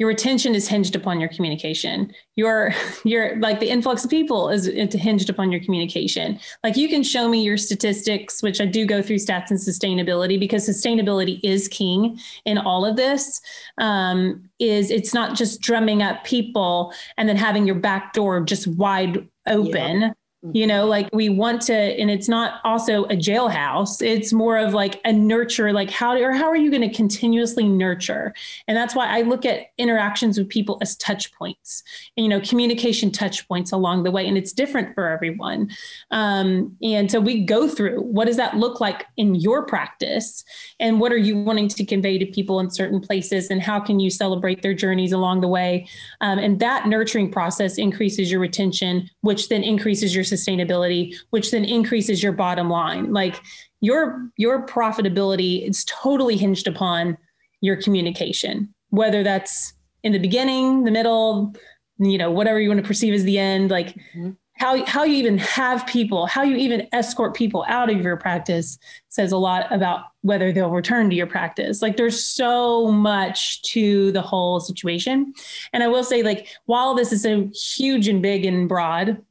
your 0.00 0.08
retention 0.08 0.54
is 0.54 0.66
hinged 0.66 0.96
upon 0.96 1.20
your 1.20 1.28
communication. 1.28 2.12
Your 2.34 2.72
your 3.04 3.36
like 3.36 3.60
the 3.60 3.68
influx 3.68 4.02
of 4.02 4.10
people 4.10 4.48
is 4.48 4.64
hinged 4.94 5.28
upon 5.28 5.52
your 5.52 5.60
communication. 5.60 6.40
Like 6.64 6.76
you 6.78 6.88
can 6.88 7.02
show 7.02 7.28
me 7.28 7.42
your 7.42 7.58
statistics 7.58 8.42
which 8.42 8.60
i 8.60 8.64
do 8.64 8.86
go 8.86 9.02
through 9.02 9.16
stats 9.16 9.50
and 9.50 9.58
sustainability 9.58 10.40
because 10.40 10.66
sustainability 10.66 11.38
is 11.44 11.68
king 11.68 12.18
in 12.46 12.56
all 12.56 12.86
of 12.86 12.96
this 12.96 13.42
um, 13.78 14.48
is 14.58 14.90
it's 14.90 15.12
not 15.12 15.36
just 15.36 15.60
drumming 15.60 16.02
up 16.02 16.24
people 16.24 16.94
and 17.18 17.28
then 17.28 17.36
having 17.36 17.66
your 17.66 17.74
back 17.74 18.14
door 18.14 18.40
just 18.40 18.66
wide 18.66 19.28
open. 19.46 20.00
yeah 20.00 20.12
you 20.52 20.66
know 20.66 20.86
like 20.86 21.08
we 21.12 21.28
want 21.28 21.60
to 21.60 21.74
and 21.74 22.10
it's 22.10 22.28
not 22.28 22.60
also 22.64 23.04
a 23.04 23.16
jailhouse. 23.16 24.00
It's 24.00 24.32
more 24.32 24.56
of 24.56 24.72
like 24.72 25.00
a 25.04 25.12
nurture 25.12 25.72
like 25.72 25.90
how 25.90 26.16
or 26.16 26.32
how 26.32 26.48
are 26.48 26.56
you 26.56 26.70
going 26.70 26.88
to 26.88 26.94
continuously 26.94 27.68
nurture? 27.68 28.32
And 28.66 28.76
that's 28.76 28.94
why 28.94 29.06
i 29.06 29.22
look 29.22 29.44
at 29.44 29.66
interactions 29.76 30.38
with 30.38 30.48
people 30.48 30.78
as 30.80 30.96
touch 30.96 31.32
points 31.34 31.82
and, 32.16 32.24
you 32.24 32.30
know 32.30 32.40
communication 32.40 33.10
touch 33.10 33.46
points 33.48 33.72
along 33.72 34.02
the 34.02 34.10
way 34.10 34.26
and 34.26 34.38
it's 34.38 34.52
different 34.52 34.94
for 34.94 35.08
everyone. 35.08 35.70
Um, 36.10 36.76
and 36.82 37.10
so 37.10 37.20
we 37.20 37.44
go 37.44 37.68
through 37.68 38.00
what 38.00 38.26
does 38.26 38.36
that 38.38 38.56
look 38.56 38.80
like 38.80 39.06
in 39.16 39.34
your 39.34 39.66
practice? 39.66 40.44
And 40.78 41.00
what 41.00 41.12
are 41.12 41.18
you 41.18 41.36
wanting 41.36 41.68
to 41.68 41.84
convey 41.84 42.16
to 42.18 42.26
people 42.26 42.60
in 42.60 42.70
certain 42.70 43.00
places 43.00 43.50
and 43.50 43.60
how 43.60 43.78
can 43.78 44.00
you 44.00 44.08
celebrate 44.08 44.62
their 44.62 44.74
journeys 44.74 45.12
along 45.12 45.42
the 45.42 45.48
way? 45.48 45.86
Um, 46.22 46.38
and 46.38 46.58
that 46.60 46.88
nurturing 46.88 47.30
process 47.30 47.76
increases 47.76 48.30
your 48.30 48.40
retention 48.40 49.10
which 49.20 49.48
then 49.48 49.62
increases 49.62 50.14
your 50.14 50.24
sustainability, 50.30 51.14
which 51.30 51.50
then 51.50 51.64
increases 51.64 52.22
your 52.22 52.32
bottom 52.32 52.70
line. 52.70 53.12
Like 53.12 53.40
your 53.80 54.30
your 54.36 54.66
profitability 54.66 55.68
is 55.68 55.84
totally 55.84 56.36
hinged 56.36 56.66
upon 56.66 57.16
your 57.60 57.76
communication, 57.76 58.72
whether 58.90 59.22
that's 59.22 59.74
in 60.02 60.12
the 60.12 60.18
beginning, 60.18 60.84
the 60.84 60.90
middle, 60.90 61.54
you 61.98 62.18
know, 62.18 62.30
whatever 62.30 62.60
you 62.60 62.68
want 62.68 62.80
to 62.80 62.86
perceive 62.86 63.12
as 63.12 63.24
the 63.24 63.38
end, 63.38 63.70
like 63.70 63.88
mm-hmm. 63.88 64.30
how 64.54 64.84
how 64.86 65.04
you 65.04 65.14
even 65.14 65.38
have 65.38 65.86
people, 65.86 66.26
how 66.26 66.42
you 66.42 66.56
even 66.56 66.88
escort 66.92 67.34
people 67.34 67.64
out 67.68 67.90
of 67.90 68.00
your 68.00 68.16
practice 68.16 68.78
says 69.08 69.32
a 69.32 69.36
lot 69.36 69.70
about 69.70 70.04
whether 70.22 70.52
they'll 70.52 70.70
return 70.70 71.10
to 71.10 71.16
your 71.16 71.26
practice. 71.26 71.82
Like 71.82 71.96
there's 71.96 72.24
so 72.24 72.90
much 72.90 73.62
to 73.62 74.12
the 74.12 74.22
whole 74.22 74.60
situation. 74.60 75.32
And 75.72 75.82
I 75.82 75.88
will 75.88 76.04
say 76.04 76.22
like 76.22 76.48
while 76.66 76.94
this 76.94 77.12
is 77.12 77.22
so 77.22 77.50
huge 77.54 78.08
and 78.08 78.22
big 78.22 78.44
and 78.44 78.68
broad, 78.68 79.22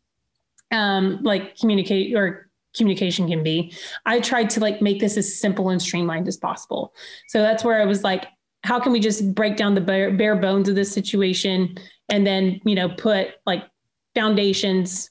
um, 0.72 1.20
like 1.24 1.58
communicate 1.58 2.16
or 2.16 2.50
communication 2.76 3.28
can 3.28 3.44
be. 3.44 3.74
I 4.06 4.20
tried 4.20 4.50
to 4.52 4.60
like 4.60 4.82
make 4.82 5.00
this 5.00 5.18
as 5.18 5.40
simple 5.40 5.70
and 5.70 5.82
streamlined 5.82 6.28
as 6.28 6.38
possible. 6.38 6.94
So 7.28 7.42
that's 7.42 7.64
where 7.64 7.82
I 7.82 7.86
was 7.86 8.04
like, 8.04 8.28
how 8.64 8.80
can 8.80 8.92
we 8.92 9.00
just 9.00 9.34
break 9.34 9.58
down 9.58 9.76
the 9.76 9.82
bare, 9.82 10.12
bare 10.12 10.36
bones 10.36 10.70
of 10.70 10.76
this 10.76 10.92
situation 10.92 11.78
and 12.10 12.28
then, 12.28 12.60
you 12.66 12.76
know, 12.76 12.90
put 12.90 13.30
like 13.46 13.64
foundations, 14.16 15.10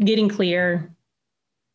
getting 0.00 0.28
clear, 0.28 0.94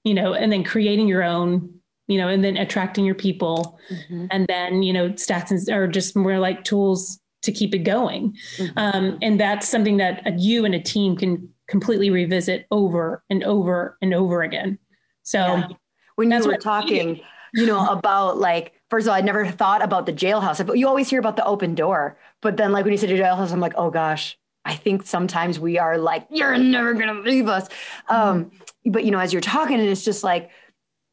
you 0.03 0.13
know, 0.13 0.34
and 0.34 0.51
then 0.51 0.63
creating 0.63 1.07
your 1.07 1.24
own, 1.24 1.74
you 2.07 2.17
know, 2.17 2.28
and 2.28 2.43
then 2.43 2.57
attracting 2.57 3.05
your 3.05 3.15
people. 3.15 3.80
Mm-hmm. 3.91 4.28
And 4.32 4.47
then, 4.47 4.84
you 4.84 4.93
know, 4.93 5.09
stats 5.11 5.51
and, 5.51 5.69
are 5.69 5.88
just 5.88 6.15
more 6.15 6.39
like 6.39 6.63
tools 6.63 7.19
to 7.43 7.51
keep 7.51 7.76
it 7.76 7.80
going. 7.80 8.36
Mm-hmm. 8.57 8.78
Um, 8.78 9.17
and 9.22 9.39
that's 9.39 9.67
something 9.67 9.97
that 9.97 10.39
you 10.39 10.65
and 10.65 10.76
a 10.76 10.80
team 10.80 11.15
can 11.15 11.49
completely 11.72 12.09
revisit 12.09 12.67
over 12.69 13.24
and 13.30 13.43
over 13.45 13.97
and 14.01 14.13
over 14.13 14.43
again. 14.43 14.78
So 15.24 15.39
yeah. 15.39 15.67
when 16.15 16.30
you 16.30 16.45
were 16.45 16.57
talking, 16.57 17.22
you 17.53 17.65
know, 17.65 17.88
about 17.88 18.38
like, 18.38 18.74
first 18.89 19.07
of 19.07 19.11
all, 19.11 19.15
I'd 19.15 19.24
never 19.24 19.47
thought 19.47 19.82
about 19.82 20.05
the 20.05 20.11
jailhouse. 20.11 20.63
But 20.67 20.78
you 20.78 20.88
always 20.88 21.09
hear 21.09 21.19
about 21.19 21.38
the 21.38 21.45
open 21.45 21.74
door. 21.74 22.19
But 22.41 22.57
then 22.57 22.74
like 22.74 22.84
when 22.84 22.91
you 22.91 22.97
said 22.97 23.09
your 23.09 23.19
jailhouse, 23.19 23.53
I'm 23.53 23.61
like, 23.61 23.74
oh 23.78 23.89
gosh, 23.89 24.38
I 24.65 24.76
think 24.76 25.07
sometimes 25.07 25.61
we 25.61 25.80
are 25.80 25.97
like, 25.97 26.28
you're 26.30 26.57
never 26.57 26.93
gonna 26.93 27.22
leave 27.22 27.47
us. 27.47 27.69
Mm-hmm. 28.09 28.15
Um, 28.15 28.51
but 28.86 29.05
you 29.05 29.11
know, 29.11 29.19
as 29.19 29.32
you're 29.32 29.41
talking, 29.41 29.80
and 29.80 29.88
it's 29.88 30.03
just 30.03 30.26
like 30.26 30.51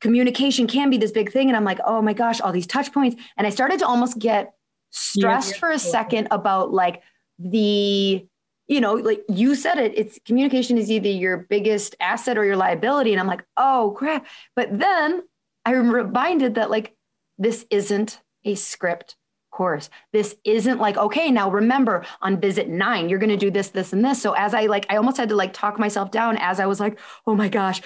communication 0.01 0.67
can 0.67 0.91
be 0.91 0.99
this 0.99 1.13
big 1.13 1.33
thing. 1.33 1.49
And 1.49 1.57
I'm 1.57 1.65
like, 1.65 1.79
oh 1.87 2.03
my 2.03 2.15
gosh, 2.15 2.41
all 2.41 2.51
these 2.51 2.67
touch 2.67 2.93
points. 2.93 3.23
And 3.37 3.47
I 3.47 3.51
started 3.51 3.79
to 3.79 3.87
almost 3.87 4.19
get 4.19 4.55
stressed 4.91 5.53
yeah, 5.53 5.59
for 5.59 5.71
a 5.71 5.79
second 5.79 6.29
about 6.33 6.73
like 6.73 7.03
the 7.39 8.28
you 8.69 8.83
know, 8.83 8.95
like 8.95 9.23
you 9.29 9.55
said 9.55 9.79
it, 9.79 9.97
it's 9.97 10.19
communication 10.27 10.77
is 10.77 10.91
either 10.91 11.09
your 11.09 11.39
biggest 11.39 11.97
asset 12.01 12.37
or 12.37 12.45
your 12.45 12.57
liability. 12.57 13.13
And 13.13 13.21
I'm 13.21 13.27
like, 13.27 13.45
oh 13.57 13.95
crap. 13.97 14.27
But 14.55 14.79
then 14.79 15.23
I'm 15.65 15.91
reminded 15.91 16.55
that 16.57 16.71
like 16.71 16.95
this 17.39 17.65
isn't 17.71 18.21
a 18.45 18.55
script 18.55 19.17
course. 19.51 19.89
This 20.13 20.37
isn't 20.45 20.79
like, 20.79 20.99
okay, 20.99 21.31
now 21.31 21.51
remember 21.51 22.05
on 22.21 22.41
visit 22.41 22.69
nine, 22.69 23.09
you're 23.09 23.19
gonna 23.19 23.39
do 23.39 23.51
this, 23.51 23.71
this, 23.71 23.95
and 23.95 24.05
this. 24.05 24.21
So 24.21 24.33
as 24.33 24.53
I 24.53 24.67
like, 24.67 24.87
I 24.91 24.97
almost 24.97 25.17
had 25.17 25.31
to 25.31 25.37
like 25.37 25.55
talk 25.55 25.79
myself 25.79 26.11
down 26.11 26.37
as 26.37 26.61
I 26.61 26.67
was 26.67 26.79
like, 26.79 26.99
oh 27.27 27.35
my 27.35 27.49
gosh, 27.49 27.81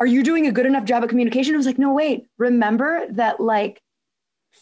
are 0.00 0.06
you 0.06 0.22
doing 0.22 0.46
a 0.46 0.52
good 0.52 0.66
enough 0.66 0.84
job 0.84 1.04
of 1.04 1.10
communication? 1.10 1.54
I 1.54 1.58
was 1.58 1.66
like, 1.66 1.78
no, 1.78 1.92
wait, 1.92 2.24
remember 2.38 3.06
that 3.10 3.40
like 3.40 3.82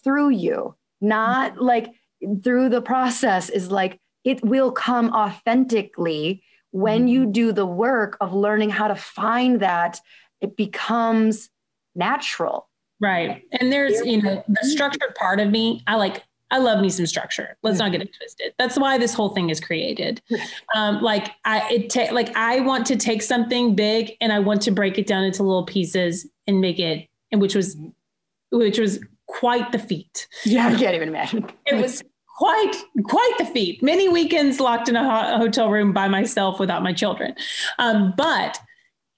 through 0.02 0.30
you, 0.30 0.74
not 1.00 1.62
like 1.62 1.88
through 2.42 2.68
the 2.68 2.82
process 2.82 3.48
is 3.48 3.70
like 3.70 4.00
it 4.24 4.44
will 4.44 4.72
come 4.72 5.10
authentically 5.12 6.42
when 6.72 7.06
you 7.06 7.22
mm-hmm. 7.22 7.32
do 7.32 7.52
the 7.52 7.66
work 7.66 8.16
of 8.20 8.32
learning 8.32 8.70
how 8.70 8.88
to 8.88 8.94
find 8.94 9.60
that 9.60 10.00
it 10.40 10.56
becomes 10.56 11.50
natural. 11.94 12.68
Right. 13.00 13.42
And 13.52 13.72
there's 13.72 14.04
you 14.06 14.22
know 14.22 14.44
the 14.46 14.64
structured 14.68 15.14
part 15.16 15.40
of 15.40 15.50
me 15.50 15.82
i 15.88 15.96
like 15.96 16.22
i 16.52 16.58
love 16.58 16.80
me 16.80 16.88
some 16.88 17.06
structure. 17.06 17.56
Let's 17.62 17.78
not 17.78 17.90
get 17.90 18.02
it 18.02 18.10
twisted. 18.16 18.54
That's 18.58 18.78
why 18.78 18.96
this 18.96 19.12
whole 19.12 19.30
thing 19.30 19.50
is 19.50 19.60
created. 19.60 20.22
Um, 20.74 21.02
like 21.02 21.32
i 21.44 21.68
it 21.70 21.90
ta- 21.90 22.14
like 22.14 22.34
i 22.36 22.60
want 22.60 22.86
to 22.86 22.96
take 22.96 23.20
something 23.20 23.74
big 23.74 24.12
and 24.20 24.32
i 24.32 24.38
want 24.38 24.62
to 24.62 24.70
break 24.70 24.96
it 24.96 25.06
down 25.06 25.24
into 25.24 25.42
little 25.42 25.66
pieces 25.66 26.26
and 26.46 26.60
make 26.60 26.78
it 26.78 27.08
and 27.30 27.40
which 27.40 27.54
was 27.54 27.76
which 28.50 28.78
was 28.78 29.00
quite 29.26 29.72
the 29.72 29.78
feat. 29.78 30.28
Yeah 30.44 30.68
i 30.68 30.78
can't 30.78 30.94
even 30.94 31.08
imagine. 31.08 31.50
It 31.66 31.74
was 31.74 32.02
quite 32.36 32.72
quite 33.04 33.34
the 33.38 33.44
feat. 33.46 33.82
Many 33.82 34.08
weekends 34.08 34.60
locked 34.60 34.88
in 34.88 34.96
a, 34.96 35.04
ho- 35.04 35.34
a 35.34 35.38
hotel 35.38 35.70
room 35.70 35.92
by 35.92 36.08
myself 36.08 36.58
without 36.58 36.82
my 36.82 36.92
children, 36.92 37.34
um, 37.78 38.14
but 38.16 38.58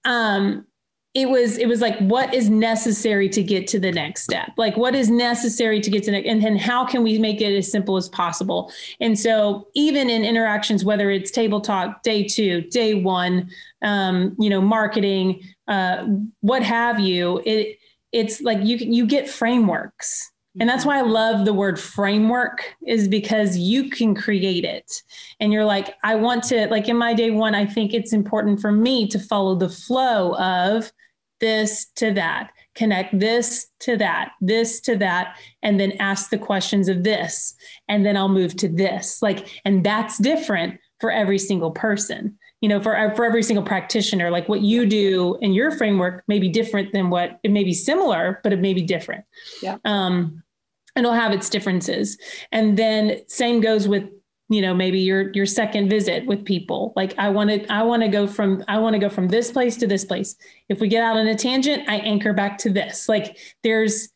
um, 0.05 0.67
it 1.15 1.29
was 1.29 1.59
it 1.59 1.69
was 1.69 1.81
like 1.81 1.97
what 2.01 2.35
is 2.35 2.51
necessary 2.51 3.29
to 3.29 3.43
get 3.43 3.69
to 3.69 3.79
the 3.79 3.93
next 3.93 4.25
step? 4.25 4.51
Like 4.57 4.77
what 4.77 4.97
is 4.97 5.09
necessary 5.09 5.81
to 5.81 5.91
get 5.91 6.03
to 6.05 6.11
the 6.11 6.19
next 6.19 6.29
and 6.29 6.43
then 6.43 6.57
how 6.57 6.85
can 6.85 7.05
we 7.05 7.19
make 7.19 7.41
it 7.41 7.57
as 7.57 7.71
simple 7.71 7.97
as 7.97 8.09
possible? 8.09 8.73
And 9.01 9.19
so 9.19 9.69
even 9.75 10.11
in 10.11 10.25
interactions 10.25 10.85
whether 10.85 11.11
it's 11.11 11.31
table 11.31 11.61
talk 11.61 12.03
day 12.03 12.25
two 12.25 12.63
day 12.63 12.95
one 12.95 13.49
um, 13.83 14.35
you 14.41 14.51
know 14.51 14.61
marketing 14.61 15.41
uh, 15.69 16.05
what 16.41 16.65
have 16.65 16.99
you 16.99 17.41
it 17.47 17.79
it's 18.11 18.41
like 18.41 18.59
you 18.63 18.77
you 18.79 19.07
get 19.07 19.29
frameworks 19.29 20.33
and 20.61 20.69
that's 20.69 20.85
why 20.85 20.99
I 20.99 21.03
love 21.03 21.45
the 21.45 21.53
word 21.53 21.81
framework, 21.81 22.77
is 22.87 23.09
because 23.09 23.57
you 23.57 23.91
can 23.91 24.15
create 24.15 24.65
it. 24.65 25.03
And 25.41 25.53
you're 25.53 25.65
like, 25.65 25.95
I 26.05 26.15
want 26.15 26.45
to, 26.45 26.69
like 26.69 26.89
in 26.89 26.97
my 26.97 27.13
day 27.13 27.31
one, 27.31 27.55
I 27.55 27.67
think 27.67 27.93
it's 27.93 28.13
important 28.13 28.61
for 28.61 28.71
me 28.71 29.09
to 29.09 29.19
follow 29.19 29.57
the 29.57 29.69
flow 29.69 30.37
of 30.37 30.93
this 31.41 31.87
to 31.97 32.13
that, 32.13 32.51
connect 32.77 33.19
this 33.19 33.67
to 33.81 33.97
that, 33.97 34.31
this 34.41 34.81
to 34.83 34.97
that, 34.97 35.37
and 35.63 35.81
then 35.81 35.93
ask 35.99 36.31
the 36.31 36.39
questions 36.39 36.89
of 36.89 37.03
this. 37.03 37.55
And 37.89 38.07
then 38.07 38.17
I'll 38.17 38.29
move 38.29 38.57
to 38.59 38.69
this. 38.69 39.21
Like, 39.23 39.61
and 39.65 39.85
that's 39.85 40.19
different 40.19 40.79
for 41.01 41.11
every 41.11 41.39
single 41.39 41.73
person 41.73 42.39
you 42.61 42.69
know 42.69 42.81
for 42.81 43.13
for 43.15 43.27
every 43.27 43.43
single 43.43 43.65
practitioner 43.65 44.31
like 44.31 44.49
what 44.49 44.63
you 44.63 44.87
do 44.87 45.37
in 45.43 45.53
your 45.53 45.71
framework 45.71 46.25
may 46.29 46.39
be 46.39 46.49
different 46.49 46.93
than 46.95 47.11
what 47.11 47.39
it 47.43 47.51
may 47.51 47.63
be 47.63 47.75
similar 47.75 48.41
but 48.43 48.55
it 48.55 48.61
may 48.61 48.73
be 48.73 48.81
different 48.81 49.23
yeah 49.61 49.77
um 49.85 50.43
it'll 50.97 51.13
have 51.13 51.33
its 51.33 51.51
differences. 51.51 52.19
And 52.53 52.77
then 52.77 53.21
same 53.29 53.61
goes 53.61 53.89
with 53.89 54.09
you 54.51 54.61
know 54.61 54.75
maybe 54.75 55.01
your 55.01 55.33
your 55.33 55.47
second 55.47 55.89
visit 55.89 56.27
with 56.27 56.45
people. 56.45 56.93
Like 56.97 57.19
i 57.19 57.29
want 57.29 57.51
to 57.51 57.73
i 57.73 57.83
want 57.83 58.03
to 58.03 58.09
go 58.09 58.27
from 58.27 58.63
i 58.69 58.79
want 58.79 58.95
to 58.95 58.99
go 58.99 59.09
from 59.09 59.29
this 59.29 59.51
place 59.51 59.77
to 59.79 59.87
this 59.87 60.05
place. 60.05 60.37
If 60.69 60.81
we 60.81 60.89
get 60.89 61.03
out 61.03 61.17
on 61.17 61.27
a 61.27 61.35
tangent 61.35 61.89
i 61.89 61.97
anchor 61.97 62.33
back 62.33 62.59
to 62.59 62.71
this. 62.71 63.09
Like 63.09 63.39
there's 63.63 64.09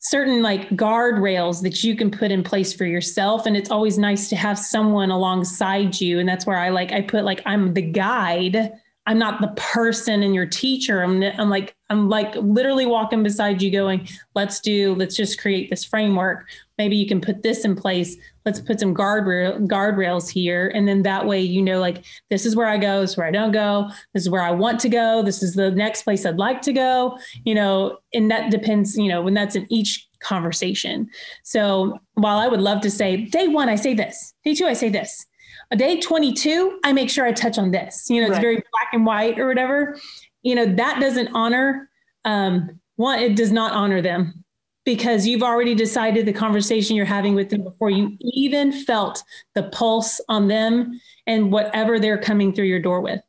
certain 0.00 0.42
like 0.42 0.68
guardrails 0.70 1.62
that 1.62 1.82
you 1.82 1.96
can 1.96 2.10
put 2.10 2.30
in 2.30 2.42
place 2.42 2.74
for 2.74 2.84
yourself. 2.84 3.46
And 3.46 3.56
it's 3.56 3.70
always 3.70 3.96
nice 3.96 4.28
to 4.28 4.36
have 4.36 4.58
someone 4.58 5.10
alongside 5.10 5.98
you. 5.98 6.18
And 6.18 6.28
that's 6.28 6.46
where 6.46 6.58
i 6.58 6.68
like 6.68 6.92
i 6.92 7.00
put 7.00 7.24
like 7.24 7.40
i'm 7.46 7.72
the 7.72 7.82
guide. 7.82 8.72
I'm 9.06 9.18
not 9.18 9.40
the 9.40 9.52
person 9.56 10.22
and 10.22 10.34
your 10.34 10.46
teacher. 10.46 11.02
I'm, 11.02 11.22
I'm 11.22 11.50
like, 11.50 11.76
I'm 11.94 12.08
like 12.08 12.34
literally 12.36 12.86
walking 12.86 13.22
beside 13.22 13.62
you 13.62 13.70
going, 13.70 14.08
let's 14.34 14.60
do, 14.60 14.94
let's 14.96 15.14
just 15.14 15.40
create 15.40 15.70
this 15.70 15.84
framework. 15.84 16.48
Maybe 16.76 16.96
you 16.96 17.06
can 17.06 17.20
put 17.20 17.44
this 17.44 17.64
in 17.64 17.76
place. 17.76 18.16
Let's 18.44 18.60
put 18.60 18.80
some 18.80 18.94
guardrail 18.94 19.66
guardrails 19.68 20.28
here. 20.28 20.72
And 20.74 20.88
then 20.88 21.02
that 21.04 21.24
way, 21.24 21.40
you 21.40 21.62
know, 21.62 21.78
like 21.78 22.04
this 22.30 22.44
is 22.44 22.56
where 22.56 22.66
I 22.66 22.78
go, 22.78 23.00
this 23.00 23.12
is 23.12 23.16
where 23.16 23.28
I 23.28 23.30
don't 23.30 23.52
go. 23.52 23.88
This 24.12 24.24
is 24.24 24.30
where 24.30 24.42
I 24.42 24.50
want 24.50 24.80
to 24.80 24.88
go. 24.88 25.22
This 25.22 25.40
is 25.40 25.54
the 25.54 25.70
next 25.70 26.02
place 26.02 26.26
I'd 26.26 26.36
like 26.36 26.62
to 26.62 26.72
go, 26.72 27.16
you 27.44 27.54
know, 27.54 27.98
and 28.12 28.28
that 28.30 28.50
depends, 28.50 28.96
you 28.96 29.08
know, 29.08 29.22
when 29.22 29.34
that's 29.34 29.54
in 29.54 29.72
each 29.72 30.08
conversation. 30.18 31.08
So 31.44 32.00
while 32.14 32.38
I 32.38 32.48
would 32.48 32.60
love 32.60 32.80
to 32.80 32.90
say, 32.90 33.18
day 33.26 33.46
one, 33.46 33.68
I 33.68 33.76
say 33.76 33.94
this, 33.94 34.34
day 34.44 34.54
two, 34.54 34.66
I 34.66 34.72
say 34.72 34.88
this, 34.88 35.24
a 35.70 35.76
day 35.76 36.00
22, 36.00 36.80
I 36.84 36.92
make 36.92 37.08
sure 37.08 37.24
I 37.24 37.32
touch 37.32 37.58
on 37.58 37.70
this. 37.70 38.10
You 38.10 38.20
know, 38.20 38.26
it's 38.26 38.34
right. 38.34 38.42
very 38.42 38.56
black 38.56 38.88
and 38.92 39.06
white 39.06 39.38
or 39.38 39.46
whatever. 39.46 39.96
You 40.44 40.54
know, 40.54 40.66
that 40.66 41.00
doesn't 41.00 41.28
honor, 41.34 41.90
um, 42.24 42.80
one, 42.96 43.18
it 43.18 43.34
does 43.34 43.50
not 43.50 43.72
honor 43.72 44.00
them 44.00 44.44
because 44.84 45.26
you've 45.26 45.42
already 45.42 45.74
decided 45.74 46.26
the 46.26 46.32
conversation 46.32 46.94
you're 46.94 47.04
having 47.04 47.34
with 47.34 47.50
them 47.50 47.64
before 47.64 47.90
you 47.90 48.16
even 48.20 48.70
felt 48.70 49.22
the 49.54 49.64
pulse 49.64 50.20
on 50.28 50.48
them 50.48 51.00
and 51.26 51.50
whatever 51.50 51.98
they're 51.98 52.18
coming 52.18 52.52
through 52.52 52.66
your 52.66 52.80
door 52.80 53.00
with. 53.00 53.20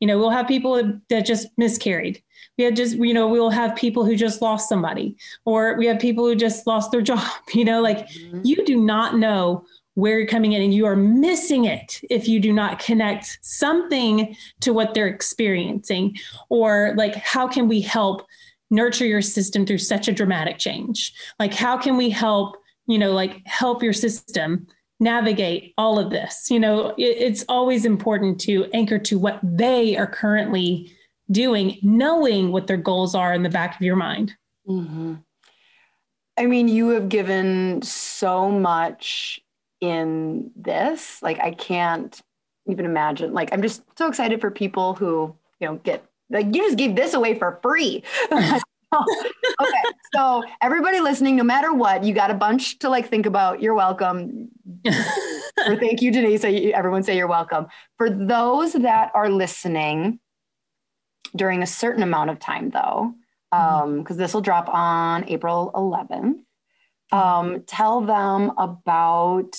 You 0.00 0.08
know, 0.08 0.18
we'll 0.18 0.30
have 0.30 0.48
people 0.48 1.00
that 1.10 1.26
just 1.26 1.48
miscarried. 1.56 2.22
We 2.58 2.64
have 2.64 2.74
just, 2.74 2.96
you 2.96 3.14
know, 3.14 3.28
we'll 3.28 3.50
have 3.50 3.76
people 3.76 4.04
who 4.04 4.16
just 4.16 4.42
lost 4.42 4.68
somebody, 4.68 5.16
or 5.44 5.76
we 5.76 5.86
have 5.86 5.98
people 5.98 6.26
who 6.26 6.34
just 6.34 6.66
lost 6.66 6.90
their 6.90 7.02
job. 7.12 7.26
You 7.52 7.64
know, 7.64 7.80
like 7.80 8.08
mm-hmm. 8.08 8.40
you 8.44 8.64
do 8.64 8.76
not 8.76 9.16
know 9.16 9.64
where 9.94 10.18
you're 10.18 10.28
coming 10.28 10.52
in 10.52 10.62
and 10.62 10.74
you 10.74 10.86
are 10.86 10.96
missing 10.96 11.64
it 11.64 12.00
if 12.10 12.28
you 12.28 12.40
do 12.40 12.52
not 12.52 12.78
connect 12.78 13.38
something 13.42 14.36
to 14.60 14.72
what 14.72 14.92
they're 14.92 15.06
experiencing 15.06 16.16
or 16.48 16.94
like 16.96 17.14
how 17.14 17.46
can 17.46 17.68
we 17.68 17.80
help 17.80 18.26
nurture 18.70 19.06
your 19.06 19.22
system 19.22 19.64
through 19.64 19.78
such 19.78 20.08
a 20.08 20.12
dramatic 20.12 20.58
change? 20.58 21.12
Like 21.38 21.54
how 21.54 21.76
can 21.76 21.96
we 21.96 22.10
help 22.10 22.56
you 22.86 22.98
know 22.98 23.12
like 23.12 23.40
help 23.46 23.82
your 23.82 23.92
system 23.92 24.66
navigate 25.00 25.74
all 25.78 25.98
of 25.98 26.10
this? 26.10 26.50
You 26.50 26.60
know 26.60 26.88
it, 26.98 27.16
it's 27.18 27.44
always 27.48 27.84
important 27.84 28.40
to 28.42 28.66
anchor 28.74 28.98
to 28.98 29.18
what 29.18 29.40
they 29.42 29.96
are 29.96 30.08
currently 30.08 30.92
doing 31.30 31.78
knowing 31.82 32.52
what 32.52 32.66
their 32.66 32.76
goals 32.76 33.14
are 33.14 33.32
in 33.32 33.42
the 33.42 33.48
back 33.48 33.76
of 33.76 33.80
your 33.80 33.96
mind. 33.96 34.34
Mm-hmm. 34.68 35.16
i 36.38 36.46
mean 36.46 36.68
you 36.68 36.88
have 36.88 37.10
given 37.10 37.82
so 37.82 38.50
much 38.50 39.43
in 39.80 40.50
this 40.56 41.22
like 41.22 41.38
i 41.40 41.50
can't 41.50 42.22
even 42.66 42.84
imagine 42.84 43.32
like 43.32 43.52
i'm 43.52 43.62
just 43.62 43.82
so 43.98 44.08
excited 44.08 44.40
for 44.40 44.50
people 44.50 44.94
who 44.94 45.34
you 45.60 45.66
know 45.66 45.76
get 45.76 46.04
like 46.30 46.46
you 46.46 46.62
just 46.62 46.76
gave 46.76 46.96
this 46.96 47.14
away 47.14 47.38
for 47.38 47.58
free. 47.62 48.02
okay, 48.32 48.60
so 50.14 50.42
everybody 50.62 51.00
listening, 51.00 51.36
no 51.36 51.44
matter 51.44 51.72
what, 51.72 52.04
you 52.04 52.14
got 52.14 52.30
a 52.30 52.34
bunch 52.34 52.78
to 52.80 52.88
like 52.88 53.08
think 53.08 53.26
about. 53.26 53.62
You're 53.62 53.74
welcome. 53.74 54.48
or 54.86 55.76
thank 55.76 56.00
you, 56.02 56.10
Denisa. 56.12 56.72
Everyone 56.72 57.02
say 57.02 57.16
you're 57.16 57.26
welcome. 57.26 57.66
For 57.98 58.10
those 58.10 58.72
that 58.72 59.10
are 59.14 59.28
listening 59.28 60.18
during 61.36 61.62
a 61.62 61.66
certain 61.66 62.02
amount 62.02 62.30
of 62.30 62.38
time, 62.38 62.70
though, 62.70 63.14
because 63.50 63.82
um, 63.82 64.04
mm-hmm. 64.04 64.16
this 64.16 64.32
will 64.32 64.40
drop 64.40 64.68
on 64.68 65.28
April 65.28 65.70
11th. 65.74 66.43
Um, 67.12 67.62
tell 67.66 68.00
them 68.00 68.52
about 68.58 69.52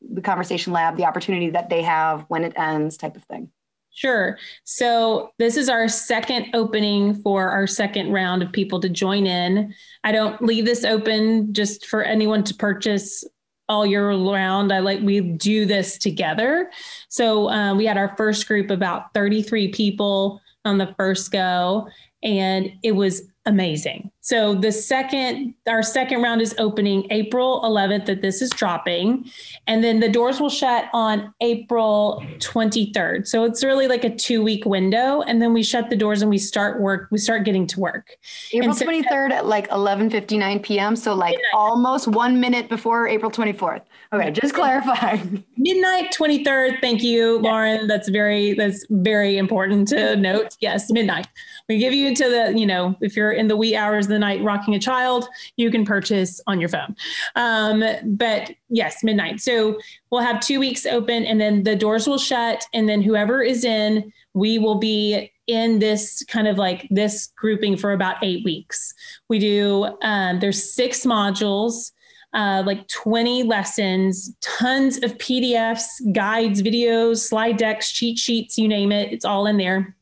the 0.00 0.20
conversation 0.20 0.72
lab, 0.72 0.96
the 0.96 1.06
opportunity 1.06 1.50
that 1.50 1.68
they 1.68 1.82
have 1.82 2.24
when 2.28 2.44
it 2.44 2.52
ends, 2.56 2.96
type 2.96 3.16
of 3.16 3.24
thing. 3.24 3.50
Sure. 3.92 4.38
So 4.64 5.32
this 5.38 5.56
is 5.56 5.68
our 5.68 5.88
second 5.88 6.46
opening 6.54 7.14
for 7.22 7.50
our 7.50 7.66
second 7.66 8.12
round 8.12 8.42
of 8.42 8.52
people 8.52 8.80
to 8.80 8.88
join 8.88 9.26
in. 9.26 9.74
I 10.04 10.12
don't 10.12 10.40
leave 10.40 10.64
this 10.64 10.84
open 10.84 11.52
just 11.52 11.86
for 11.86 12.02
anyone 12.02 12.44
to 12.44 12.54
purchase 12.54 13.24
all 13.68 13.84
year 13.86 14.10
round. 14.10 14.72
I 14.72 14.80
like 14.80 15.00
we 15.00 15.20
do 15.20 15.66
this 15.66 15.98
together. 15.98 16.70
So 17.08 17.48
um, 17.50 17.78
we 17.78 17.86
had 17.86 17.96
our 17.96 18.14
first 18.16 18.46
group 18.46 18.70
about 18.70 19.12
33 19.14 19.68
people 19.68 20.40
on 20.64 20.78
the 20.78 20.94
first 20.96 21.30
go, 21.30 21.88
and 22.22 22.72
it 22.82 22.92
was 22.92 23.29
amazing. 23.46 24.10
So 24.20 24.54
the 24.54 24.70
second, 24.70 25.54
our 25.66 25.82
second 25.82 26.22
round 26.22 26.42
is 26.42 26.54
opening 26.58 27.06
April 27.10 27.62
11th 27.62 28.06
that 28.06 28.20
this 28.20 28.42
is 28.42 28.50
dropping. 28.50 29.30
And 29.66 29.82
then 29.82 30.00
the 30.00 30.08
doors 30.08 30.40
will 30.40 30.50
shut 30.50 30.90
on 30.92 31.32
April 31.40 32.22
23rd. 32.38 33.26
So 33.26 33.44
it's 33.44 33.64
really 33.64 33.88
like 33.88 34.04
a 34.04 34.14
two 34.14 34.42
week 34.42 34.66
window. 34.66 35.22
And 35.22 35.40
then 35.40 35.54
we 35.54 35.62
shut 35.62 35.88
the 35.88 35.96
doors 35.96 36.20
and 36.20 36.30
we 36.30 36.38
start 36.38 36.80
work, 36.80 37.08
we 37.10 37.18
start 37.18 37.44
getting 37.44 37.66
to 37.68 37.80
work. 37.80 38.16
April 38.52 38.74
so, 38.74 38.84
23rd 38.84 39.30
at 39.30 39.46
like 39.46 39.68
11.59 39.70 40.62
p.m. 40.62 40.94
So 40.94 41.14
like 41.14 41.32
midnight. 41.32 41.54
almost 41.54 42.08
one 42.08 42.40
minute 42.40 42.68
before 42.68 43.08
April 43.08 43.30
24th. 43.30 43.82
Okay, 44.12 44.30
just 44.32 44.54
clarifying. 44.54 45.42
Midnight 45.56 46.12
23rd. 46.12 46.80
Thank 46.80 47.02
you, 47.02 47.40
yes. 47.42 47.44
Lauryn. 47.44 47.88
That's 47.88 48.08
very, 48.08 48.52
that's 48.54 48.84
very 48.90 49.38
important 49.38 49.88
to 49.88 50.16
note. 50.16 50.56
Yes, 50.60 50.90
midnight. 50.90 51.26
We 51.70 51.78
give 51.78 51.94
you 51.94 52.16
to 52.16 52.24
the, 52.28 52.58
you 52.58 52.66
know, 52.66 52.96
if 53.00 53.14
you're 53.14 53.30
in 53.30 53.46
the 53.46 53.56
wee 53.56 53.76
hours 53.76 54.06
of 54.06 54.10
the 54.10 54.18
night 54.18 54.42
rocking 54.42 54.74
a 54.74 54.78
child, 54.80 55.28
you 55.54 55.70
can 55.70 55.84
purchase 55.84 56.40
on 56.48 56.58
your 56.58 56.68
phone. 56.68 56.96
Um, 57.36 57.84
but 58.02 58.50
yes, 58.70 59.04
midnight. 59.04 59.40
So 59.40 59.78
we'll 60.10 60.20
have 60.20 60.40
two 60.40 60.58
weeks 60.58 60.84
open 60.84 61.24
and 61.24 61.40
then 61.40 61.62
the 61.62 61.76
doors 61.76 62.08
will 62.08 62.18
shut. 62.18 62.66
And 62.74 62.88
then 62.88 63.00
whoever 63.00 63.40
is 63.40 63.64
in, 63.64 64.12
we 64.34 64.58
will 64.58 64.80
be 64.80 65.30
in 65.46 65.78
this 65.78 66.24
kind 66.24 66.48
of 66.48 66.58
like 66.58 66.88
this 66.90 67.28
grouping 67.36 67.76
for 67.76 67.92
about 67.92 68.16
eight 68.20 68.44
weeks. 68.44 68.92
We 69.28 69.38
do, 69.38 69.96
um, 70.02 70.40
there's 70.40 70.74
six 70.74 71.06
modules. 71.06 71.92
Uh, 72.32 72.62
like 72.64 72.86
20 72.86 73.42
lessons, 73.42 74.36
tons 74.40 74.98
of 74.98 75.18
PDFs, 75.18 76.12
guides, 76.12 76.62
videos, 76.62 77.28
slide 77.28 77.56
decks, 77.56 77.90
cheat 77.90 78.16
sheets, 78.16 78.56
you 78.56 78.68
name 78.68 78.92
it, 78.92 79.12
it's 79.12 79.24
all 79.24 79.46
in 79.46 79.56
there. 79.56 79.96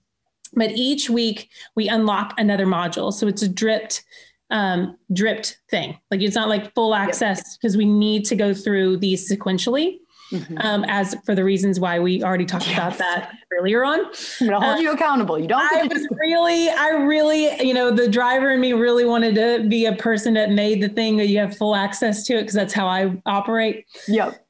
But 0.55 0.71
each 0.73 1.11
week 1.11 1.51
we 1.75 1.89
unlock 1.89 2.35
another 2.39 2.67
module. 2.67 3.13
So 3.13 3.27
it's 3.27 3.43
a 3.43 3.49
dripped 3.49 4.05
um, 4.51 4.97
dripped 5.13 5.59
thing. 5.71 5.99
Like 6.11 6.23
it's 6.23 6.35
not 6.35 6.49
like 6.49 6.75
full 6.75 6.95
access 6.95 7.57
because 7.57 7.77
we 7.77 7.85
need 7.85 8.25
to 8.27 8.37
go 8.37 8.55
through 8.55 8.99
these 8.99 9.31
sequentially. 9.31 9.99
Mm-hmm. 10.33 10.59
Um, 10.59 10.85
as 10.89 11.17
for 11.25 11.35
the 11.35 11.43
reasons 11.43 11.81
why 11.81 11.99
we 11.99 12.23
already 12.23 12.45
talked 12.45 12.69
yes. 12.69 12.77
about 12.77 12.99
that 12.99 13.33
earlier 13.59 13.83
on. 13.83 14.01
I'm 14.41 14.47
gonna 14.47 14.61
hold 14.61 14.77
uh, 14.77 14.81
you 14.81 14.93
accountable. 14.93 15.39
You 15.39 15.49
don't. 15.49 15.73
I 15.73 15.85
was 15.85 16.07
really, 16.11 16.69
I 16.69 16.91
really, 16.91 17.59
you 17.67 17.73
know, 17.73 17.91
the 17.91 18.09
driver 18.09 18.51
in 18.51 18.61
me 18.61 18.75
really 18.75 19.07
wanted 19.07 19.35
to 19.37 19.67
be 19.67 19.87
a 19.87 19.95
person 19.95 20.35
that 20.35 20.51
made 20.51 20.83
the 20.83 20.91
thing 20.91 21.17
that 21.17 21.29
you 21.29 21.39
have 21.39 21.57
full 21.57 21.75
access 21.75 22.25
to 22.25 22.35
it 22.35 22.43
because 22.43 22.53
that's 22.53 22.75
how 22.75 22.87
I 22.87 23.19
operate. 23.25 23.87
Yep. 24.07 24.47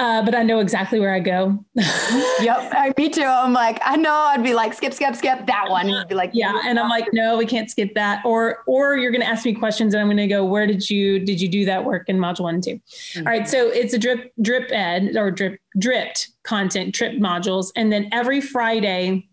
Uh, 0.00 0.22
but 0.22 0.34
I 0.34 0.42
know 0.42 0.60
exactly 0.60 0.98
where 0.98 1.12
I 1.12 1.20
go. 1.20 1.62
yep, 1.74 2.70
I, 2.72 2.94
me 2.96 3.10
too. 3.10 3.22
I'm 3.22 3.52
like, 3.52 3.78
I 3.84 3.96
know. 3.96 4.14
I'd 4.14 4.42
be 4.42 4.54
like, 4.54 4.72
skip, 4.72 4.94
skip, 4.94 5.14
skip 5.14 5.46
that 5.46 5.68
one. 5.68 5.90
You'd 5.90 6.08
be 6.08 6.14
like, 6.14 6.30
yeah, 6.32 6.58
and 6.64 6.80
I'm 6.80 6.88
like, 6.88 7.08
no, 7.12 7.36
we 7.36 7.44
can't 7.44 7.70
skip 7.70 7.92
that. 7.96 8.24
Or, 8.24 8.62
or 8.66 8.96
you're 8.96 9.10
going 9.10 9.20
to 9.20 9.26
ask 9.26 9.44
me 9.44 9.52
questions, 9.52 9.92
and 9.92 10.00
I'm 10.00 10.06
going 10.06 10.16
to 10.16 10.26
go, 10.26 10.42
where 10.42 10.66
did 10.66 10.88
you 10.88 11.18
did 11.18 11.38
you 11.38 11.48
do 11.48 11.66
that 11.66 11.84
work 11.84 12.08
in 12.08 12.16
module 12.16 12.44
one 12.44 12.54
and 12.54 12.64
2 12.64 12.70
mm-hmm. 12.70 13.26
All 13.26 13.30
right, 13.30 13.46
so 13.46 13.68
it's 13.68 13.92
a 13.92 13.98
drip 13.98 14.32
drip 14.40 14.72
ed 14.72 15.16
or 15.16 15.30
drip 15.30 15.60
dripped 15.78 16.30
content 16.44 16.94
trip 16.94 17.18
modules, 17.18 17.70
and 17.76 17.92
then 17.92 18.08
every 18.10 18.40
Friday 18.40 19.28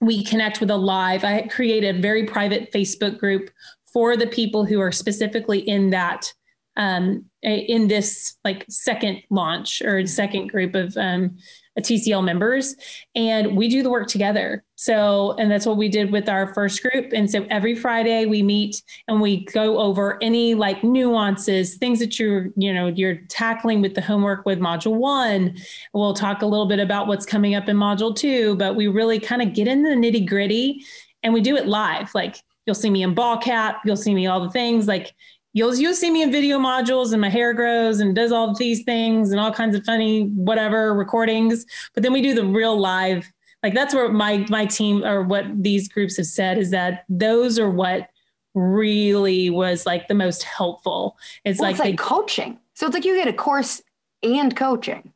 we 0.00 0.24
connect 0.24 0.58
with 0.58 0.72
a 0.72 0.76
live. 0.76 1.22
I 1.22 1.42
create 1.42 1.84
a 1.84 1.92
very 1.92 2.24
private 2.26 2.72
Facebook 2.72 3.18
group 3.18 3.50
for 3.92 4.16
the 4.16 4.26
people 4.26 4.64
who 4.64 4.80
are 4.80 4.90
specifically 4.90 5.60
in 5.60 5.90
that 5.90 6.32
um, 6.76 7.26
in 7.42 7.88
this 7.88 8.36
like 8.44 8.64
second 8.68 9.22
launch 9.30 9.82
or 9.82 10.06
second 10.06 10.48
group 10.48 10.74
of 10.74 10.96
um, 10.96 11.36
TCL 11.80 12.22
members, 12.22 12.76
and 13.14 13.56
we 13.56 13.68
do 13.68 13.82
the 13.82 13.90
work 13.90 14.06
together. 14.06 14.62
So, 14.76 15.32
and 15.38 15.50
that's 15.50 15.64
what 15.64 15.76
we 15.76 15.88
did 15.88 16.12
with 16.12 16.28
our 16.28 16.52
first 16.52 16.82
group. 16.82 17.12
And 17.12 17.30
so 17.30 17.46
every 17.50 17.74
Friday 17.74 18.26
we 18.26 18.42
meet 18.42 18.82
and 19.08 19.20
we 19.20 19.44
go 19.46 19.78
over 19.78 20.18
any 20.22 20.54
like 20.54 20.84
nuances, 20.84 21.76
things 21.76 21.98
that 22.00 22.18
you're, 22.18 22.48
you 22.56 22.74
know, 22.74 22.88
you're 22.88 23.16
tackling 23.28 23.80
with 23.80 23.94
the 23.94 24.02
homework 24.02 24.44
with 24.44 24.58
module 24.58 24.96
one. 24.96 25.56
We'll 25.94 26.14
talk 26.14 26.42
a 26.42 26.46
little 26.46 26.66
bit 26.66 26.80
about 26.80 27.06
what's 27.06 27.24
coming 27.24 27.54
up 27.54 27.68
in 27.68 27.76
module 27.76 28.14
two, 28.14 28.56
but 28.56 28.76
we 28.76 28.88
really 28.88 29.18
kind 29.18 29.40
of 29.40 29.54
get 29.54 29.68
in 29.68 29.82
the 29.82 29.90
nitty 29.90 30.28
gritty 30.28 30.84
and 31.22 31.32
we 31.32 31.40
do 31.40 31.56
it 31.56 31.66
live. 31.66 32.14
Like 32.14 32.36
you'll 32.66 32.74
see 32.74 32.90
me 32.90 33.02
in 33.02 33.14
ball 33.14 33.38
cap, 33.38 33.80
you'll 33.84 33.96
see 33.96 34.14
me 34.14 34.26
all 34.26 34.40
the 34.40 34.50
things 34.50 34.86
like 34.86 35.14
you'll 35.52 35.74
you'll 35.74 35.94
see 35.94 36.10
me 36.10 36.22
in 36.22 36.30
video 36.30 36.58
modules 36.58 37.12
and 37.12 37.20
my 37.20 37.28
hair 37.28 37.52
grows 37.52 38.00
and 38.00 38.14
does 38.14 38.32
all 38.32 38.54
these 38.54 38.82
things 38.84 39.30
and 39.30 39.40
all 39.40 39.52
kinds 39.52 39.76
of 39.76 39.84
funny 39.84 40.24
whatever 40.28 40.94
recordings 40.94 41.66
but 41.94 42.02
then 42.02 42.12
we 42.12 42.22
do 42.22 42.34
the 42.34 42.44
real 42.44 42.78
live. 42.78 43.30
Like 43.62 43.74
that's 43.74 43.94
where 43.94 44.08
my 44.08 44.44
my 44.48 44.66
team 44.66 45.04
or 45.04 45.22
what 45.22 45.44
these 45.62 45.88
groups 45.88 46.16
have 46.16 46.26
said 46.26 46.58
is 46.58 46.70
that 46.70 47.04
those 47.08 47.58
are 47.58 47.70
what 47.70 48.08
really 48.54 49.50
was 49.50 49.86
like 49.86 50.08
the 50.08 50.14
most 50.14 50.42
helpful. 50.42 51.16
It's 51.44 51.60
well, 51.60 51.68
like, 51.68 51.74
it's 51.74 51.80
like 51.80 51.96
they, 51.96 51.96
coaching. 51.96 52.58
So 52.74 52.86
it's 52.86 52.94
like 52.94 53.04
you 53.04 53.14
get 53.14 53.28
a 53.28 53.32
course 53.32 53.80
and 54.22 54.54
coaching. 54.56 55.12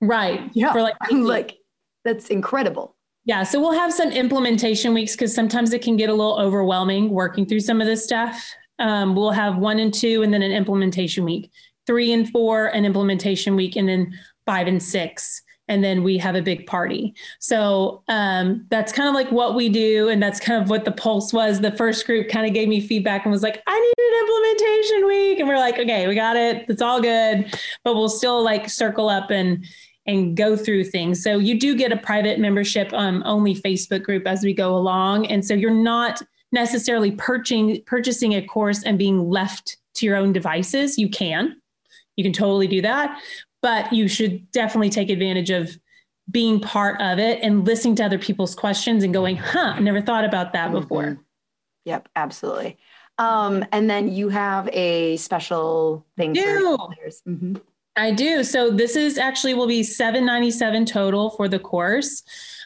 Right. 0.00 0.50
Yeah. 0.52 0.72
For 0.72 0.82
like 0.82 0.96
like 1.10 1.58
that's 2.04 2.28
incredible. 2.28 2.94
Yeah, 3.26 3.42
so 3.42 3.58
we'll 3.58 3.72
have 3.72 3.90
some 3.90 4.12
implementation 4.12 4.92
weeks 4.92 5.12
because 5.12 5.34
sometimes 5.34 5.72
it 5.72 5.80
can 5.80 5.96
get 5.96 6.10
a 6.10 6.12
little 6.12 6.38
overwhelming 6.38 7.08
working 7.08 7.46
through 7.46 7.60
some 7.60 7.80
of 7.80 7.86
this 7.86 8.04
stuff. 8.04 8.54
Um, 8.78 9.14
we'll 9.14 9.30
have 9.30 9.56
one 9.56 9.78
and 9.78 9.92
two, 9.92 10.22
and 10.22 10.32
then 10.32 10.42
an 10.42 10.52
implementation 10.52 11.24
week. 11.24 11.50
Three 11.86 12.12
and 12.12 12.28
four, 12.30 12.68
an 12.68 12.84
implementation 12.84 13.56
week, 13.56 13.76
and 13.76 13.88
then 13.88 14.12
five 14.46 14.66
and 14.66 14.82
six 14.82 15.42
and 15.68 15.82
then 15.82 16.02
we 16.02 16.18
have 16.18 16.34
a 16.34 16.42
big 16.42 16.66
party. 16.66 17.14
So 17.38 18.02
um, 18.08 18.66
that's 18.70 18.92
kind 18.92 19.08
of 19.08 19.14
like 19.14 19.32
what 19.32 19.54
we 19.54 19.68
do. 19.68 20.08
And 20.08 20.22
that's 20.22 20.38
kind 20.38 20.62
of 20.62 20.68
what 20.68 20.84
the 20.84 20.92
pulse 20.92 21.32
was. 21.32 21.60
The 21.60 21.72
first 21.72 22.06
group 22.06 22.28
kind 22.28 22.46
of 22.46 22.52
gave 22.52 22.68
me 22.68 22.80
feedback 22.80 23.24
and 23.24 23.32
was 23.32 23.42
like, 23.42 23.62
I 23.66 23.80
need 23.80 24.04
an 24.04 24.20
implementation 24.20 25.06
week. 25.06 25.38
And 25.40 25.48
we're 25.48 25.58
like, 25.58 25.78
okay, 25.78 26.06
we 26.06 26.14
got 26.14 26.36
it. 26.36 26.66
It's 26.68 26.82
all 26.82 27.00
good. 27.00 27.58
But 27.82 27.94
we'll 27.94 28.08
still 28.08 28.42
like 28.42 28.68
circle 28.68 29.08
up 29.08 29.30
and 29.30 29.64
and 30.06 30.36
go 30.36 30.54
through 30.54 30.84
things. 30.84 31.22
So 31.22 31.38
you 31.38 31.58
do 31.58 31.74
get 31.74 31.90
a 31.90 31.96
private 31.96 32.38
membership 32.38 32.92
um, 32.92 33.22
only 33.24 33.54
Facebook 33.54 34.02
group 34.02 34.26
as 34.26 34.44
we 34.44 34.52
go 34.52 34.76
along. 34.76 35.24
And 35.28 35.42
so 35.42 35.54
you're 35.54 35.70
not 35.70 36.20
necessarily 36.54 37.10
purchasing 37.10 37.82
purchasing 37.84 38.32
a 38.32 38.42
course 38.42 38.82
and 38.82 38.98
being 38.98 39.28
left 39.28 39.76
to 39.96 40.06
your 40.06 40.16
own 40.16 40.32
devices. 40.32 40.96
You 40.96 41.10
can. 41.10 41.60
You 42.16 42.24
can 42.24 42.32
totally 42.32 42.68
do 42.68 42.80
that 42.82 43.20
but 43.64 43.90
you 43.94 44.08
should 44.08 44.52
definitely 44.52 44.90
take 44.90 45.08
advantage 45.08 45.48
of 45.48 45.78
being 46.30 46.60
part 46.60 47.00
of 47.00 47.18
it 47.18 47.42
and 47.42 47.64
listening 47.64 47.94
to 47.94 48.04
other 48.04 48.18
people's 48.18 48.54
questions 48.54 49.02
and 49.02 49.14
going, 49.14 49.36
huh, 49.36 49.72
I 49.76 49.80
never 49.80 50.02
thought 50.02 50.26
about 50.26 50.52
that 50.52 50.66
mm-hmm. 50.66 50.80
before. 50.80 51.18
Yep, 51.86 52.10
absolutely. 52.14 52.76
Um, 53.16 53.64
and 53.72 53.88
then 53.88 54.12
you 54.12 54.28
have 54.28 54.68
a 54.70 55.16
special 55.16 56.04
thing 56.18 56.34
for 56.34 56.76
players. 56.76 57.22
Mm-hmm. 57.26 57.54
I 57.96 58.10
do. 58.10 58.44
So 58.44 58.70
this 58.70 58.96
is 58.96 59.16
actually 59.16 59.54
will 59.54 59.66
be 59.66 59.82
797 59.82 60.84
total 60.84 61.30
for 61.30 61.48
the 61.48 61.58
course. 61.58 62.22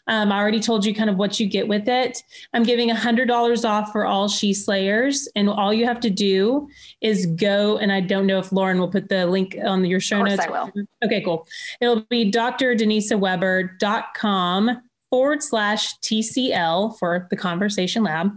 Um, 0.09 0.33
I 0.33 0.39
already 0.39 0.61
told 0.61 0.85
you 0.85 0.93
kind 0.95 1.09
of 1.11 1.17
what 1.17 1.39
you 1.39 1.47
get 1.47 1.69
with 1.69 1.87
it. 1.89 2.25
I'm 2.53 2.65
giving 2.65 2.91
$100 2.91 3.69
off 3.69 3.93
for 3.93 4.07
all 4.07 4.29
She 4.29 4.55
Slayers. 4.55 5.29
And 5.37 5.49
all 5.49 5.73
you 5.73 5.85
have 5.85 6.01
to 6.01 6.11
do 6.11 6.69
is 7.01 7.27
go, 7.27 7.79
and 7.79 7.93
I 7.93 8.01
don't 8.01 8.27
know 8.27 8.39
if 8.39 8.51
Lauryn 8.51 8.79
will 8.79 8.91
put 8.91 9.09
the 9.09 9.27
link 9.27 9.57
on 9.65 9.85
your 9.85 10.01
show 10.01 10.23
notes. 10.23 10.41
I 10.41 10.51
will. 10.51 10.73
Okay, 11.05 11.23
cool. 11.23 11.47
It'll 11.81 12.05
be 12.09 12.31
drdenisaweber.com 12.31 14.83
forward 15.11 15.43
slash 15.43 15.99
TCL 16.01 16.99
for 16.99 17.27
the 17.31 17.37
Conversation 17.37 18.03
Lab. 18.03 18.31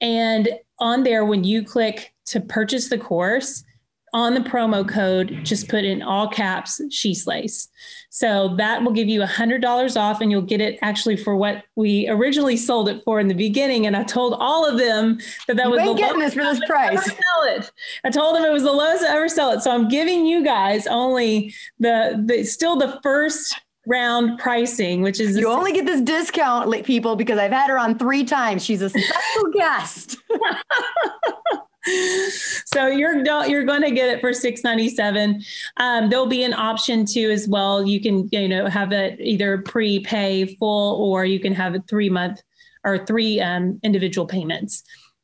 And 0.00 0.48
on 0.78 1.02
there, 1.02 1.24
when 1.24 1.42
you 1.44 1.64
click 1.64 2.14
to 2.26 2.40
purchase 2.40 2.88
the 2.88 2.98
course, 2.98 3.64
on 4.12 4.34
the 4.34 4.40
promo 4.40 4.88
code, 4.88 5.40
just 5.42 5.68
put 5.68 5.84
in 5.84 6.02
all 6.02 6.28
caps, 6.28 6.80
she 6.90 7.14
slays. 7.14 7.68
So 8.10 8.54
that 8.56 8.82
will 8.82 8.92
give 8.92 9.08
you 9.08 9.22
a 9.22 9.26
hundred 9.26 9.60
dollars 9.60 9.96
off 9.96 10.20
and 10.20 10.30
you'll 10.30 10.42
get 10.42 10.60
it 10.60 10.78
actually 10.82 11.16
for 11.16 11.36
what 11.36 11.64
we 11.76 12.08
originally 12.08 12.56
sold 12.56 12.88
it 12.88 13.02
for 13.04 13.20
in 13.20 13.28
the 13.28 13.34
beginning. 13.34 13.86
And 13.86 13.96
I 13.96 14.02
told 14.02 14.34
all 14.34 14.66
of 14.66 14.78
them 14.78 15.18
that 15.46 15.56
that 15.56 15.66
you 15.66 15.70
was 15.70 15.84
the 15.84 15.94
getting 15.94 16.20
this 16.20 16.34
for 16.34 16.42
this 16.42 16.60
price. 16.66 17.04
Sell 17.04 17.42
it. 17.44 17.70
I 18.04 18.10
told 18.10 18.36
them 18.36 18.44
it 18.44 18.52
was 18.52 18.62
the 18.62 18.72
lowest 18.72 19.04
I 19.04 19.14
ever 19.14 19.28
sell 19.28 19.50
it. 19.52 19.60
So 19.60 19.70
I'm 19.70 19.88
giving 19.88 20.24
you 20.24 20.42
guys 20.42 20.86
only 20.86 21.54
the, 21.78 22.22
the 22.26 22.44
still 22.44 22.76
the 22.76 22.98
first 23.02 23.60
round 23.86 24.38
pricing, 24.38 25.02
which 25.02 25.20
is 25.20 25.36
you 25.36 25.48
only 25.48 25.72
get 25.72 25.86
this 25.86 26.00
discount, 26.00 26.84
people, 26.84 27.16
because 27.16 27.38
I've 27.38 27.52
had 27.52 27.68
her 27.70 27.78
on 27.78 27.98
three 27.98 28.24
times. 28.24 28.64
She's 28.64 28.82
a 28.82 28.90
special 28.90 29.50
guest. 29.52 30.16
so 32.66 32.86
you're 32.86 33.24
you're 33.46 33.64
going 33.64 33.82
to 33.82 33.90
get 33.90 34.08
it 34.10 34.20
for 34.20 34.32
697 34.32 35.42
um, 35.78 36.08
there'll 36.08 36.26
be 36.26 36.44
an 36.44 36.54
option 36.54 37.04
too 37.06 37.30
as 37.30 37.48
well. 37.48 37.86
You 37.86 38.00
can 38.00 38.28
you 38.32 38.48
know 38.48 38.66
have 38.66 38.92
it 38.92 39.18
either 39.20 39.58
prepay 39.58 40.56
full 40.56 41.02
or 41.02 41.24
you 41.24 41.40
can 41.40 41.54
have 41.54 41.74
a 41.74 41.80
three 41.88 42.10
month 42.10 42.42
or 42.84 43.04
three 43.04 43.40
um, 43.40 43.78
individual 43.82 44.26
payments. 44.26 44.82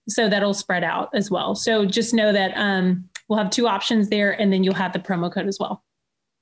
So 0.09 0.29
that'll 0.29 0.55
spread 0.55 0.85
out 0.85 1.09
as 1.15 1.31
well. 1.31 1.55
So 1.55 1.87
just 1.87 2.13
know 2.13 2.33
that 2.33 2.53
um, 2.57 3.09
we'll 3.29 3.39
have 3.39 3.51
two 3.51 3.67
options 3.67 4.09
there 4.09 4.39
and 4.41 4.53
then 4.53 4.63
you'll 4.63 4.75
have 4.75 4.93
the 4.93 4.99
promo 4.99 5.33
code 5.33 5.47
as 5.47 5.59
well. 5.59 5.83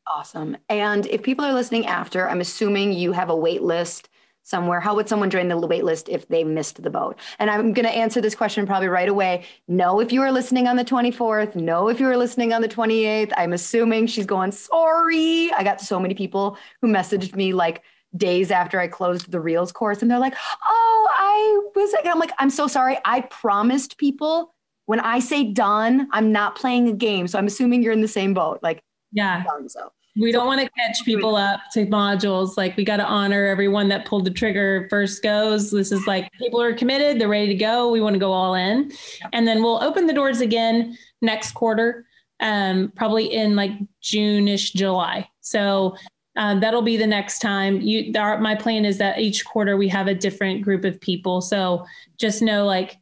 Awesome. 0.07 0.57
And 0.69 1.07
if 1.07 1.23
people 1.23 1.45
are 1.45 1.53
listening 1.53 1.87
after 1.87 2.29
i'm 2.29 2.41
assuming 2.41 2.93
you 2.93 3.13
have 3.13 3.31
a 3.31 3.37
wait 3.37 3.63
list 3.63 4.09
somewhere? 4.43 4.81
How 4.81 4.95
would 4.95 5.09
someone 5.09 5.31
join 5.31 5.49
the 5.49 5.57
wait 5.59 5.85
list 5.85 6.09
if 6.09 6.29
they 6.29 6.45
missed 6.45 6.83
the 6.83 6.91
boat? 6.91 7.19
And 7.39 7.51
I'm 7.51 7.73
going 7.73 7.87
to 7.87 7.93
answer 7.93 8.21
this 8.21 8.35
question 8.35 8.67
probably 8.67 8.89
right 8.89 9.09
away. 9.09 9.45
No, 9.69 10.01
if 10.01 10.13
you 10.13 10.21
were 10.21 10.33
listening 10.33 10.67
on 10.67 10.77
the 10.77 10.85
24th. 10.85 11.55
No, 11.55 11.89
if 11.89 12.01
you 12.01 12.07
were 12.07 12.17
listening 12.17 12.53
on 12.53 12.63
the 12.63 12.69
28th. 12.69 13.33
I'm 13.37 13.53
assuming 13.53 14.07
she's 14.07 14.27
going, 14.27 14.53
sorry. 14.53 15.53
I 15.53 15.63
got 15.63 15.81
so 15.81 15.99
many 15.99 16.15
people 16.15 16.57
who 16.81 16.89
messaged 16.89 17.35
me 17.35 17.53
like 17.53 17.83
days 18.17 18.51
after 18.51 18.79
I 18.79 18.89
closed 18.89 19.31
the 19.31 19.41
Reels 19.41 19.73
course 19.73 20.03
and 20.03 20.11
they're 20.11 20.19
like, 20.19 20.35
oh, 20.65 21.09
I 21.11 21.71
was, 21.75 21.95
I'm 22.05 22.19
like, 22.19 22.33
I'm 22.39 22.51
so 22.51 22.67
sorry. 22.67 22.99
I 23.05 23.23
promised 23.23 23.97
people 23.97 24.55
when 24.87 25.01
I 25.01 25.21
say 25.21 25.45
done, 25.45 26.09
I'm 26.13 26.33
not 26.33 26.57
playing 26.57 26.89
a 26.89 26.93
game. 26.93 27.27
So 27.27 27.39
I'm 27.39 27.47
assuming 27.47 27.83
you're 27.83 27.93
in 27.93 28.01
the 28.01 28.09
same 28.09 28.35
boat. 28.35 28.59
Like, 28.63 28.83
yeah. 29.13 29.45
So 29.69 29.93
we 30.17 30.31
don't 30.31 30.47
want 30.47 30.61
to 30.61 30.69
catch 30.79 31.05
people 31.05 31.37
up 31.37 31.61
to 31.73 31.87
modules. 31.87 32.57
Like 32.57 32.77
we 32.77 32.85
got 32.85 32.99
to 32.99 33.07
honor 33.07 33.47
everyone 33.47 33.89
that 33.89 34.05
pulled 34.05 34.27
the 34.27 34.31
trigger 34.31 34.87
first 34.91 35.23
goes. 35.23 35.71
This 35.71 35.91
is 35.91 36.07
like 36.07 36.31
people 36.39 36.61
are 36.61 36.75
committed, 36.75 37.19
they're 37.19 37.29
ready 37.29 37.49
to 37.49 37.55
go. 37.55 37.91
We 37.91 38.01
want 38.01 38.15
to 38.15 38.21
go 38.21 38.33
all 38.33 38.55
in. 38.55 38.93
And 39.33 39.47
then 39.47 39.63
we'll 39.63 39.83
open 39.83 40.07
the 40.07 40.13
doors 40.13 40.41
again 40.41 40.97
next 41.23 41.53
quarter, 41.53 42.07
um, 42.41 42.93
probably 42.95 43.33
in 43.33 43.57
like 43.57 43.73
June-ish, 44.03 44.73
July. 44.73 45.29
So 45.41 45.97
um, 46.37 46.61
that'll 46.61 46.83
be 46.83 46.97
the 46.97 47.07
next 47.07 47.39
time. 47.39 47.81
You, 47.81 48.13
our, 48.19 48.39
my 48.39 48.55
plan 48.55 48.85
is 48.85 48.99
that 48.99 49.19
each 49.19 49.45
quarter 49.47 49.77
we 49.77 49.89
have 49.89 50.09
a 50.09 50.15
different 50.15 50.63
group 50.63 50.85
of 50.85 51.01
people. 51.01 51.41
So 51.41 51.87
just 52.19 52.43
know 52.43 52.67
like 52.67 52.99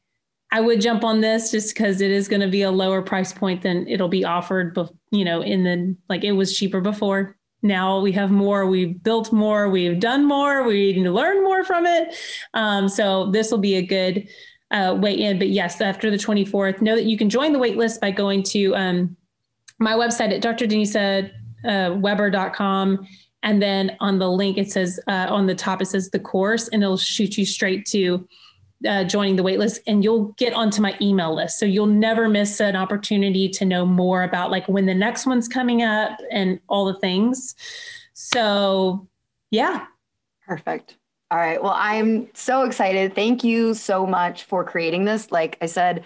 I 0.52 0.60
would 0.60 0.80
jump 0.80 1.04
on 1.04 1.20
this 1.20 1.50
just 1.50 1.74
because 1.74 2.00
it 2.00 2.10
is 2.10 2.26
going 2.26 2.40
to 2.40 2.48
be 2.48 2.62
a 2.62 2.70
lower 2.70 3.02
price 3.02 3.32
point 3.32 3.62
than 3.62 3.86
it'll 3.86 4.08
be 4.08 4.24
offered, 4.24 4.74
but 4.74 4.90
you 5.10 5.24
know, 5.24 5.42
in 5.42 5.64
the 5.64 5.96
like 6.08 6.24
it 6.24 6.32
was 6.32 6.56
cheaper 6.56 6.80
before. 6.80 7.36
Now 7.62 8.00
we 8.00 8.10
have 8.12 8.30
more, 8.30 8.64
we've 8.66 9.02
built 9.02 9.32
more, 9.32 9.68
we've 9.68 10.00
done 10.00 10.26
more, 10.26 10.62
we 10.64 10.94
need 10.94 11.04
to 11.04 11.12
learn 11.12 11.44
more 11.44 11.62
from 11.62 11.84
it. 11.86 12.16
Um, 12.54 12.88
so 12.88 13.30
this 13.30 13.50
will 13.50 13.58
be 13.58 13.76
a 13.76 13.82
good 13.82 14.26
uh, 14.70 14.96
way 14.98 15.12
in. 15.12 15.38
But 15.38 15.50
yes, 15.50 15.78
after 15.80 16.10
the 16.10 16.16
24th, 16.16 16.80
know 16.80 16.96
that 16.96 17.04
you 17.04 17.18
can 17.18 17.28
join 17.28 17.52
the 17.52 17.58
wait 17.58 17.76
list 17.76 18.00
by 18.00 18.12
going 18.12 18.42
to 18.44 18.74
um, 18.76 19.14
my 19.78 19.92
website 19.92 20.32
at 20.32 20.42
drdenisaweber.com. 20.42 22.94
Uh, 22.94 22.98
and 23.42 23.62
then 23.62 23.96
on 24.00 24.18
the 24.18 24.30
link, 24.30 24.58
it 24.58 24.70
says 24.70 25.00
uh, 25.06 25.26
on 25.30 25.46
the 25.46 25.54
top, 25.54 25.80
it 25.80 25.86
says 25.86 26.10
the 26.10 26.18
course, 26.18 26.68
and 26.68 26.82
it'll 26.82 26.96
shoot 26.96 27.38
you 27.38 27.46
straight 27.46 27.86
to 27.86 28.28
uh, 28.88 29.04
joining 29.04 29.36
the 29.36 29.42
waitlist 29.42 29.80
and 29.86 30.02
you'll 30.02 30.32
get 30.38 30.52
onto 30.54 30.80
my 30.80 30.96
email 31.00 31.34
list. 31.34 31.58
So 31.58 31.66
you'll 31.66 31.86
never 31.86 32.28
miss 32.28 32.60
an 32.60 32.76
opportunity 32.76 33.48
to 33.50 33.64
know 33.64 33.84
more 33.84 34.22
about 34.22 34.50
like 34.50 34.66
when 34.68 34.86
the 34.86 34.94
next 34.94 35.26
one's 35.26 35.48
coming 35.48 35.82
up 35.82 36.18
and 36.30 36.60
all 36.68 36.86
the 36.86 36.98
things. 36.98 37.54
So, 38.14 39.08
yeah. 39.50 39.86
Perfect. 40.46 40.96
All 41.30 41.38
right. 41.38 41.62
Well, 41.62 41.74
I'm 41.76 42.28
so 42.34 42.62
excited. 42.64 43.14
Thank 43.14 43.44
you 43.44 43.74
so 43.74 44.06
much 44.06 44.44
for 44.44 44.64
creating 44.64 45.04
this. 45.04 45.30
Like 45.30 45.58
I 45.60 45.66
said, 45.66 46.04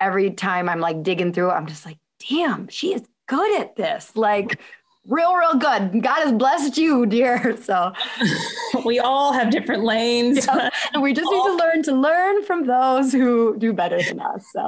every 0.00 0.30
time 0.30 0.68
I'm 0.68 0.80
like 0.80 1.02
digging 1.02 1.32
through, 1.32 1.50
I'm 1.50 1.66
just 1.66 1.84
like, 1.84 1.98
damn, 2.28 2.68
she 2.68 2.94
is 2.94 3.02
good 3.26 3.60
at 3.60 3.76
this. 3.76 4.16
Like, 4.16 4.60
real, 5.06 5.34
real 5.34 5.54
good. 5.54 6.02
God 6.02 6.22
has 6.22 6.32
blessed 6.32 6.76
you, 6.78 7.06
dear. 7.06 7.56
So 7.62 7.92
we 8.84 8.98
all 8.98 9.32
have 9.32 9.50
different 9.50 9.84
lanes. 9.84 10.48
Yeah. 10.52 10.70
And 10.92 11.02
we 11.02 11.12
just 11.12 11.30
need 11.30 11.42
to 11.44 11.54
learn 11.54 11.82
to 11.84 11.92
learn 11.92 12.42
from 12.44 12.66
those 12.66 13.12
who 13.12 13.56
do 13.58 13.72
better 13.72 14.02
than 14.02 14.20
us. 14.20 14.44
So 14.52 14.66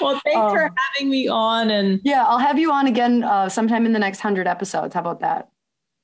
well, 0.00 0.20
thanks 0.24 0.36
um, 0.36 0.50
for 0.50 0.70
having 0.94 1.10
me 1.10 1.26
on. 1.26 1.70
And 1.70 2.00
yeah, 2.04 2.24
I'll 2.24 2.38
have 2.38 2.58
you 2.58 2.70
on 2.70 2.86
again 2.86 3.24
uh, 3.24 3.48
sometime 3.48 3.86
in 3.86 3.92
the 3.92 3.98
next 3.98 4.20
hundred 4.20 4.46
episodes. 4.46 4.94
How 4.94 5.00
about 5.00 5.20
that? 5.20 5.48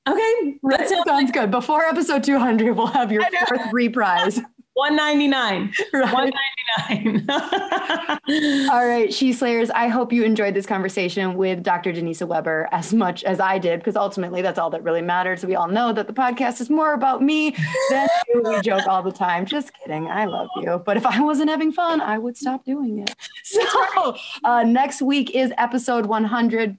Okay. 0.09 0.59
That 0.65 0.89
sounds, 0.89 1.05
sounds 1.07 1.31
good. 1.31 1.51
Before 1.51 1.85
episode 1.85 2.25
200, 2.25 2.77
we'll 2.77 2.87
have 2.87 3.13
your 3.13 3.25
fourth 3.49 3.73
reprise. 3.73 4.41
199 4.77 5.73
right. 5.95 6.13
199 6.13 8.69
all 8.71 8.87
right 8.87 9.11
she 9.11 9.33
slayers 9.33 9.71
i 9.71 9.89
hope 9.89 10.13
you 10.13 10.23
enjoyed 10.23 10.53
this 10.53 10.67
conversation 10.67 11.35
with 11.35 11.63
dr 11.63 11.91
denisa 11.91 12.29
weber 12.29 12.69
as 12.73 12.93
much 12.93 13.25
as 13.25 13.41
i 13.41 13.59
did 13.59 13.81
because 13.81 13.97
ultimately 13.97 14.43
that's 14.43 14.59
all 14.59 14.69
that 14.69 14.83
really 14.83 15.01
matters 15.01 15.47
we 15.47 15.55
all 15.55 15.67
know 15.67 15.95
that 15.95 16.07
the 16.07 16.13
podcast 16.13 16.61
is 16.61 16.69
more 16.69 16.93
about 16.93 17.23
me 17.23 17.57
than 17.89 18.07
you. 18.29 18.43
We 18.45 18.61
joke 18.61 18.87
all 18.87 19.03
the 19.03 19.13
time. 19.13 19.47
Just 19.47 19.73
kidding. 19.73 20.09
I 20.09 20.27
love 20.27 20.49
you. 20.57 20.83
But 20.85 20.99
if 20.99 21.07
i 21.07 21.23
wasn't 21.23 21.49
having 21.49 21.73
fun 21.73 22.03
i 22.03 22.19
would 22.19 22.37
stop 22.37 22.67
doing 22.67 22.99
it. 22.99 23.15
So 23.45 24.15
uh, 24.45 24.63
next 24.65 25.01
week 25.01 25.31
is 25.31 25.53
episode 25.57 26.05
100 26.05 26.77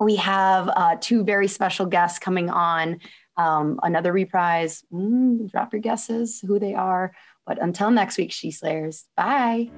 we 0.00 0.16
have 0.16 0.68
uh, 0.68 0.96
two 1.00 1.24
very 1.24 1.48
special 1.48 1.86
guests 1.86 2.18
coming 2.18 2.50
on. 2.50 3.00
Um, 3.36 3.78
another 3.82 4.12
reprise. 4.12 4.84
Mm, 4.92 5.50
drop 5.50 5.72
your 5.72 5.80
guesses 5.80 6.40
who 6.40 6.58
they 6.58 6.74
are. 6.74 7.12
But 7.48 7.60
until 7.62 7.90
next 7.90 8.18
week, 8.18 8.30
She 8.30 8.50
Slayers, 8.50 9.06
bye. 9.16 9.70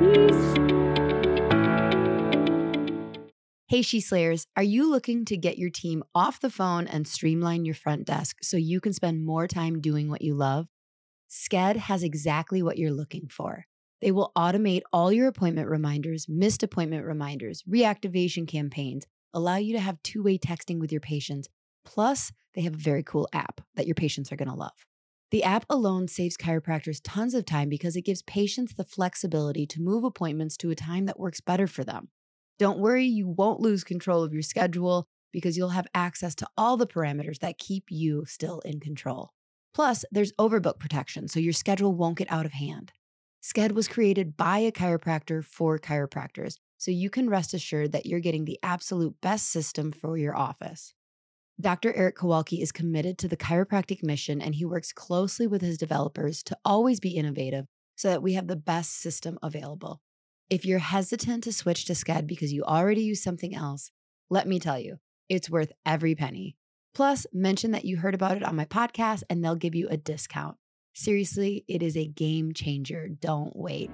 Peace. 0.00 0.54
Hey, 3.68 3.82
She 3.82 4.00
Slayers, 4.00 4.46
are 4.56 4.62
you 4.62 4.90
looking 4.90 5.24
to 5.26 5.36
get 5.36 5.56
your 5.56 5.70
team 5.70 6.02
off 6.14 6.40
the 6.40 6.50
phone 6.50 6.86
and 6.88 7.06
streamline 7.06 7.64
your 7.64 7.76
front 7.76 8.04
desk 8.04 8.38
so 8.42 8.56
you 8.56 8.80
can 8.80 8.92
spend 8.92 9.24
more 9.24 9.46
time 9.46 9.80
doing 9.80 10.10
what 10.10 10.22
you 10.22 10.34
love? 10.34 10.66
Sked 11.30 11.76
has 11.76 12.02
exactly 12.02 12.62
what 12.62 12.78
you're 12.78 12.90
looking 12.90 13.28
for. 13.28 13.64
They 14.02 14.10
will 14.10 14.32
automate 14.36 14.82
all 14.92 15.12
your 15.12 15.28
appointment 15.28 15.68
reminders, 15.68 16.26
missed 16.28 16.62
appointment 16.62 17.06
reminders, 17.06 17.62
reactivation 17.62 18.46
campaigns, 18.46 19.06
allow 19.32 19.56
you 19.56 19.72
to 19.74 19.80
have 19.80 20.02
two 20.02 20.22
way 20.22 20.36
texting 20.36 20.80
with 20.80 20.92
your 20.92 21.00
patients 21.00 21.48
Plus, 21.84 22.32
they 22.54 22.62
have 22.62 22.74
a 22.74 22.78
very 22.78 23.02
cool 23.02 23.28
app 23.32 23.60
that 23.76 23.86
your 23.86 23.94
patients 23.94 24.32
are 24.32 24.36
going 24.36 24.48
to 24.48 24.54
love. 24.54 24.86
The 25.34 25.42
app 25.42 25.66
alone 25.68 26.06
saves 26.06 26.36
chiropractors 26.36 27.00
tons 27.02 27.34
of 27.34 27.44
time 27.44 27.68
because 27.68 27.96
it 27.96 28.02
gives 28.02 28.22
patients 28.22 28.74
the 28.74 28.84
flexibility 28.84 29.66
to 29.66 29.82
move 29.82 30.04
appointments 30.04 30.56
to 30.58 30.70
a 30.70 30.76
time 30.76 31.06
that 31.06 31.18
works 31.18 31.40
better 31.40 31.66
for 31.66 31.82
them. 31.82 32.10
Don't 32.60 32.78
worry, 32.78 33.04
you 33.04 33.26
won't 33.26 33.58
lose 33.58 33.82
control 33.82 34.22
of 34.22 34.32
your 34.32 34.42
schedule 34.42 35.08
because 35.32 35.56
you'll 35.56 35.70
have 35.70 35.88
access 35.92 36.36
to 36.36 36.46
all 36.56 36.76
the 36.76 36.86
parameters 36.86 37.40
that 37.40 37.58
keep 37.58 37.86
you 37.90 38.24
still 38.28 38.60
in 38.60 38.78
control. 38.78 39.30
Plus, 39.74 40.04
there's 40.12 40.32
overbook 40.34 40.78
protection, 40.78 41.26
so 41.26 41.40
your 41.40 41.52
schedule 41.52 41.96
won't 41.96 42.18
get 42.18 42.30
out 42.30 42.46
of 42.46 42.52
hand. 42.52 42.92
Sked 43.42 43.72
was 43.72 43.88
created 43.88 44.36
by 44.36 44.58
a 44.58 44.70
chiropractor 44.70 45.44
for 45.44 45.80
chiropractors, 45.80 46.58
so 46.78 46.92
you 46.92 47.10
can 47.10 47.28
rest 47.28 47.54
assured 47.54 47.90
that 47.90 48.06
you're 48.06 48.20
getting 48.20 48.44
the 48.44 48.60
absolute 48.62 49.20
best 49.20 49.50
system 49.50 49.90
for 49.90 50.16
your 50.16 50.36
office. 50.36 50.94
Dr. 51.60 51.94
Eric 51.94 52.16
Kowalke 52.16 52.60
is 52.60 52.72
committed 52.72 53.16
to 53.18 53.28
the 53.28 53.36
chiropractic 53.36 54.02
mission 54.02 54.42
and 54.42 54.56
he 54.56 54.64
works 54.64 54.92
closely 54.92 55.46
with 55.46 55.62
his 55.62 55.78
developers 55.78 56.42
to 56.42 56.58
always 56.64 56.98
be 56.98 57.16
innovative 57.16 57.66
so 57.94 58.08
that 58.08 58.22
we 58.22 58.32
have 58.32 58.48
the 58.48 58.56
best 58.56 59.00
system 59.00 59.38
available. 59.40 60.00
If 60.50 60.64
you're 60.64 60.80
hesitant 60.80 61.44
to 61.44 61.52
switch 61.52 61.84
to 61.86 61.92
Sked 61.92 62.26
because 62.26 62.52
you 62.52 62.64
already 62.64 63.02
use 63.02 63.22
something 63.22 63.54
else, 63.54 63.92
let 64.30 64.48
me 64.48 64.58
tell 64.58 64.78
you, 64.78 64.98
it's 65.28 65.48
worth 65.48 65.70
every 65.86 66.16
penny. 66.16 66.56
Plus, 66.92 67.24
mention 67.32 67.70
that 67.70 67.84
you 67.84 67.98
heard 67.98 68.14
about 68.14 68.36
it 68.36 68.42
on 68.42 68.56
my 68.56 68.64
podcast 68.64 69.22
and 69.30 69.42
they'll 69.42 69.54
give 69.54 69.76
you 69.76 69.88
a 69.88 69.96
discount. 69.96 70.56
Seriously, 70.92 71.64
it 71.68 71.82
is 71.82 71.96
a 71.96 72.06
game 72.06 72.52
changer. 72.52 73.08
Don't 73.08 73.54
wait. 73.54 73.90